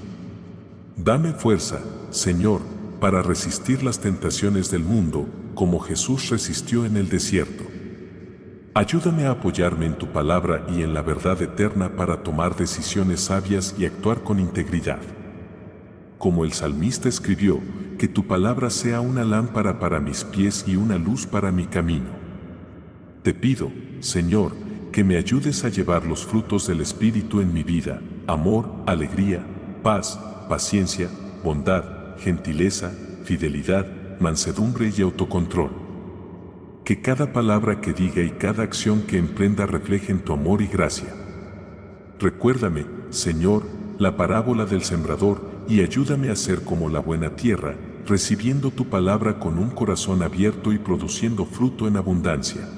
Dame 0.97 1.33
fuerza, 1.33 1.81
Señor, 2.11 2.61
para 3.01 3.23
resistir 3.23 3.83
las 3.83 4.01
tentaciones 4.01 4.71
del 4.71 4.85
mundo, 4.85 5.29
como 5.55 5.81
Jesús 5.81 6.31
resistió 6.31 6.85
en 6.85 6.97
el 6.97 7.09
desierto. 7.09 7.65
Ayúdame 8.77 9.25
a 9.25 9.31
apoyarme 9.31 9.87
en 9.87 9.95
tu 9.95 10.09
palabra 10.09 10.67
y 10.69 10.83
en 10.83 10.93
la 10.93 11.01
verdad 11.01 11.41
eterna 11.41 11.97
para 11.97 12.23
tomar 12.23 12.57
decisiones 12.57 13.23
sabias 13.23 13.75
y 13.79 13.87
actuar 13.87 14.23
con 14.23 14.39
integridad. 14.39 14.99
Como 16.19 16.45
el 16.45 16.53
salmista 16.53 17.09
escribió, 17.09 17.59
que 17.99 18.07
tu 18.07 18.27
palabra 18.27 18.69
sea 18.69 19.01
una 19.01 19.25
lámpara 19.25 19.79
para 19.79 19.99
mis 19.99 20.25
pies 20.25 20.67
y 20.67 20.77
una 20.77 20.99
luz 20.99 21.25
para 21.25 21.51
mi 21.51 21.65
camino. 21.65 22.11
Te 23.23 23.33
pido, 23.33 23.73
Señor, 24.01 24.53
que 24.93 25.05
me 25.05 25.17
ayudes 25.17 25.65
a 25.65 25.71
llevar 25.71 26.05
los 26.05 26.27
frutos 26.27 26.67
del 26.67 26.83
Espíritu 26.83 27.41
en 27.41 27.55
mi 27.55 27.63
vida, 27.63 28.03
amor, 28.27 28.69
alegría, 28.85 29.43
paz, 29.83 30.21
paciencia, 30.51 31.09
bondad, 31.43 32.19
gentileza, 32.19 32.93
fidelidad, 33.25 33.87
mansedumbre 34.21 34.93
y 34.95 35.01
autocontrol. 35.01 35.86
Que 36.87 37.01
cada 37.01 37.33
palabra 37.33 37.81
que 37.81 37.93
diga 37.93 38.23
y 38.23 38.31
cada 38.31 38.63
acción 38.63 39.03
que 39.03 39.19
emprenda 39.19 39.67
reflejen 39.67 40.21
tu 40.21 40.33
amor 40.33 40.63
y 40.63 40.69
gracia. 40.69 41.13
Recuérdame, 42.21 42.87
Señor, 43.11 43.65
la 43.99 44.17
parábola 44.17 44.67
del 44.67 44.85
sembrador 44.85 45.65
y 45.69 45.81
ayúdame 45.81 46.31
a 46.31 46.37
ser 46.37 46.63
como 46.63 46.89
la 46.89 47.01
buena 47.01 47.35
tierra, 47.35 47.75
recibiendo 48.07 48.71
tu 48.71 48.89
palabra 48.89 49.41
con 49.41 49.59
un 49.59 49.71
corazón 49.71 50.23
abierto 50.23 50.73
y 50.73 50.79
produciendo 50.79 51.45
fruto 51.45 51.89
en 51.89 51.97
abundancia. 51.97 52.69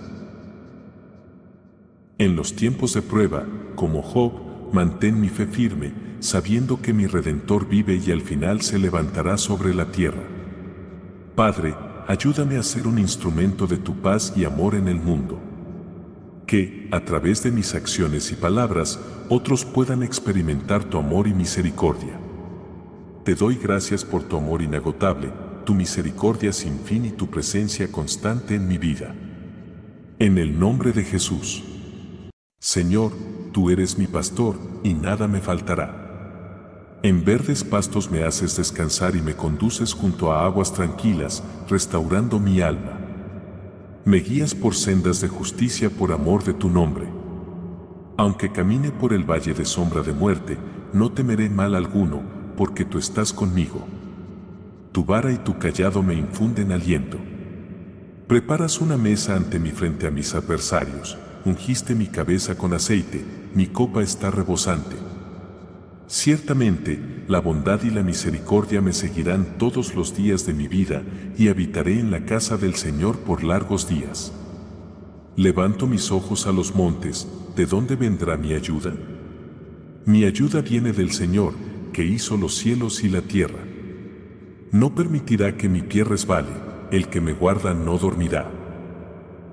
En 2.16 2.34
los 2.34 2.56
tiempos 2.56 2.94
de 2.94 3.02
prueba, 3.02 3.44
como 3.74 4.00
Job, 4.00 4.32
mantén 4.72 5.20
mi 5.20 5.28
fe 5.28 5.46
firme, 5.46 5.92
sabiendo 6.20 6.80
que 6.80 6.94
mi 6.94 7.06
Redentor 7.06 7.68
vive 7.68 8.00
y 8.02 8.10
al 8.10 8.22
final 8.22 8.62
se 8.62 8.78
levantará 8.78 9.36
sobre 9.36 9.74
la 9.74 9.92
tierra. 9.92 10.22
Padre, 11.34 11.74
ayúdame 12.08 12.56
a 12.56 12.62
ser 12.62 12.86
un 12.86 12.98
instrumento 12.98 13.66
de 13.66 13.76
tu 13.76 13.94
paz 14.00 14.32
y 14.34 14.44
amor 14.44 14.74
en 14.74 14.88
el 14.88 14.96
mundo. 14.96 15.38
Que, 16.46 16.88
a 16.90 17.00
través 17.00 17.42
de 17.42 17.50
mis 17.50 17.74
acciones 17.74 18.32
y 18.32 18.34
palabras, 18.34 18.98
otros 19.28 19.66
puedan 19.66 20.02
experimentar 20.02 20.84
tu 20.84 20.96
amor 20.96 21.28
y 21.28 21.34
misericordia. 21.34 22.18
Te 23.24 23.34
doy 23.34 23.56
gracias 23.56 24.06
por 24.06 24.22
tu 24.22 24.38
amor 24.38 24.62
inagotable, 24.62 25.30
tu 25.66 25.74
misericordia 25.74 26.50
sin 26.54 26.80
fin 26.80 27.04
y 27.04 27.10
tu 27.10 27.28
presencia 27.28 27.92
constante 27.92 28.54
en 28.54 28.66
mi 28.66 28.78
vida. 28.78 29.14
En 30.18 30.38
el 30.38 30.58
nombre 30.58 30.92
de 30.92 31.04
Jesús. 31.04 31.62
Señor, 32.58 33.12
tú 33.52 33.68
eres 33.68 33.98
mi 33.98 34.06
pastor, 34.06 34.56
y 34.82 34.94
nada 34.94 35.28
me 35.28 35.42
faltará. 35.42 36.07
En 37.04 37.24
verdes 37.24 37.62
pastos 37.62 38.10
me 38.10 38.24
haces 38.24 38.56
descansar 38.56 39.14
y 39.14 39.22
me 39.22 39.36
conduces 39.36 39.92
junto 39.92 40.32
a 40.32 40.44
aguas 40.44 40.72
tranquilas, 40.72 41.44
restaurando 41.68 42.40
mi 42.40 42.60
alma. 42.60 42.98
Me 44.04 44.18
guías 44.18 44.52
por 44.56 44.74
sendas 44.74 45.20
de 45.20 45.28
justicia 45.28 45.90
por 45.90 46.10
amor 46.10 46.42
de 46.42 46.54
tu 46.54 46.68
nombre. 46.68 47.06
Aunque 48.16 48.50
camine 48.50 48.90
por 48.90 49.12
el 49.12 49.22
valle 49.22 49.54
de 49.54 49.64
sombra 49.64 50.02
de 50.02 50.12
muerte, 50.12 50.58
no 50.92 51.12
temeré 51.12 51.48
mal 51.48 51.76
alguno, 51.76 52.20
porque 52.56 52.84
tú 52.84 52.98
estás 52.98 53.32
conmigo. 53.32 53.86
Tu 54.90 55.04
vara 55.04 55.30
y 55.32 55.36
tu 55.36 55.56
callado 55.56 56.02
me 56.02 56.14
infunden 56.14 56.72
aliento. 56.72 57.18
Preparas 58.26 58.80
una 58.80 58.96
mesa 58.96 59.36
ante 59.36 59.60
mi 59.60 59.70
frente 59.70 60.08
a 60.08 60.10
mis 60.10 60.34
adversarios, 60.34 61.16
ungiste 61.44 61.94
mi 61.94 62.08
cabeza 62.08 62.58
con 62.58 62.74
aceite, 62.74 63.24
mi 63.54 63.68
copa 63.68 64.02
está 64.02 64.32
rebosante. 64.32 65.07
Ciertamente, 66.08 66.98
la 67.28 67.38
bondad 67.38 67.82
y 67.84 67.90
la 67.90 68.02
misericordia 68.02 68.80
me 68.80 68.94
seguirán 68.94 69.58
todos 69.58 69.94
los 69.94 70.16
días 70.16 70.46
de 70.46 70.54
mi 70.54 70.66
vida, 70.66 71.02
y 71.36 71.48
habitaré 71.48 72.00
en 72.00 72.10
la 72.10 72.24
casa 72.24 72.56
del 72.56 72.76
Señor 72.76 73.18
por 73.18 73.44
largos 73.44 73.90
días. 73.90 74.32
Levanto 75.36 75.86
mis 75.86 76.10
ojos 76.10 76.46
a 76.46 76.52
los 76.52 76.74
montes, 76.74 77.28
¿de 77.54 77.66
dónde 77.66 77.94
vendrá 77.94 78.38
mi 78.38 78.54
ayuda? 78.54 78.94
Mi 80.06 80.24
ayuda 80.24 80.62
viene 80.62 80.92
del 80.92 81.12
Señor, 81.12 81.52
que 81.92 82.06
hizo 82.06 82.38
los 82.38 82.56
cielos 82.56 83.04
y 83.04 83.10
la 83.10 83.20
tierra. 83.20 83.60
No 84.72 84.94
permitirá 84.94 85.58
que 85.58 85.68
mi 85.68 85.82
pie 85.82 86.04
resbale, 86.04 86.48
el 86.90 87.08
que 87.08 87.20
me 87.20 87.34
guarda 87.34 87.74
no 87.74 87.98
dormirá. 87.98 88.50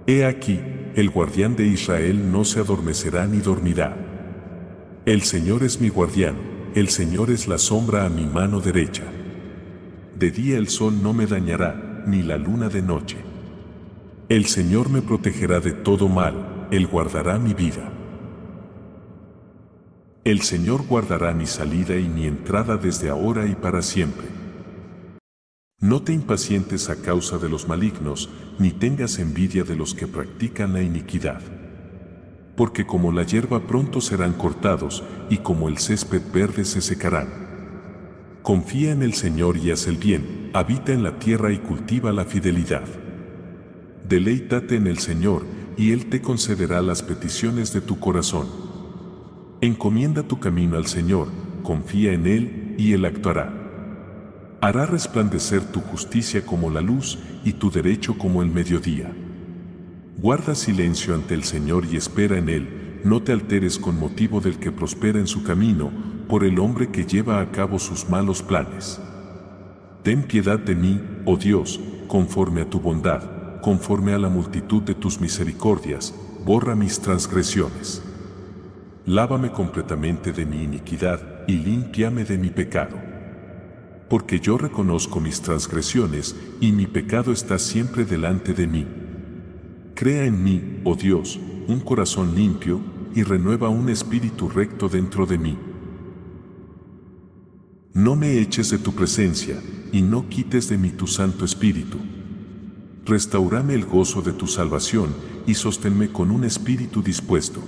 He 0.08 0.24
aquí, 0.24 0.62
el 0.96 1.10
guardián 1.10 1.58
de 1.58 1.68
Israel 1.68 2.32
no 2.32 2.46
se 2.46 2.62
adormecerá 2.62 3.28
ni 3.28 3.40
dormirá. 3.40 4.15
El 5.06 5.22
Señor 5.22 5.62
es 5.62 5.80
mi 5.80 5.90
guardián, 5.90 6.36
el 6.74 6.90
Señor 6.90 7.30
es 7.30 7.48
la 7.48 7.60
sombra 7.60 8.08
a 8.08 8.10
mi 8.10 8.26
mano 8.26 8.60
derecha. 8.60 9.04
De 10.18 10.32
día 10.32 10.58
el 10.58 10.68
sol 10.68 11.04
no 11.04 11.14
me 11.14 11.28
dañará, 11.28 12.04
ni 12.08 12.24
la 12.24 12.38
luna 12.38 12.70
de 12.70 12.82
noche. 12.82 13.18
El 14.30 14.48
Señor 14.48 14.90
me 14.90 15.04
protegerá 15.04 15.60
de 15.60 15.74
todo 15.74 16.10
mal, 16.10 16.68
Él 16.72 16.88
guardará 16.88 17.38
mi 17.38 17.54
vida. 17.54 17.92
El 20.24 20.42
Señor 20.42 20.88
guardará 20.88 21.36
mi 21.36 21.46
salida 21.46 21.96
y 21.98 22.10
mi 22.10 22.26
entrada 22.26 22.76
desde 22.76 23.10
ahora 23.12 23.46
y 23.46 23.54
para 23.54 23.84
siempre. 23.84 24.26
No 25.80 26.02
te 26.02 26.14
impacientes 26.14 26.90
a 26.90 26.96
causa 26.96 27.38
de 27.38 27.48
los 27.48 27.68
malignos, 27.68 28.32
ni 28.58 28.72
tengas 28.72 29.20
envidia 29.20 29.66
de 29.66 29.76
los 29.76 29.94
que 29.94 30.08
practican 30.08 30.74
la 30.74 30.82
iniquidad. 30.82 31.44
Porque 32.56 32.86
como 32.86 33.12
la 33.12 33.24
hierba 33.24 33.68
pronto 33.68 34.02
serán 34.02 34.34
cortados, 34.34 35.04
y 35.30 35.38
como 35.38 35.68
el 35.68 35.78
césped 35.78 36.22
verde 36.34 36.66
se 36.66 36.82
secarán. 36.82 37.28
Confía 38.42 38.92
en 38.92 39.02
el 39.02 39.14
Señor 39.14 39.58
y 39.58 39.72
haz 39.72 39.88
el 39.88 39.98
bien, 39.98 40.52
habita 40.54 40.94
en 40.94 41.04
la 41.04 41.20
tierra 41.20 41.52
y 41.52 41.58
cultiva 41.58 42.14
la 42.14 42.26
fidelidad. 42.26 42.86
Deleítate 44.08 44.76
en 44.76 44.88
el 44.88 45.00
Señor, 45.00 45.46
y 45.78 45.92
Él 45.92 46.08
te 46.08 46.22
concederá 46.22 46.82
las 46.82 47.04
peticiones 47.04 47.74
de 47.74 47.82
tu 47.82 48.00
corazón. 48.00 48.48
Encomienda 49.62 50.24
tu 50.24 50.40
camino 50.40 50.78
al 50.78 50.86
Señor, 50.86 51.28
confía 51.64 52.14
en 52.14 52.28
Él 52.28 52.76
y 52.78 52.94
Él 52.94 53.04
actuará. 53.06 53.52
Hará 54.62 54.86
resplandecer 54.86 55.62
tu 55.72 55.82
justicia 55.82 56.46
como 56.46 56.70
la 56.70 56.82
luz 56.82 57.20
y 57.44 57.54
tu 57.54 57.72
derecho 57.72 58.18
como 58.18 58.42
el 58.42 58.50
mediodía. 58.50 59.12
Guarda 60.18 60.56
silencio 60.56 61.14
ante 61.14 61.34
el 61.34 61.44
Señor 61.44 61.86
y 61.92 61.98
espera 61.98 62.38
en 62.38 62.48
Él, 62.48 63.02
no 63.04 63.22
te 63.22 63.34
alteres 63.34 63.78
con 63.78 64.00
motivo 64.00 64.40
del 64.40 64.58
que 64.60 64.72
prospera 64.72 65.20
en 65.20 65.28
su 65.28 65.44
camino, 65.44 65.92
por 66.30 66.46
el 66.46 66.58
hombre 66.60 66.90
que 66.90 67.06
lleva 67.06 67.42
a 67.42 67.52
cabo 67.52 67.80
sus 67.80 68.10
malos 68.10 68.42
planes. 68.42 69.00
Ten 70.04 70.24
piedad 70.24 70.58
de 70.58 70.74
mí, 70.74 71.02
oh 71.26 71.36
Dios, 71.36 71.80
conforme 72.08 72.62
a 72.62 72.70
tu 72.70 72.80
bondad, 72.80 73.60
conforme 73.62 74.14
a 74.14 74.18
la 74.18 74.30
multitud 74.30 74.82
de 74.82 74.96
tus 74.96 75.20
misericordias, 75.20 76.16
borra 76.46 76.76
mis 76.76 77.00
transgresiones. 77.02 78.02
Lávame 79.06 79.52
completamente 79.52 80.32
de 80.32 80.46
mi 80.46 80.64
iniquidad 80.64 81.44
y 81.46 81.58
límpiame 81.58 82.24
de 82.24 82.38
mi 82.38 82.50
pecado. 82.50 82.98
Porque 84.10 84.40
yo 84.40 84.58
reconozco 84.58 85.20
mis 85.20 85.42
transgresiones 85.42 86.36
y 86.62 86.72
mi 86.72 86.88
pecado 86.88 87.32
está 87.32 87.60
siempre 87.60 88.06
delante 88.06 88.54
de 88.54 88.66
mí. 88.66 89.05
Crea 89.96 90.26
en 90.26 90.44
mí, 90.44 90.82
oh 90.84 90.98
Dios, 90.98 91.40
un 91.70 91.80
corazón 91.80 92.36
limpio 92.36 92.82
y 93.16 93.24
renueva 93.24 93.70
un 93.70 93.88
espíritu 93.88 94.50
recto 94.50 94.90
dentro 94.90 95.26
de 95.26 95.38
mí. 95.38 95.58
No 97.94 98.18
me 98.18 98.40
eches 98.40 98.72
de 98.72 98.78
tu 98.78 98.92
presencia 98.94 99.58
y 99.94 100.02
no 100.02 100.28
quites 100.28 100.68
de 100.68 100.78
mí 100.78 100.90
tu 100.90 101.08
Santo 101.08 101.46
Espíritu. 101.46 101.98
Restaurame 103.06 103.74
el 103.74 103.86
gozo 103.86 104.22
de 104.22 104.34
tu 104.34 104.48
salvación 104.48 105.16
y 105.48 105.54
sosténme 105.54 106.10
con 106.10 106.30
un 106.30 106.44
espíritu 106.44 107.02
dispuesto. 107.02 107.62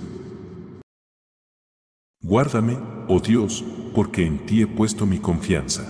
Guárdame, 2.20 2.76
oh 3.08 3.20
Dios, 3.20 3.64
porque 3.94 4.26
en 4.26 4.44
ti 4.44 4.60
he 4.60 4.66
puesto 4.66 5.06
mi 5.06 5.18
confianza. 5.18 5.88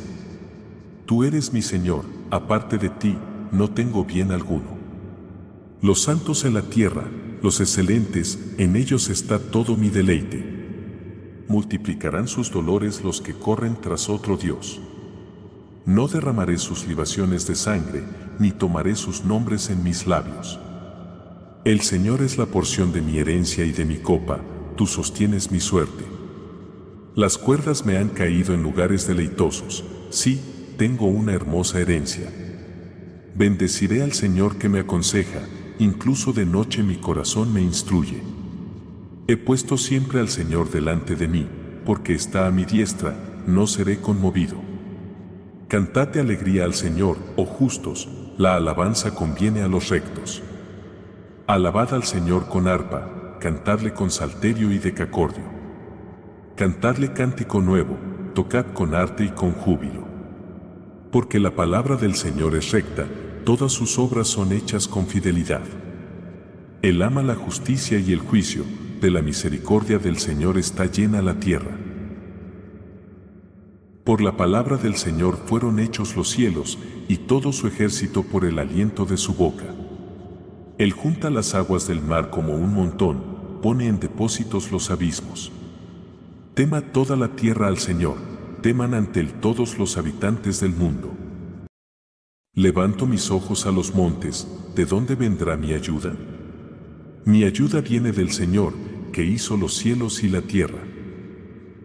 Tú 1.05 1.25
eres 1.25 1.53
mi 1.53 1.63
Señor, 1.63 2.05
aparte 2.31 2.79
de 2.79 2.91
ti, 2.91 3.19
no 3.51 3.71
tengo 3.71 4.05
bien 4.05 4.31
alguno. 4.31 4.78
Los 5.81 6.03
santos 6.03 6.45
en 6.45 6.55
la 6.55 6.63
tierra, 6.63 7.05
los 7.41 7.61
excelentes, 7.61 8.39
en 8.59 8.75
ellos 8.75 9.09
está 9.11 9.39
todo 9.39 9.77
mi 9.77 9.91
deleite. 9.91 10.45
Multiplicarán 11.47 12.27
sus 12.27 12.51
dolores 12.51 13.05
los 13.05 13.21
que 13.21 13.33
corren 13.33 13.81
tras 13.81 14.09
otro 14.09 14.37
Dios. 14.37 14.81
No 15.87 16.09
derramaré 16.09 16.59
sus 16.59 16.89
libaciones 16.89 17.47
de 17.47 17.55
sangre, 17.55 18.03
ni 18.41 18.51
tomaré 18.51 18.97
sus 18.97 19.25
nombres 19.25 19.71
en 19.71 19.85
mis 19.85 20.09
labios. 20.09 20.59
El 21.65 21.81
Señor 21.83 22.23
es 22.23 22.39
la 22.39 22.47
porción 22.47 22.93
de 22.93 23.01
mi 23.01 23.19
herencia 23.19 23.65
y 23.65 23.71
de 23.71 23.85
mi 23.85 23.99
copa, 23.99 24.41
tú 24.77 24.87
sostienes 24.87 25.53
mi 25.53 25.61
suerte. 25.61 26.05
Las 27.15 27.39
cuerdas 27.39 27.87
me 27.87 27.99
han 27.99 28.09
caído 28.09 28.53
en 28.53 28.65
lugares 28.65 29.07
deleitosos, 29.07 29.85
sí, 30.11 30.41
tengo 30.77 31.07
una 31.07 31.35
hermosa 31.35 31.81
herencia. 31.81 32.33
Bendeciré 33.37 34.03
al 34.03 34.13
Señor 34.13 34.57
que 34.57 34.69
me 34.69 34.81
aconseja, 34.81 35.41
incluso 35.79 36.33
de 36.33 36.47
noche 36.47 36.83
mi 36.83 36.97
corazón 36.97 37.53
me 37.53 37.61
instruye. 37.61 38.23
He 39.27 39.37
puesto 39.37 39.77
siempre 39.77 40.21
al 40.21 40.29
Señor 40.29 40.71
delante 40.71 41.15
de 41.15 41.29
mí, 41.29 41.47
porque 41.85 42.15
está 42.15 42.47
a 42.47 42.51
mi 42.51 42.65
diestra, 42.65 43.15
no 43.47 43.67
seré 43.67 44.01
conmovido. 44.01 44.57
Cantate 45.69 46.21
alegría 46.21 46.65
al 46.65 46.75
Señor, 46.75 47.19
oh 47.37 47.45
justos, 47.45 48.09
la 48.39 48.57
alabanza 48.57 49.15
conviene 49.15 49.63
a 49.63 49.69
los 49.69 49.89
rectos. 49.89 50.43
Alabad 51.47 51.95
al 51.95 52.05
Señor 52.05 52.49
con 52.49 52.69
arpa, 52.69 53.37
cantadle 53.41 53.93
con 53.93 54.11
salterio 54.11 54.73
y 54.73 54.79
decacordio. 54.79 55.45
Cantadle 56.57 57.13
cántico 57.13 57.61
nuevo, 57.61 57.97
tocad 58.35 58.67
con 58.73 58.95
arte 58.95 59.25
y 59.25 59.29
con 59.29 59.53
júbilo. 59.53 60.07
Porque 61.13 61.39
la 61.39 61.55
palabra 61.55 61.97
del 61.97 62.15
Señor 62.15 62.55
es 62.55 62.71
recta, 62.71 63.07
todas 63.49 63.73
sus 63.73 63.99
obras 63.99 64.29
son 64.29 64.53
hechas 64.53 64.87
con 64.87 65.07
fidelidad. 65.07 65.63
Él 66.83 67.01
ama 67.01 67.23
la 67.23 67.35
justicia 67.35 67.99
y 67.99 68.13
el 68.13 68.19
juicio, 68.19 68.63
de 69.01 69.11
la 69.11 69.23
misericordia 69.23 69.99
del 69.99 70.19
Señor 70.19 70.59
está 70.59 70.85
llena 70.85 71.23
la 71.23 71.41
tierra. 71.41 71.75
Por 74.05 74.21
la 74.21 74.37
palabra 74.37 74.77
del 74.77 74.97
Señor 74.97 75.39
fueron 75.47 75.79
hechos 75.79 76.15
los 76.15 76.29
cielos, 76.29 76.79
y 77.09 77.17
todo 77.17 77.53
su 77.53 77.67
ejército 77.69 78.23
por 78.23 78.45
el 78.45 78.59
aliento 78.59 79.07
de 79.07 79.17
su 79.17 79.33
boca. 79.33 79.75
Él 80.77 80.93
junta 80.93 81.31
las 81.31 81.55
aguas 81.55 81.89
del 81.89 82.03
mar 82.03 82.29
como 82.29 82.55
un 82.55 82.75
montón, 82.75 83.23
pone 83.63 83.87
en 83.87 83.99
depósitos 83.99 84.71
los 84.71 84.91
abismos. 84.91 85.53
Tema 86.53 86.83
toda 86.83 87.17
la 87.17 87.29
tierra 87.29 87.69
al 87.69 87.79
Señor, 87.79 88.17
teman 88.61 88.93
ante 88.93 89.21
Él 89.21 89.33
todos 89.41 89.79
los 89.79 89.97
habitantes 89.97 90.61
del 90.61 90.75
mundo. 90.75 91.15
Levanto 92.59 93.07
mis 93.07 93.31
ojos 93.31 93.67
a 93.67 93.71
los 93.71 93.95
montes, 93.95 94.49
¿de 94.75 94.85
dónde 94.85 95.15
vendrá 95.15 95.57
mi 95.57 95.75
ayuda? 95.75 96.13
Mi 97.25 97.45
ayuda 97.45 97.81
viene 97.83 98.11
del 98.11 98.33
Señor, 98.33 98.73
que 99.13 99.23
hizo 99.23 99.57
los 99.57 99.77
cielos 99.77 100.25
y 100.25 100.29
la 100.29 100.41
tierra. 100.41 100.81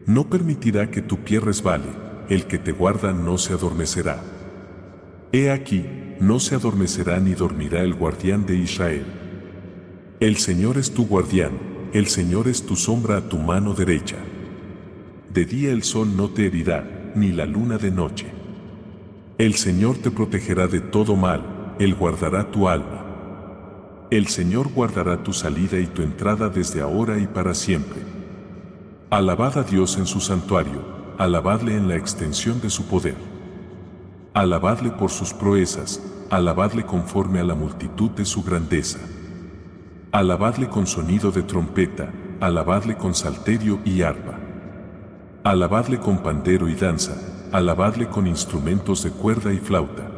No 0.07 0.31
permitirá 0.31 0.89
que 0.89 1.03
tu 1.03 1.17
pie 1.17 1.39
resbale, 1.39 1.89
el 2.27 2.47
que 2.47 2.57
te 2.57 2.71
guarda 2.71 3.13
no 3.13 3.37
se 3.37 3.53
adormecerá. 3.53 4.23
He 5.31 5.51
aquí, 5.51 5.85
no 6.19 6.39
se 6.39 6.55
adormecerá 6.55 7.19
ni 7.19 7.35
dormirá 7.35 7.83
el 7.83 7.93
guardián 7.93 8.47
de 8.47 8.55
Israel. 8.55 9.05
El 10.19 10.37
Señor 10.37 10.79
es 10.79 10.91
tu 10.91 11.05
guardián, 11.05 11.51
el 11.93 12.07
Señor 12.07 12.47
es 12.47 12.65
tu 12.65 12.75
sombra 12.75 13.17
a 13.17 13.29
tu 13.29 13.37
mano 13.37 13.75
derecha. 13.75 14.17
De 15.31 15.45
día 15.45 15.71
el 15.71 15.83
sol 15.83 16.17
no 16.17 16.31
te 16.31 16.47
herirá, 16.47 17.11
ni 17.15 17.31
la 17.31 17.45
luna 17.45 17.77
de 17.77 17.91
noche. 17.91 18.42
El 19.39 19.55
Señor 19.55 19.97
te 19.97 20.11
protegerá 20.11 20.67
de 20.67 20.79
todo 20.79 21.15
mal, 21.15 21.75
Él 21.79 21.95
guardará 21.95 22.51
tu 22.51 22.69
alma. 22.69 23.03
El 24.11 24.27
Señor 24.27 24.71
guardará 24.71 25.23
tu 25.23 25.33
salida 25.33 25.79
y 25.79 25.87
tu 25.87 26.03
entrada 26.03 26.49
desde 26.49 26.81
ahora 26.81 27.17
y 27.17 27.25
para 27.25 27.55
siempre. 27.55 27.99
Alabad 29.09 29.57
a 29.57 29.63
Dios 29.63 29.97
en 29.97 30.05
su 30.05 30.19
santuario, 30.19 30.83
alabadle 31.17 31.75
en 31.75 31.87
la 31.87 31.95
extensión 31.95 32.61
de 32.61 32.69
su 32.69 32.85
poder. 32.85 33.15
Alabadle 34.35 34.91
por 34.91 35.09
sus 35.09 35.33
proezas, 35.33 35.99
alabadle 36.29 36.85
conforme 36.85 37.39
a 37.39 37.43
la 37.43 37.55
multitud 37.55 38.11
de 38.11 38.25
su 38.25 38.43
grandeza. 38.43 38.99
Alabadle 40.11 40.69
con 40.69 40.85
sonido 40.85 41.31
de 41.31 41.41
trompeta, 41.41 42.13
alabadle 42.39 42.97
con 42.97 43.15
salterio 43.15 43.79
y 43.83 44.03
arpa. 44.03 44.37
Alabadle 45.43 45.97
con 45.97 46.19
pandero 46.19 46.69
y 46.69 46.75
danza, 46.75 47.32
alabadle 47.53 48.07
con 48.09 48.25
instrumentos 48.25 49.03
de 49.03 49.11
cuerda 49.11 49.53
y 49.53 49.59
flauta. 49.59 50.09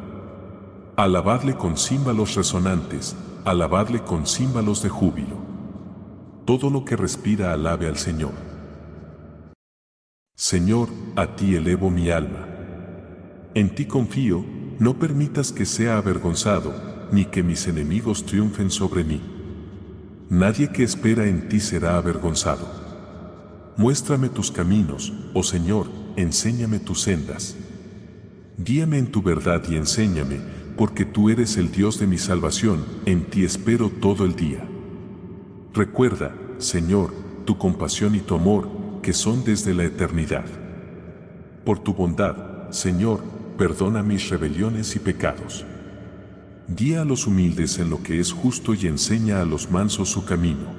Alabadle 0.95 1.55
con 1.55 1.77
címbalos 1.77 2.36
resonantes, 2.36 3.13
alabadle 3.43 3.99
con 3.99 4.25
címbalos 4.25 4.81
de 4.81 4.88
júbilo. 4.88 5.36
Todo 6.45 6.69
lo 6.69 6.86
que 6.86 6.95
respira 6.95 7.51
alabe 7.51 7.88
al 7.88 7.97
Señor. 7.97 8.31
Señor, 10.33 10.88
a 11.17 11.36
ti 11.36 11.55
elevo 11.55 11.89
mi 11.89 12.09
alma. 12.09 12.47
En 13.53 13.75
ti 13.75 13.86
confío, 13.86 14.45
no 14.79 14.97
permitas 14.97 15.51
que 15.51 15.65
sea 15.65 15.97
avergonzado, 15.97 16.73
ni 17.11 17.25
que 17.25 17.43
mis 17.43 17.67
enemigos 17.67 18.25
triunfen 18.25 18.71
sobre 18.71 19.03
mí. 19.03 19.19
Nadie 20.29 20.71
que 20.71 20.83
espera 20.83 21.27
en 21.27 21.49
ti 21.49 21.59
será 21.59 21.97
avergonzado. 21.97 22.65
Muéstrame 23.75 24.29
tus 24.29 24.51
caminos, 24.51 25.11
oh 25.33 25.43
Señor, 25.43 26.04
enséñame 26.16 26.80
tus 26.80 27.01
sendas. 27.01 27.55
Guíame 28.57 28.97
en 28.97 29.07
tu 29.07 29.22
verdad 29.22 29.63
y 29.70 29.76
enséñame, 29.76 30.39
porque 30.78 31.05
tú 31.05 31.30
eres 31.30 31.57
el 31.57 31.72
Dios 31.72 31.99
de 31.99 32.07
mi 32.07 32.18
salvación, 32.18 32.86
en 33.05 33.26
ti 33.26 33.43
espero 33.43 33.89
todo 33.89 34.26
el 34.26 34.36
día. 34.36 34.66
Recuerda, 35.74 36.36
Señor, 36.57 37.13
tu 37.45 37.57
compasión 37.57 38.16
y 38.16 38.20
tu 38.20 38.36
amor, 38.36 38.70
que 39.01 39.13
son 39.13 39.43
desde 39.43 39.74
la 39.74 39.84
eternidad. 39.84 40.45
Por 41.66 41.80
tu 41.80 41.93
bondad, 41.93 42.70
Señor, 42.72 43.22
perdona 43.57 44.03
mis 44.03 44.30
rebeliones 44.30 44.95
y 44.95 44.99
pecados. 44.99 45.66
Guía 46.68 47.01
a 47.01 47.05
los 47.05 47.28
humildes 47.28 47.78
en 47.78 47.89
lo 47.89 48.01
que 48.01 48.20
es 48.20 48.32
justo 48.32 48.74
y 48.74 48.88
enseña 48.88 49.41
a 49.41 49.45
los 49.45 49.70
mansos 49.70 50.09
su 50.09 50.26
camino. 50.26 50.74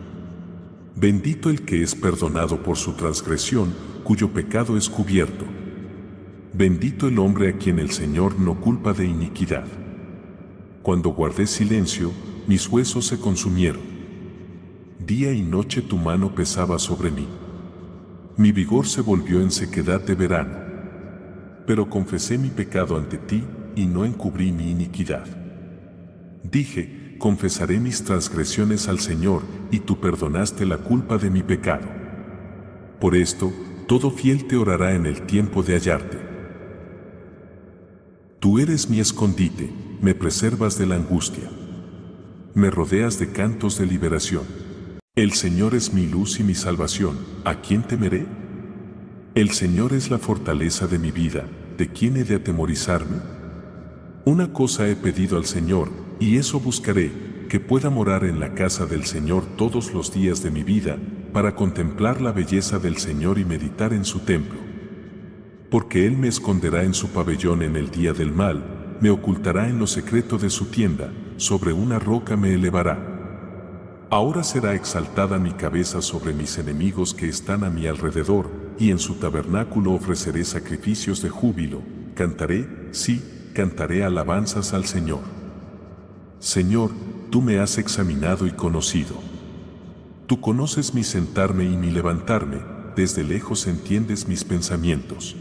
Bendito 0.97 1.51
el 1.51 1.63
que 1.63 1.83
es 1.83 1.95
perdonado 1.95 2.63
por 2.63 2.77
su 2.77 2.95
transgresión, 2.95 3.73
cuyo 4.07 4.33
pecado 4.33 4.77
es 4.77 4.89
cubierto. 4.89 5.45
Bendito 6.53 7.09
el 7.09 7.19
hombre 7.19 7.49
a 7.49 7.57
quien 7.59 7.81
el 7.81 7.91
Señor 7.91 8.39
no 8.39 8.61
culpa 8.61 8.93
de 8.93 9.05
iniquidad. 9.05 9.65
Cuando 10.83 11.09
guardé 11.11 11.49
silencio, 11.49 12.13
mis 12.47 12.69
huesos 12.69 13.05
se 13.09 13.19
consumieron. 13.19 13.83
Día 15.05 15.33
y 15.33 15.43
noche 15.43 15.83
tu 15.83 15.97
mano 15.97 16.37
pesaba 16.37 16.79
sobre 16.79 17.11
mí. 17.11 17.27
Mi 18.37 18.53
vigor 18.53 18.87
se 18.87 19.01
volvió 19.01 19.41
en 19.41 19.51
sequedad 19.51 20.01
de 20.01 20.15
verano. 20.15 20.57
Pero 21.67 21.91
confesé 21.91 22.39
mi 22.39 22.51
pecado 22.51 22.97
ante 22.97 23.19
ti 23.19 23.43
y 23.75 23.87
no 23.87 24.05
encubrí 24.05 24.53
mi 24.53 24.71
iniquidad. 24.71 25.27
Dije, 26.45 27.17
confesaré 27.19 27.81
mis 27.81 28.05
transgresiones 28.05 28.87
al 28.87 29.01
Señor, 29.01 29.43
y 29.73 29.81
tú 29.81 29.99
perdonaste 29.99 30.65
la 30.65 30.79
culpa 30.79 31.19
de 31.19 31.29
mi 31.29 31.43
pecado. 31.43 31.89
Por 33.01 33.17
esto, 33.17 33.53
todo 33.87 34.11
fiel 34.11 34.47
te 34.47 34.57
orará 34.57 34.95
en 34.95 35.07
el 35.07 35.23
tiempo 35.23 35.63
de 35.63 35.75
hallarte. 35.75 36.19
Tú 38.41 38.59
eres 38.59 38.91
mi 38.91 38.99
escondite, 38.99 39.71
me 40.01 40.15
preservas 40.15 40.77
de 40.77 40.87
la 40.87 40.97
angustia. 40.97 41.49
Me 42.55 42.71
rodeas 42.71 43.19
de 43.19 43.31
cantos 43.31 43.79
de 43.79 43.87
liberación. 43.87 44.43
El 45.15 45.33
Señor 45.33 45.75
es 45.75 45.95
mi 45.95 46.07
luz 46.07 46.41
y 46.41 46.43
mi 46.43 46.55
salvación, 46.55 47.17
¿a 47.45 47.61
quién 47.61 47.83
temeré? 47.83 48.27
El 49.35 49.51
Señor 49.51 49.93
es 49.93 50.11
la 50.11 50.19
fortaleza 50.19 50.87
de 50.87 50.99
mi 50.99 51.11
vida, 51.11 51.45
¿de 51.79 51.89
quién 51.89 52.17
he 52.17 52.25
de 52.25 52.35
atemorizarme? 52.35 53.19
Una 54.25 54.53
cosa 54.53 54.89
he 54.89 54.97
pedido 54.97 55.37
al 55.37 55.45
Señor, 55.45 55.91
y 56.19 56.39
eso 56.39 56.59
buscaré, 56.59 57.13
que 57.49 57.61
pueda 57.61 57.91
morar 57.91 58.25
en 58.25 58.41
la 58.41 58.55
casa 58.55 58.87
del 58.87 59.05
Señor 59.05 59.45
todos 59.57 59.95
los 59.95 60.13
días 60.13 60.43
de 60.43 60.51
mi 60.51 60.65
vida, 60.65 60.99
para 61.37 61.55
contemplar 61.55 62.23
la 62.23 62.33
belleza 62.33 62.79
del 62.79 62.97
Señor 62.97 63.39
y 63.39 63.45
meditar 63.45 63.93
en 63.93 64.07
su 64.07 64.21
templo. 64.21 64.59
Porque 65.71 66.07
Él 66.07 66.17
me 66.17 66.29
esconderá 66.29 66.83
en 66.83 66.95
su 66.95 67.11
pabellón 67.11 67.61
en 67.61 67.77
el 67.77 67.91
día 67.91 68.15
del 68.15 68.33
mal, 68.33 68.97
me 69.03 69.11
ocultará 69.11 69.69
en 69.69 69.79
lo 69.79 69.87
secreto 69.87 70.39
de 70.39 70.49
su 70.49 70.71
tienda, 70.71 71.13
sobre 71.37 71.75
una 71.75 71.99
roca 71.99 72.39
me 72.39 72.55
elevará. 72.55 74.07
Ahora 74.09 74.43
será 74.45 74.75
exaltada 74.75 75.39
mi 75.39 75.51
cabeza 75.51 76.01
sobre 76.01 76.33
mis 76.33 76.57
enemigos 76.57 77.13
que 77.13 77.29
están 77.29 77.65
a 77.65 77.69
mi 77.69 77.87
alrededor, 77.87 78.49
y 78.79 78.91
en 78.91 78.99
su 78.99 79.17
tabernáculo 79.17 79.93
ofreceré 79.93 80.43
sacrificios 80.43 81.21
de 81.21 81.29
júbilo, 81.29 81.83
cantaré, 82.15 82.67
sí, 82.93 83.51
cantaré 83.53 84.05
alabanzas 84.05 84.73
al 84.73 84.87
Señor. 84.87 85.21
Señor, 86.39 86.93
tú 87.29 87.43
me 87.43 87.59
has 87.59 87.77
examinado 87.77 88.47
y 88.47 88.53
conocido. 88.53 89.36
Tú 90.27 90.41
conoces 90.41 90.93
mi 90.93 91.05
sentarme 91.05 91.65
y 91.65 91.77
mi 91.77 91.93
levantarme, 91.93 92.59
desde 92.97 93.23
lejos 93.23 93.69
entiendes 93.69 94.27
mis 94.27 94.43
pensamientos. 94.43 95.37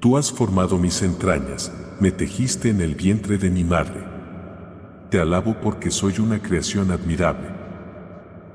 Tú 0.00 0.16
has 0.16 0.32
formado 0.32 0.78
mis 0.78 1.02
entrañas, 1.02 1.70
me 2.00 2.10
tejiste 2.10 2.70
en 2.70 2.80
el 2.80 2.94
vientre 2.94 3.36
de 3.36 3.50
mi 3.50 3.62
madre. 3.62 4.02
Te 5.10 5.20
alabo 5.20 5.60
porque 5.60 5.90
soy 5.90 6.14
una 6.18 6.40
creación 6.40 6.92
admirable. 6.92 7.48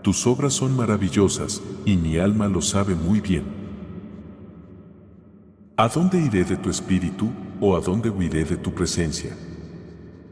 Tus 0.02 0.26
obras 0.26 0.54
son 0.54 0.76
maravillosas, 0.76 1.62
y 1.86 1.96
mi 1.96 2.18
alma 2.18 2.48
lo 2.48 2.64
sabe 2.64 2.96
muy 2.96 3.22
bien. 3.22 3.44
¿A 5.78 5.90
dónde 5.90 6.20
iré 6.20 6.44
de 6.44 6.58
tu 6.58 6.72
espíritu, 6.72 7.30
o 7.62 7.78
a 7.78 7.82
dónde 7.82 8.10
huiré 8.10 8.46
de 8.46 8.58
tu 8.58 8.74
presencia? 8.74 9.38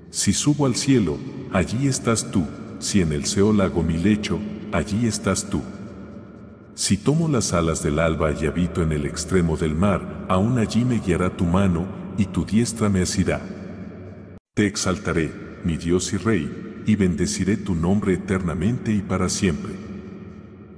Si 0.09 0.33
subo 0.33 0.65
al 0.65 0.75
cielo, 0.75 1.17
allí 1.53 1.87
estás 1.87 2.31
tú, 2.31 2.43
si 2.79 3.01
en 3.01 3.11
el 3.11 3.25
Seol 3.25 3.61
hago 3.61 3.83
mi 3.83 3.97
lecho, 3.97 4.39
allí 4.71 5.07
estás 5.07 5.49
tú. 5.49 5.61
Si 6.75 6.97
tomo 6.97 7.27
las 7.27 7.53
alas 7.53 7.81
del 7.83 7.99
alba 7.99 8.31
y 8.31 8.45
habito 8.45 8.81
en 8.81 8.91
el 8.91 9.05
extremo 9.05 9.57
del 9.57 9.75
mar, 9.75 10.25
aún 10.29 10.59
allí 10.59 10.85
me 10.85 10.99
guiará 10.99 11.35
tu 11.35 11.45
mano, 11.45 11.85
y 12.17 12.25
tu 12.25 12.45
diestra 12.45 12.89
me 12.89 13.01
asirá. 13.01 13.41
Te 14.53 14.65
exaltaré, 14.65 15.31
mi 15.63 15.77
Dios 15.77 16.13
y 16.13 16.17
Rey, 16.17 16.83
y 16.85 16.95
bendeciré 16.95 17.57
tu 17.57 17.75
nombre 17.75 18.13
eternamente 18.13 18.91
y 18.91 19.01
para 19.01 19.29
siempre. 19.29 19.73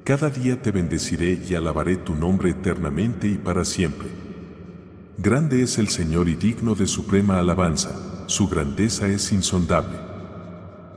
Cada 0.03 0.29
día 0.29 0.61
te 0.61 0.71
bendeciré 0.71 1.39
y 1.47 1.55
alabaré 1.55 1.97
tu 1.97 2.15
nombre 2.15 2.49
eternamente 2.49 3.27
y 3.27 3.35
para 3.35 3.63
siempre. 3.63 4.09
Grande 5.17 5.61
es 5.61 5.77
el 5.77 5.89
Señor 5.89 6.29
y 6.29 6.35
digno 6.35 6.75
de 6.75 6.87
suprema 6.87 7.39
alabanza 7.39 8.09
su 8.29 8.47
grandeza 8.47 9.07
es 9.07 9.31
insondable. 9.31 10.08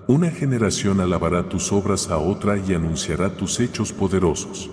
Una 0.08 0.32
generación 0.32 1.00
alabará 1.00 1.48
tus 1.48 1.70
obras 1.70 2.10
a 2.10 2.18
otra 2.18 2.58
y 2.58 2.74
anunciará 2.74 3.36
tus 3.36 3.60
hechos 3.60 3.92
poderosos. 3.92 4.68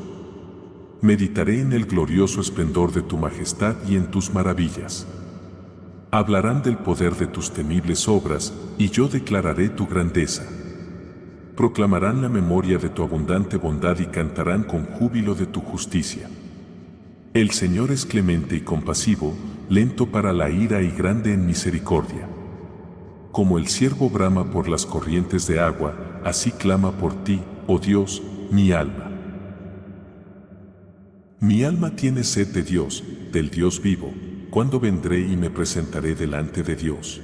Meditaré 1.01 1.61
en 1.61 1.71
el 1.71 1.86
glorioso 1.86 2.41
esplendor 2.41 2.91
de 2.91 3.03
tu 3.03 3.17
majestad 3.17 3.75
y 3.88 3.95
en 3.95 4.09
tus 4.09 4.34
maravillas. 4.34 5.05
Hablarán 6.09 6.63
del 6.63 6.77
poder 6.77 7.15
de 7.15 7.27
tus 7.27 7.51
temibles 7.51 8.07
obras, 8.07 8.53
y 8.80 8.89
yo 8.89 9.07
declararé 9.07 9.69
tu 9.69 9.86
grandeza. 9.86 10.43
Proclamarán 11.55 12.23
la 12.23 12.30
memoria 12.30 12.80
de 12.80 12.89
tu 12.89 13.03
abundante 13.03 13.57
bondad 13.57 13.99
y 13.99 14.07
cantarán 14.07 14.63
con 14.63 14.86
júbilo 14.86 15.36
de 15.36 15.45
tu 15.45 15.61
justicia. 15.61 16.27
El 17.36 17.51
Señor 17.51 17.91
es 17.91 18.07
clemente 18.07 18.55
y 18.55 18.61
compasivo, 18.61 19.36
lento 19.69 20.07
para 20.07 20.34
la 20.34 20.49
ira 20.49 20.82
y 20.82 20.89
grande 20.89 21.34
en 21.34 21.45
misericordia. 21.45 22.27
Como 23.32 23.57
el 23.57 23.67
ciervo 23.67 24.09
brama 24.09 24.51
por 24.51 24.67
las 24.67 24.86
corrientes 24.86 25.45
de 25.47 25.59
agua, 25.59 26.21
así 26.23 26.51
clama 26.51 26.91
por 26.93 27.23
ti, 27.23 27.41
oh 27.67 27.77
Dios, 27.77 28.23
mi 28.51 28.71
alma. 28.71 29.11
Mi 31.39 31.63
alma 31.63 31.95
tiene 31.95 32.23
sed 32.23 32.47
de 32.47 32.63
Dios, 32.63 33.03
del 33.32 33.49
Dios 33.49 33.82
vivo, 33.82 34.13
cuando 34.49 34.80
vendré 34.80 35.19
y 35.19 35.38
me 35.38 35.49
presentaré 35.49 36.15
delante 36.15 36.63
de 36.63 36.75
Dios. 36.75 37.21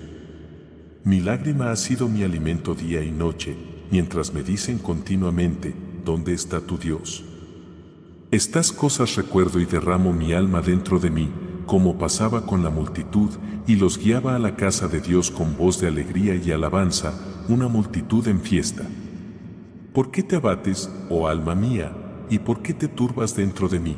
Mi 1.03 1.21
lágrima 1.21 1.71
ha 1.71 1.75
sido 1.75 2.07
mi 2.07 2.23
alimento 2.23 2.75
día 2.75 3.03
y 3.03 3.11
noche, 3.11 3.55
mientras 3.91 4.33
me 4.33 4.43
dicen 4.43 4.77
continuamente, 4.77 5.73
¿dónde 6.05 6.33
está 6.33 6.61
tu 6.61 6.77
Dios? 6.77 7.25
Estas 8.31 8.71
cosas 8.71 9.15
recuerdo 9.15 9.59
y 9.59 9.65
derramo 9.65 10.13
mi 10.13 10.33
alma 10.33 10.61
dentro 10.61 10.99
de 10.99 11.09
mí, 11.09 11.29
como 11.65 11.97
pasaba 11.97 12.45
con 12.45 12.63
la 12.63 12.69
multitud, 12.69 13.29
y 13.67 13.75
los 13.75 13.97
guiaba 13.97 14.35
a 14.35 14.39
la 14.39 14.55
casa 14.55 14.87
de 14.87 15.01
Dios 15.01 15.31
con 15.31 15.57
voz 15.57 15.81
de 15.81 15.87
alegría 15.87 16.35
y 16.35 16.51
alabanza, 16.51 17.13
una 17.49 17.67
multitud 17.67 18.27
en 18.27 18.39
fiesta. 18.39 18.83
¿Por 19.93 20.11
qué 20.11 20.23
te 20.23 20.35
abates, 20.35 20.89
oh 21.09 21.27
alma 21.27 21.55
mía, 21.55 21.95
y 22.29 22.39
por 22.39 22.61
qué 22.61 22.73
te 22.73 22.87
turbas 22.87 23.35
dentro 23.35 23.67
de 23.67 23.79
mí? 23.79 23.97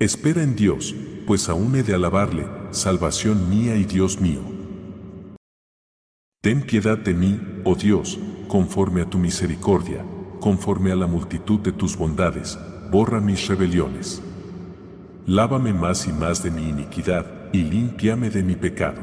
Espera 0.00 0.42
en 0.42 0.56
Dios, 0.56 0.94
pues 1.26 1.48
aún 1.48 1.74
he 1.76 1.82
de 1.82 1.94
alabarle, 1.94 2.46
salvación 2.70 3.50
mía 3.50 3.76
y 3.76 3.84
Dios 3.84 4.20
mío. 4.20 4.40
Ten 6.40 6.62
piedad 6.62 6.96
de 6.96 7.14
mí, 7.14 7.40
oh 7.64 7.74
Dios, 7.74 8.18
conforme 8.46 9.02
a 9.02 9.10
tu 9.10 9.18
misericordia, 9.18 10.04
conforme 10.40 10.92
a 10.92 10.96
la 10.96 11.06
multitud 11.06 11.58
de 11.60 11.72
tus 11.72 11.96
bondades, 11.96 12.58
borra 12.90 13.20
mis 13.20 13.46
rebeliones. 13.48 14.22
Lávame 15.28 15.74
más 15.74 16.08
y 16.08 16.12
más 16.14 16.42
de 16.42 16.50
mi 16.50 16.70
iniquidad, 16.70 17.26
y 17.52 17.58
límpiame 17.58 18.30
de 18.30 18.42
mi 18.42 18.56
pecado. 18.56 19.02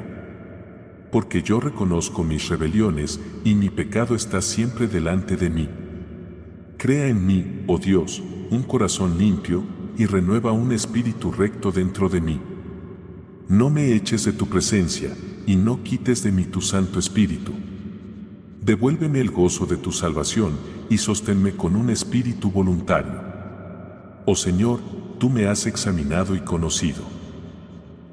Porque 1.11 1.43
yo 1.43 1.59
reconozco 1.59 2.23
mis 2.23 2.49
rebeliones, 2.49 3.19
y 3.43 3.53
mi 3.53 3.69
pecado 3.69 4.15
está 4.15 4.41
siempre 4.41 4.87
delante 4.87 5.37
de 5.37 5.51
mí. 5.51 5.69
Crea 6.77 7.09
en 7.09 7.27
mí, 7.27 7.63
oh 7.67 7.77
Dios, 7.77 8.23
un 8.49 8.63
corazón 8.63 9.19
limpio, 9.19 9.63
y 9.99 10.07
renueva 10.07 10.51
un 10.51 10.71
espíritu 10.71 11.31
recto 11.31 11.71
dentro 11.71 12.09
de 12.09 12.21
mí. 12.21 12.41
No 13.47 13.69
me 13.69 13.93
eches 13.93 14.25
de 14.25 14.33
tu 14.33 14.47
presencia, 14.47 15.15
y 15.45 15.55
no 15.55 15.83
quites 15.83 16.23
de 16.23 16.31
mí 16.31 16.45
tu 16.45 16.59
Santo 16.59 16.97
Espíritu. 16.97 17.51
Devuélveme 18.63 19.21
el 19.21 19.29
gozo 19.29 19.67
de 19.67 19.77
tu 19.77 19.91
salvación, 19.91 20.53
y 20.89 20.97
sosténme 20.97 21.51
con 21.51 21.75
un 21.75 21.91
espíritu 21.91 22.49
voluntario. 22.49 23.21
Oh 24.25 24.35
Señor, 24.35 24.79
tú 25.17 25.29
me 25.29 25.47
has 25.47 25.65
examinado 25.65 26.35
y 26.35 26.39
conocido. 26.39 27.03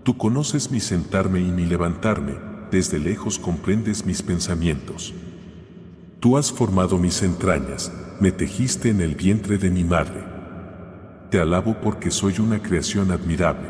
Tú 0.03 0.17
conoces 0.17 0.71
mi 0.71 0.81
sentarme 0.81 1.41
y 1.41 1.51
mi 1.51 1.67
levantarme, 1.67 2.35
desde 2.71 2.99
lejos 2.99 3.39
comprendes 3.39 4.05
mis 4.07 4.23
pensamientos. 4.23 5.15
Tú 6.21 6.37
has 6.37 6.53
formado 6.53 6.99
mis 6.99 7.23
entrañas, 7.23 7.93
me 8.21 8.33
tejiste 8.33 8.89
en 8.89 9.01
el 9.01 9.15
vientre 9.15 9.59
de 9.59 9.71
mi 9.71 9.85
madre. 9.85 10.25
Te 11.31 11.41
alabo 11.41 11.77
porque 11.81 12.11
soy 12.11 12.35
una 12.39 12.63
creación 12.63 13.11
admirable. 13.11 13.69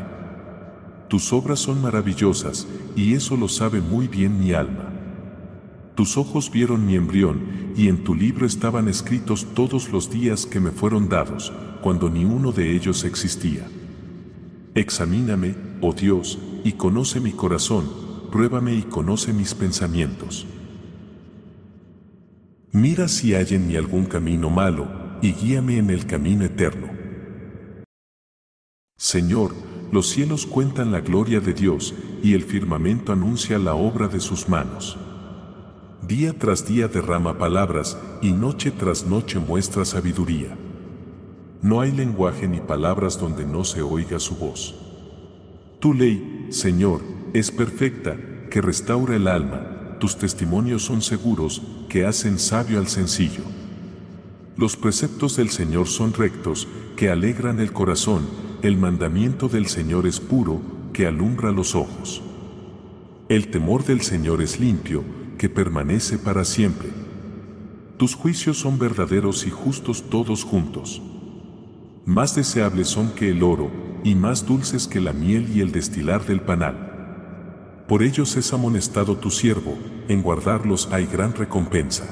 Tus 1.07 1.33
obras 1.33 1.59
son 1.59 1.81
maravillosas, 1.81 2.67
y 2.95 3.13
eso 3.13 3.37
lo 3.37 3.47
sabe 3.47 3.81
muy 3.81 4.07
bien 4.07 4.39
mi 4.39 4.53
alma. 4.53 4.89
Tus 5.95 6.17
ojos 6.17 6.49
vieron 6.51 6.85
mi 6.85 6.95
embrión, 6.95 7.73
y 7.75 7.87
en 7.87 8.03
tu 8.03 8.15
libro 8.15 8.45
estaban 8.45 8.87
escritos 8.87 9.47
todos 9.53 9.89
los 9.91 10.09
días 10.09 10.45
que 10.45 10.59
me 10.59 10.71
fueron 10.71 11.09
dados, 11.09 11.53
cuando 11.83 12.09
ni 12.09 12.23
uno 12.23 12.53
de 12.53 12.75
ellos 12.75 13.03
existía. 13.03 13.67
Examíname, 14.73 15.53
oh 15.81 15.93
Dios, 15.93 16.39
y 16.63 16.71
conoce 16.71 17.19
mi 17.19 17.33
corazón, 17.33 17.87
pruébame 18.31 18.73
y 18.73 18.83
conoce 18.83 19.33
mis 19.33 19.53
pensamientos. 19.53 20.47
Mira 22.71 23.07
si 23.09 23.35
hay 23.35 23.47
en 23.51 23.67
mí 23.67 23.75
algún 23.75 24.05
camino 24.05 24.49
malo, 24.49 24.87
y 25.21 25.33
guíame 25.33 25.77
en 25.77 25.89
el 25.89 26.05
camino 26.07 26.45
eterno. 26.45 26.87
Señor, 28.97 29.51
los 29.91 30.07
cielos 30.09 30.45
cuentan 30.45 30.91
la 30.91 31.01
gloria 31.01 31.41
de 31.41 31.53
Dios, 31.53 31.93
y 32.23 32.33
el 32.33 32.43
firmamento 32.43 33.11
anuncia 33.11 33.59
la 33.59 33.75
obra 33.75 34.07
de 34.07 34.21
sus 34.21 34.47
manos. 34.47 34.97
Día 36.01 36.33
tras 36.39 36.65
día 36.65 36.87
derrama 36.87 37.37
palabras 37.37 37.97
y 38.21 38.31
noche 38.31 38.71
tras 38.71 39.05
noche 39.05 39.37
muestra 39.39 39.83
sabiduría. 39.83 40.57
No 41.63 41.79
hay 41.79 41.93
lenguaje 41.93 42.45
ni 42.49 42.59
palabras 42.59 43.17
donde 43.17 43.45
no 43.45 43.63
se 43.63 43.81
oiga 43.81 44.19
su 44.19 44.35
voz. 44.35 44.75
Tu 45.79 45.93
ley, 45.93 46.47
Señor, 46.49 46.99
es 47.31 47.51
perfecta, 47.51 48.17
que 48.51 48.61
restaura 48.61 49.15
el 49.15 49.29
alma, 49.29 49.97
tus 49.97 50.17
testimonios 50.17 50.83
son 50.83 51.01
seguros, 51.01 51.61
que 51.87 52.05
hacen 52.05 52.37
sabio 52.37 52.79
al 52.79 52.89
sencillo. 52.89 53.43
Los 54.57 54.75
preceptos 54.75 55.37
del 55.37 55.51
Señor 55.51 55.87
son 55.87 56.13
rectos, 56.13 56.67
que 56.97 57.09
alegran 57.09 57.61
el 57.61 57.71
corazón, 57.71 58.27
el 58.61 58.75
mandamiento 58.75 59.47
del 59.47 59.67
Señor 59.67 60.05
es 60.05 60.19
puro, 60.19 60.59
que 60.91 61.07
alumbra 61.07 61.53
los 61.53 61.75
ojos. 61.75 62.21
El 63.29 63.47
temor 63.47 63.85
del 63.85 64.01
Señor 64.01 64.41
es 64.41 64.59
limpio, 64.59 65.05
que 65.37 65.47
permanece 65.47 66.17
para 66.17 66.43
siempre. 66.43 66.89
Tus 67.95 68.15
juicios 68.15 68.59
son 68.59 68.77
verdaderos 68.77 69.47
y 69.47 69.49
justos 69.49 70.09
todos 70.09 70.43
juntos. 70.43 71.01
Más 72.05 72.35
deseables 72.35 72.89
son 72.89 73.11
que 73.11 73.29
el 73.29 73.43
oro, 73.43 73.71
y 74.03 74.13
más 74.15 74.45
dulces 74.45 74.89
que 74.89 74.99
la 74.99 75.13
miel 75.13 75.49
y 75.55 75.61
el 75.61 75.71
destilar 75.71 76.25
del 76.25 76.41
panal. 76.41 77.85
Por 77.87 78.03
ellos 78.03 78.35
es 78.35 78.51
amonestado 78.51 79.15
tu 79.15 79.31
siervo, 79.31 79.77
en 80.09 80.21
guardarlos 80.21 80.89
hay 80.91 81.05
gran 81.05 81.33
recompensa. 81.33 82.03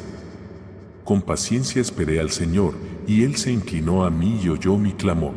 Con 1.03 1.21
paciencia 1.21 1.81
esperé 1.81 2.21
al 2.21 2.31
Señor, 2.31 2.75
y 3.05 3.23
Él 3.23 3.35
se 3.35 3.51
inclinó 3.51 4.05
a 4.05 4.09
mí 4.09 4.39
y 4.41 4.47
oyó 4.47 4.77
mi 4.77 4.93
clamor. 4.93 5.33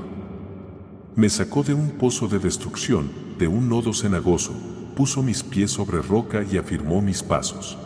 Me 1.17 1.29
sacó 1.31 1.65
de 1.65 1.75
un 1.75 1.91
pozo 1.91 2.29
de 2.29 2.39
destrucción, 2.39 3.11
de 3.41 3.49
un 3.49 3.69
nodo 3.69 3.93
cenagoso, 3.93 4.53
puso 4.95 5.21
mis 5.25 5.43
pies 5.43 5.73
sobre 5.73 6.01
roca 6.01 6.45
y 6.49 6.59
afirmó 6.59 7.03
mis 7.03 7.25
pasos. 7.25 7.77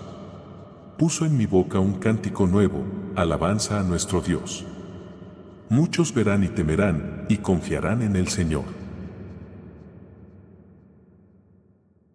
Puso 0.99 1.25
en 1.25 1.35
mi 1.35 1.47
boca 1.47 1.79
un 1.79 1.95
cántico 1.95 2.47
nuevo, 2.47 2.85
alabanza 3.16 3.81
a 3.81 3.85
nuestro 3.85 4.21
Dios. 4.21 4.66
Muchos 5.71 6.14
verán 6.14 6.45
y 6.45 6.49
temerán 6.49 7.27
y 7.29 7.39
confiarán 7.39 8.01
en 8.01 8.16
el 8.16 8.29
Señor. 8.29 8.64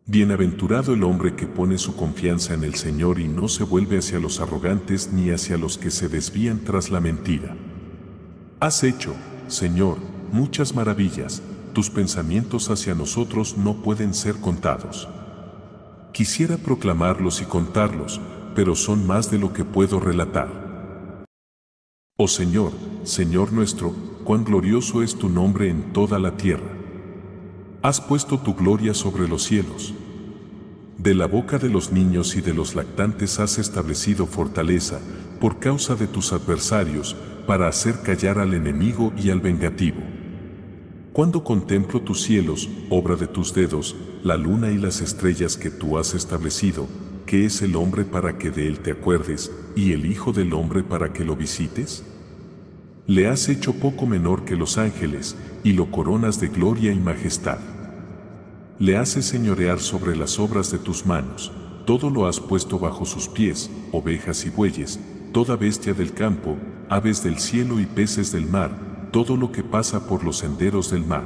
Bienaventurado 0.06 0.93
el 0.93 1.04
hombre 1.04 1.36
que 1.36 1.45
pone 1.45 1.78
su 1.78 1.95
confianza 1.95 2.56
en 2.56 2.64
el 2.64 2.76
Señor 2.76 3.20
y 3.20 3.28
no 3.28 3.47
se 3.47 3.64
vuelve 3.64 3.99
hacia 3.99 4.20
los 4.20 4.39
arrogantes 4.41 5.14
ni 5.14 5.30
hacia 5.30 5.58
los 5.58 5.78
que 5.78 5.91
se 5.91 6.10
desvían 6.10 6.60
tras 6.66 6.89
la 6.89 6.99
mentira. 6.99 7.56
Has 8.60 8.84
hecho, 8.84 9.16
Señor, 9.47 9.97
muchas 10.32 10.74
maravillas, 10.76 11.43
tus 11.74 11.89
pensamientos 11.89 12.70
hacia 12.70 12.95
nosotros 12.95 13.58
no 13.58 13.82
pueden 13.82 14.14
ser 14.14 14.36
contados. 14.36 15.08
Quisiera 16.12 16.58
proclamarlos 16.58 17.41
y 17.41 17.45
contarlos, 17.45 18.20
pero 18.56 18.76
son 18.76 19.06
más 19.06 19.32
de 19.32 19.38
lo 19.38 19.54
que 19.54 19.64
puedo 19.64 19.99
relatar. 19.99 20.62
Oh 22.26 22.28
Señor, 22.30 22.71
Señor 23.03 23.51
nuestro, 23.51 23.93
cuán 24.24 24.45
glorioso 24.45 25.03
es 25.03 25.15
tu 25.15 25.28
nombre 25.28 25.67
en 25.67 25.91
toda 25.91 26.19
la 26.19 26.38
tierra. 26.38 26.71
Has 27.82 27.99
puesto 27.99 28.39
tu 28.39 28.55
gloria 28.55 28.93
sobre 28.93 29.28
los 29.28 29.43
cielos. 29.43 29.93
De 30.97 31.15
la 31.15 31.26
boca 31.26 31.59
de 31.59 31.67
los 31.67 31.91
niños 31.91 32.38
y 32.38 32.41
de 32.41 32.53
los 32.53 32.76
lactantes 32.76 33.41
has 33.41 33.57
establecido 33.57 34.26
fortaleza, 34.26 35.01
por 35.41 35.59
causa 35.59 35.95
de 35.95 36.07
tus 36.07 36.32
adversarios, 36.32 37.13
para 37.45 37.67
hacer 37.67 37.99
callar 38.03 38.39
al 38.39 38.53
enemigo 38.53 39.11
y 39.17 39.30
al 39.30 39.41
vengativo. 39.41 39.99
Cuando 41.11 41.43
contemplo 41.43 42.03
tus 42.03 42.21
cielos, 42.21 42.69
obra 42.89 43.17
de 43.17 43.28
tus 43.28 43.53
dedos, 43.53 43.97
la 44.24 44.38
luna 44.38 44.71
y 44.71 44.78
las 44.78 45.01
estrellas 45.01 45.57
que 45.57 45.71
tú 45.71 45.97
has 45.97 46.13
establecido, 46.13 46.88
¿qué 47.26 47.43
es 47.43 47.61
el 47.61 47.76
hombre 47.76 48.05
para 48.05 48.38
que 48.38 48.49
de 48.49 48.65
él 48.65 48.80
te 48.80 48.91
acuerdes, 48.91 49.51
y 49.76 49.91
el 49.91 50.05
Hijo 50.05 50.32
del 50.32 50.53
hombre 50.53 50.84
para 50.84 51.11
que 51.11 51.26
lo 51.26 51.36
visites? 51.36 52.05
Le 53.06 53.28
has 53.28 53.49
hecho 53.49 53.74
poco 53.74 54.06
menor 54.06 54.45
que 54.45 54.56
los 54.56 54.78
ángeles, 54.78 55.36
y 55.62 55.74
lo 55.74 55.91
coronas 55.91 56.39
de 56.39 56.47
gloria 56.47 56.93
y 56.93 56.99
majestad. 56.99 57.60
Le 58.80 58.95
haces 58.95 59.26
señorear 59.26 59.82
sobre 59.82 60.16
las 60.16 60.39
obras 60.39 60.72
de 60.72 60.78
tus 60.78 61.06
manos, 61.06 61.51
todo 61.86 62.10
lo 62.10 62.28
has 62.28 62.39
puesto 62.39 62.80
bajo 62.80 63.04
sus 63.04 63.28
pies, 63.28 63.70
ovejas 63.91 64.45
y 64.45 64.49
bueyes, 64.49 65.01
toda 65.34 65.58
bestia 65.58 65.93
del 65.93 66.14
campo, 66.14 66.56
aves 66.88 67.22
del 67.24 67.39
cielo 67.39 67.82
y 67.82 67.86
peces 67.86 68.32
del 68.32 68.45
mar, 68.45 69.10
todo 69.12 69.36
lo 69.36 69.51
que 69.51 69.64
pasa 69.64 70.08
por 70.08 70.24
los 70.24 70.38
senderos 70.38 70.89
del 70.89 71.06
mar. 71.06 71.26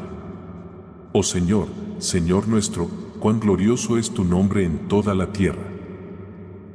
Oh 1.14 1.22
Señor, 1.22 1.68
Señor 2.00 2.48
nuestro, 2.48 2.90
cuán 3.20 3.40
glorioso 3.40 4.00
es 4.00 4.10
tu 4.10 4.24
nombre 4.24 4.64
en 4.64 4.88
toda 4.88 5.14
la 5.14 5.32
tierra. 5.32 5.64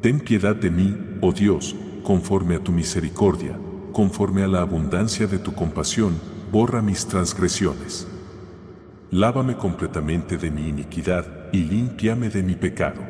Ten 0.01 0.21
piedad 0.21 0.55
de 0.55 0.71
mí, 0.71 0.97
oh 1.21 1.33
Dios, 1.33 1.75
conforme 2.05 2.55
a 2.55 2.63
tu 2.63 2.71
misericordia, 2.71 3.59
conforme 3.93 4.43
a 4.43 4.49
la 4.49 4.61
abundancia 4.61 5.27
de 5.27 5.39
tu 5.39 5.53
compasión, 5.55 6.15
borra 6.51 6.83
mis 6.83 7.07
transgresiones. 7.07 8.09
Lávame 9.11 9.57
completamente 9.57 10.39
de 10.39 10.51
mi 10.51 10.69
iniquidad 10.69 11.53
y 11.53 11.59
límpiame 11.59 12.31
de 12.31 12.43
mi 12.43 12.55
pecado. 12.55 13.03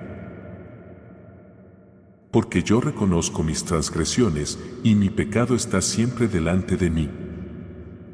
Porque 2.30 2.62
yo 2.62 2.80
reconozco 2.80 3.42
mis 3.42 3.64
transgresiones 3.64 4.58
y 4.82 4.94
mi 4.94 5.10
pecado 5.10 5.54
está 5.54 5.80
siempre 5.80 6.28
delante 6.28 6.76
de 6.76 6.90
mí. 6.90 7.08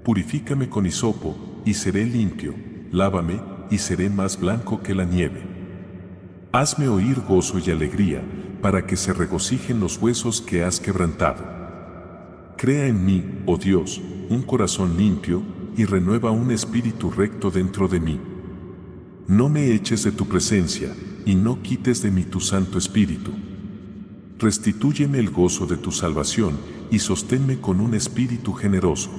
Purifícame 0.05 0.69
con 0.69 0.87
hisopo 0.87 1.63
y 1.65 1.75
seré 1.75 2.05
limpio, 2.05 2.55
lávame 2.93 3.41
y 3.71 3.79
seré 3.79 4.11
más 4.11 4.39
blanco 4.39 4.83
que 4.83 4.95
la 4.95 5.05
nieve. 5.05 5.43
Hazme 6.53 6.89
oír 6.89 7.21
gozo 7.21 7.59
y 7.59 7.71
alegría, 7.71 8.23
para 8.63 8.87
que 8.87 8.97
se 8.97 9.13
regocijen 9.13 9.81
los 9.81 9.99
huesos 9.99 10.41
que 10.41 10.65
has 10.65 10.81
quebrantado. 10.81 11.58
Crea 12.59 12.89
en 12.89 13.07
mí, 13.07 13.25
oh 13.47 13.57
Dios, 13.57 14.01
un 14.31 14.43
corazón 14.43 14.97
limpio, 14.97 15.45
y 15.77 15.85
renueva 15.85 16.33
un 16.33 16.51
espíritu 16.51 17.09
recto 17.09 17.53
dentro 17.53 17.87
de 17.87 18.01
mí. 18.01 18.21
No 19.29 19.49
me 19.49 19.73
eches 19.73 20.03
de 20.03 20.11
tu 20.11 20.27
presencia, 20.27 20.93
y 21.25 21.37
no 21.37 21.63
quites 21.63 22.03
de 22.03 22.11
mí 22.11 22.25
tu 22.25 22.41
Santo 22.41 22.77
Espíritu. 22.77 23.31
Restitúyeme 24.41 25.21
el 25.21 25.31
gozo 25.31 25.67
de 25.67 25.77
tu 25.77 25.93
salvación, 25.93 26.59
y 26.91 26.99
sosténme 26.99 27.61
con 27.61 27.81
un 27.81 27.95
espíritu 27.95 28.53
generoso. 28.55 29.13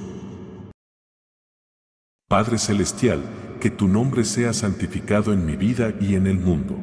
Padre 2.28 2.58
Celestial, 2.58 3.22
que 3.58 3.70
tu 3.70 3.88
nombre 3.88 4.26
sea 4.26 4.52
santificado 4.52 5.32
en 5.32 5.46
mi 5.46 5.56
vida 5.56 5.94
y 5.98 6.14
en 6.14 6.26
el 6.26 6.38
mundo. 6.38 6.78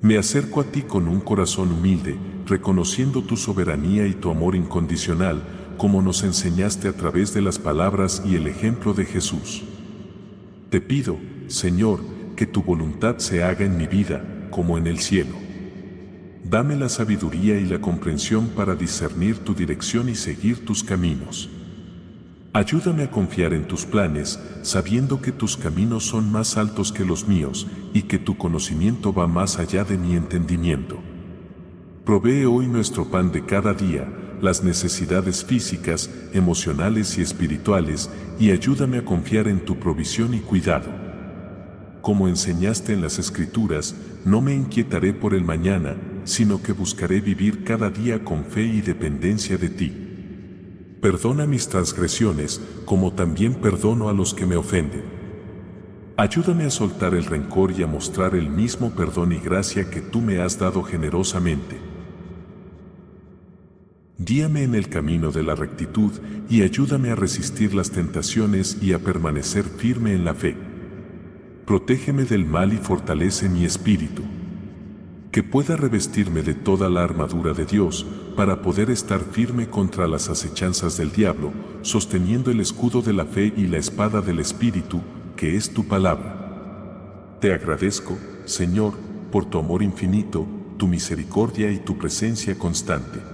Me 0.00 0.18
acerco 0.18 0.60
a 0.60 0.64
ti 0.64 0.82
con 0.82 1.06
un 1.06 1.20
corazón 1.20 1.70
humilde, 1.70 2.18
reconociendo 2.46 3.22
tu 3.22 3.36
soberanía 3.36 4.06
y 4.06 4.14
tu 4.14 4.30
amor 4.30 4.54
incondicional, 4.54 5.42
como 5.76 6.02
nos 6.02 6.22
enseñaste 6.22 6.88
a 6.88 6.92
través 6.92 7.34
de 7.34 7.42
las 7.42 7.58
palabras 7.58 8.22
y 8.24 8.36
el 8.36 8.46
ejemplo 8.46 8.94
de 8.94 9.04
Jesús. 9.04 9.64
Te 10.70 10.80
pido, 10.80 11.18
Señor, 11.48 12.00
que 12.36 12.46
tu 12.46 12.62
voluntad 12.62 13.18
se 13.18 13.42
haga 13.42 13.64
en 13.64 13.76
mi 13.76 13.86
vida, 13.86 14.48
como 14.50 14.78
en 14.78 14.86
el 14.86 14.98
cielo. 14.98 15.34
Dame 16.44 16.76
la 16.76 16.88
sabiduría 16.88 17.58
y 17.58 17.64
la 17.64 17.80
comprensión 17.80 18.48
para 18.48 18.74
discernir 18.74 19.38
tu 19.38 19.54
dirección 19.54 20.08
y 20.08 20.14
seguir 20.14 20.64
tus 20.64 20.84
caminos. 20.84 21.48
Ayúdame 22.52 23.02
a 23.02 23.10
confiar 23.10 23.52
en 23.52 23.66
tus 23.66 23.84
planes, 23.84 24.38
sabiendo 24.62 25.20
que 25.20 25.32
tus 25.32 25.56
caminos 25.56 26.04
son 26.04 26.30
más 26.30 26.56
altos 26.56 26.92
que 26.92 27.04
los 27.04 27.26
míos 27.26 27.66
y 27.92 28.02
que 28.02 28.18
tu 28.18 28.36
conocimiento 28.36 29.12
va 29.12 29.26
más 29.26 29.58
allá 29.58 29.82
de 29.82 29.98
mi 29.98 30.14
entendimiento. 30.14 30.98
Provee 32.04 32.44
hoy 32.44 32.66
nuestro 32.66 33.06
pan 33.06 33.32
de 33.32 33.46
cada 33.46 33.72
día, 33.72 34.06
las 34.42 34.62
necesidades 34.62 35.42
físicas, 35.42 36.10
emocionales 36.34 37.16
y 37.16 37.22
espirituales, 37.22 38.10
y 38.38 38.50
ayúdame 38.50 38.98
a 38.98 39.04
confiar 39.06 39.48
en 39.48 39.64
tu 39.64 39.78
provisión 39.78 40.34
y 40.34 40.40
cuidado. 40.40 40.90
Como 42.02 42.28
enseñaste 42.28 42.92
en 42.92 43.00
las 43.00 43.18
Escrituras, 43.18 43.94
no 44.26 44.42
me 44.42 44.54
inquietaré 44.54 45.14
por 45.14 45.32
el 45.32 45.44
mañana, 45.44 45.96
sino 46.24 46.62
que 46.62 46.72
buscaré 46.72 47.22
vivir 47.22 47.64
cada 47.64 47.88
día 47.88 48.22
con 48.22 48.44
fe 48.44 48.64
y 48.64 48.82
dependencia 48.82 49.56
de 49.56 49.70
ti. 49.70 50.98
Perdona 51.00 51.46
mis 51.46 51.68
transgresiones, 51.68 52.60
como 52.84 53.14
también 53.14 53.54
perdono 53.54 54.10
a 54.10 54.12
los 54.12 54.34
que 54.34 54.44
me 54.44 54.56
ofenden. 54.56 55.04
Ayúdame 56.18 56.64
a 56.64 56.70
soltar 56.70 57.14
el 57.14 57.24
rencor 57.24 57.72
y 57.72 57.82
a 57.82 57.86
mostrar 57.86 58.34
el 58.34 58.50
mismo 58.50 58.90
perdón 58.90 59.32
y 59.32 59.38
gracia 59.38 59.88
que 59.88 60.02
tú 60.02 60.20
me 60.20 60.42
has 60.42 60.58
dado 60.58 60.82
generosamente. 60.82 61.93
Guíame 64.18 64.62
en 64.62 64.74
el 64.74 64.88
camino 64.88 65.30
de 65.32 65.42
la 65.42 65.54
rectitud 65.54 66.12
y 66.48 66.62
ayúdame 66.62 67.10
a 67.10 67.16
resistir 67.16 67.74
las 67.74 67.90
tentaciones 67.90 68.78
y 68.80 68.92
a 68.92 68.98
permanecer 68.98 69.64
firme 69.64 70.12
en 70.12 70.24
la 70.24 70.34
fe. 70.34 70.56
Protégeme 71.66 72.24
del 72.24 72.44
mal 72.44 72.72
y 72.72 72.76
fortalece 72.76 73.48
mi 73.48 73.64
espíritu 73.64 74.22
que 75.34 75.42
pueda 75.42 75.74
revestirme 75.74 76.42
de 76.42 76.54
toda 76.54 76.88
la 76.88 77.02
armadura 77.02 77.54
de 77.54 77.66
Dios, 77.66 78.06
para 78.36 78.62
poder 78.62 78.88
estar 78.88 79.18
firme 79.18 79.68
contra 79.68 80.06
las 80.06 80.28
acechanzas 80.28 80.96
del 80.96 81.10
diablo, 81.10 81.50
sosteniendo 81.82 82.52
el 82.52 82.60
escudo 82.60 83.02
de 83.02 83.14
la 83.14 83.24
fe 83.24 83.52
y 83.56 83.66
la 83.66 83.78
espada 83.78 84.20
del 84.20 84.38
Espíritu, 84.38 85.00
que 85.34 85.56
es 85.56 85.74
tu 85.74 85.88
palabra. 85.88 87.36
Te 87.40 87.52
agradezco, 87.52 88.16
Señor, 88.44 88.92
por 89.32 89.46
tu 89.46 89.58
amor 89.58 89.82
infinito, 89.82 90.46
tu 90.76 90.86
misericordia 90.86 91.72
y 91.72 91.78
tu 91.78 91.98
presencia 91.98 92.56
constante. 92.56 93.33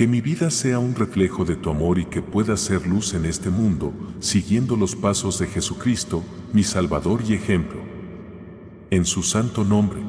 Que 0.00 0.06
mi 0.06 0.22
vida 0.22 0.48
sea 0.48 0.78
un 0.78 0.94
reflejo 0.94 1.44
de 1.44 1.56
tu 1.56 1.68
amor 1.68 1.98
y 1.98 2.06
que 2.06 2.22
pueda 2.22 2.56
ser 2.56 2.86
luz 2.86 3.12
en 3.12 3.26
este 3.26 3.50
mundo, 3.50 3.92
siguiendo 4.18 4.74
los 4.74 4.96
pasos 4.96 5.38
de 5.38 5.46
Jesucristo, 5.46 6.24
mi 6.54 6.62
Salvador 6.64 7.20
y 7.28 7.34
ejemplo. 7.34 7.82
En 8.90 9.04
su 9.04 9.22
santo 9.22 9.62
nombre. 9.62 10.00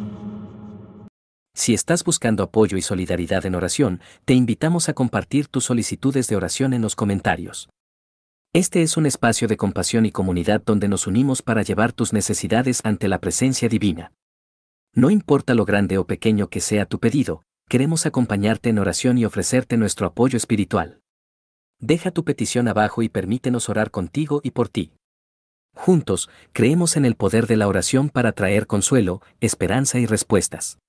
Si 1.54 1.74
estás 1.74 2.06
buscando 2.06 2.42
apoyo 2.42 2.78
y 2.78 2.82
solidaridad 2.82 3.46
en 3.46 3.54
oración, 3.54 4.00
te 4.24 4.34
invitamos 4.34 4.88
a 4.88 4.94
compartir 4.94 5.50
tus 5.50 5.66
solicitudes 5.66 6.30
de 6.30 6.38
oración 6.38 6.74
en 6.74 6.82
los 6.82 6.96
comentarios. 6.96 7.68
Este 8.54 8.84
es 8.84 8.96
un 8.96 9.06
espacio 9.06 9.50
de 9.50 9.58
compasión 9.58 10.06
y 10.06 10.12
comunidad 10.12 10.62
donde 10.66 10.88
nos 10.88 11.06
unimos 11.06 11.42
para 11.42 11.64
llevar 11.64 11.92
tus 11.92 12.14
necesidades 12.14 12.80
ante 12.86 13.10
la 13.10 13.20
presencia 13.20 13.68
divina. 13.68 14.14
No 14.96 15.10
importa 15.10 15.54
lo 15.54 15.66
grande 15.66 15.98
o 15.98 16.08
pequeño 16.08 16.48
que 16.48 16.62
sea 16.62 16.86
tu 16.86 16.98
pedido, 16.98 17.44
queremos 17.72 18.06
acompañarte 18.06 18.68
en 18.68 18.80
oración 18.80 19.18
y 19.18 19.24
ofrecerte 19.24 19.78
nuestro 19.78 20.06
apoyo 20.06 20.36
espiritual. 20.36 21.00
Deja 21.80 22.12
tu 22.12 22.26
petición 22.26 22.68
abajo 22.68 23.02
y 23.02 23.08
permítenos 23.08 23.70
orar 23.70 23.92
contigo 23.92 24.42
y 24.44 24.52
por 24.52 24.68
ti. 24.68 24.92
Juntos, 25.74 26.30
creemos 26.52 26.98
en 26.98 27.06
el 27.06 27.16
poder 27.16 27.48
de 27.48 27.56
la 27.56 27.70
oración 27.70 28.10
para 28.10 28.34
traer 28.34 28.68
consuelo, 28.68 29.22
esperanza 29.40 30.00
y 30.00 30.06
respuestas. 30.06 30.80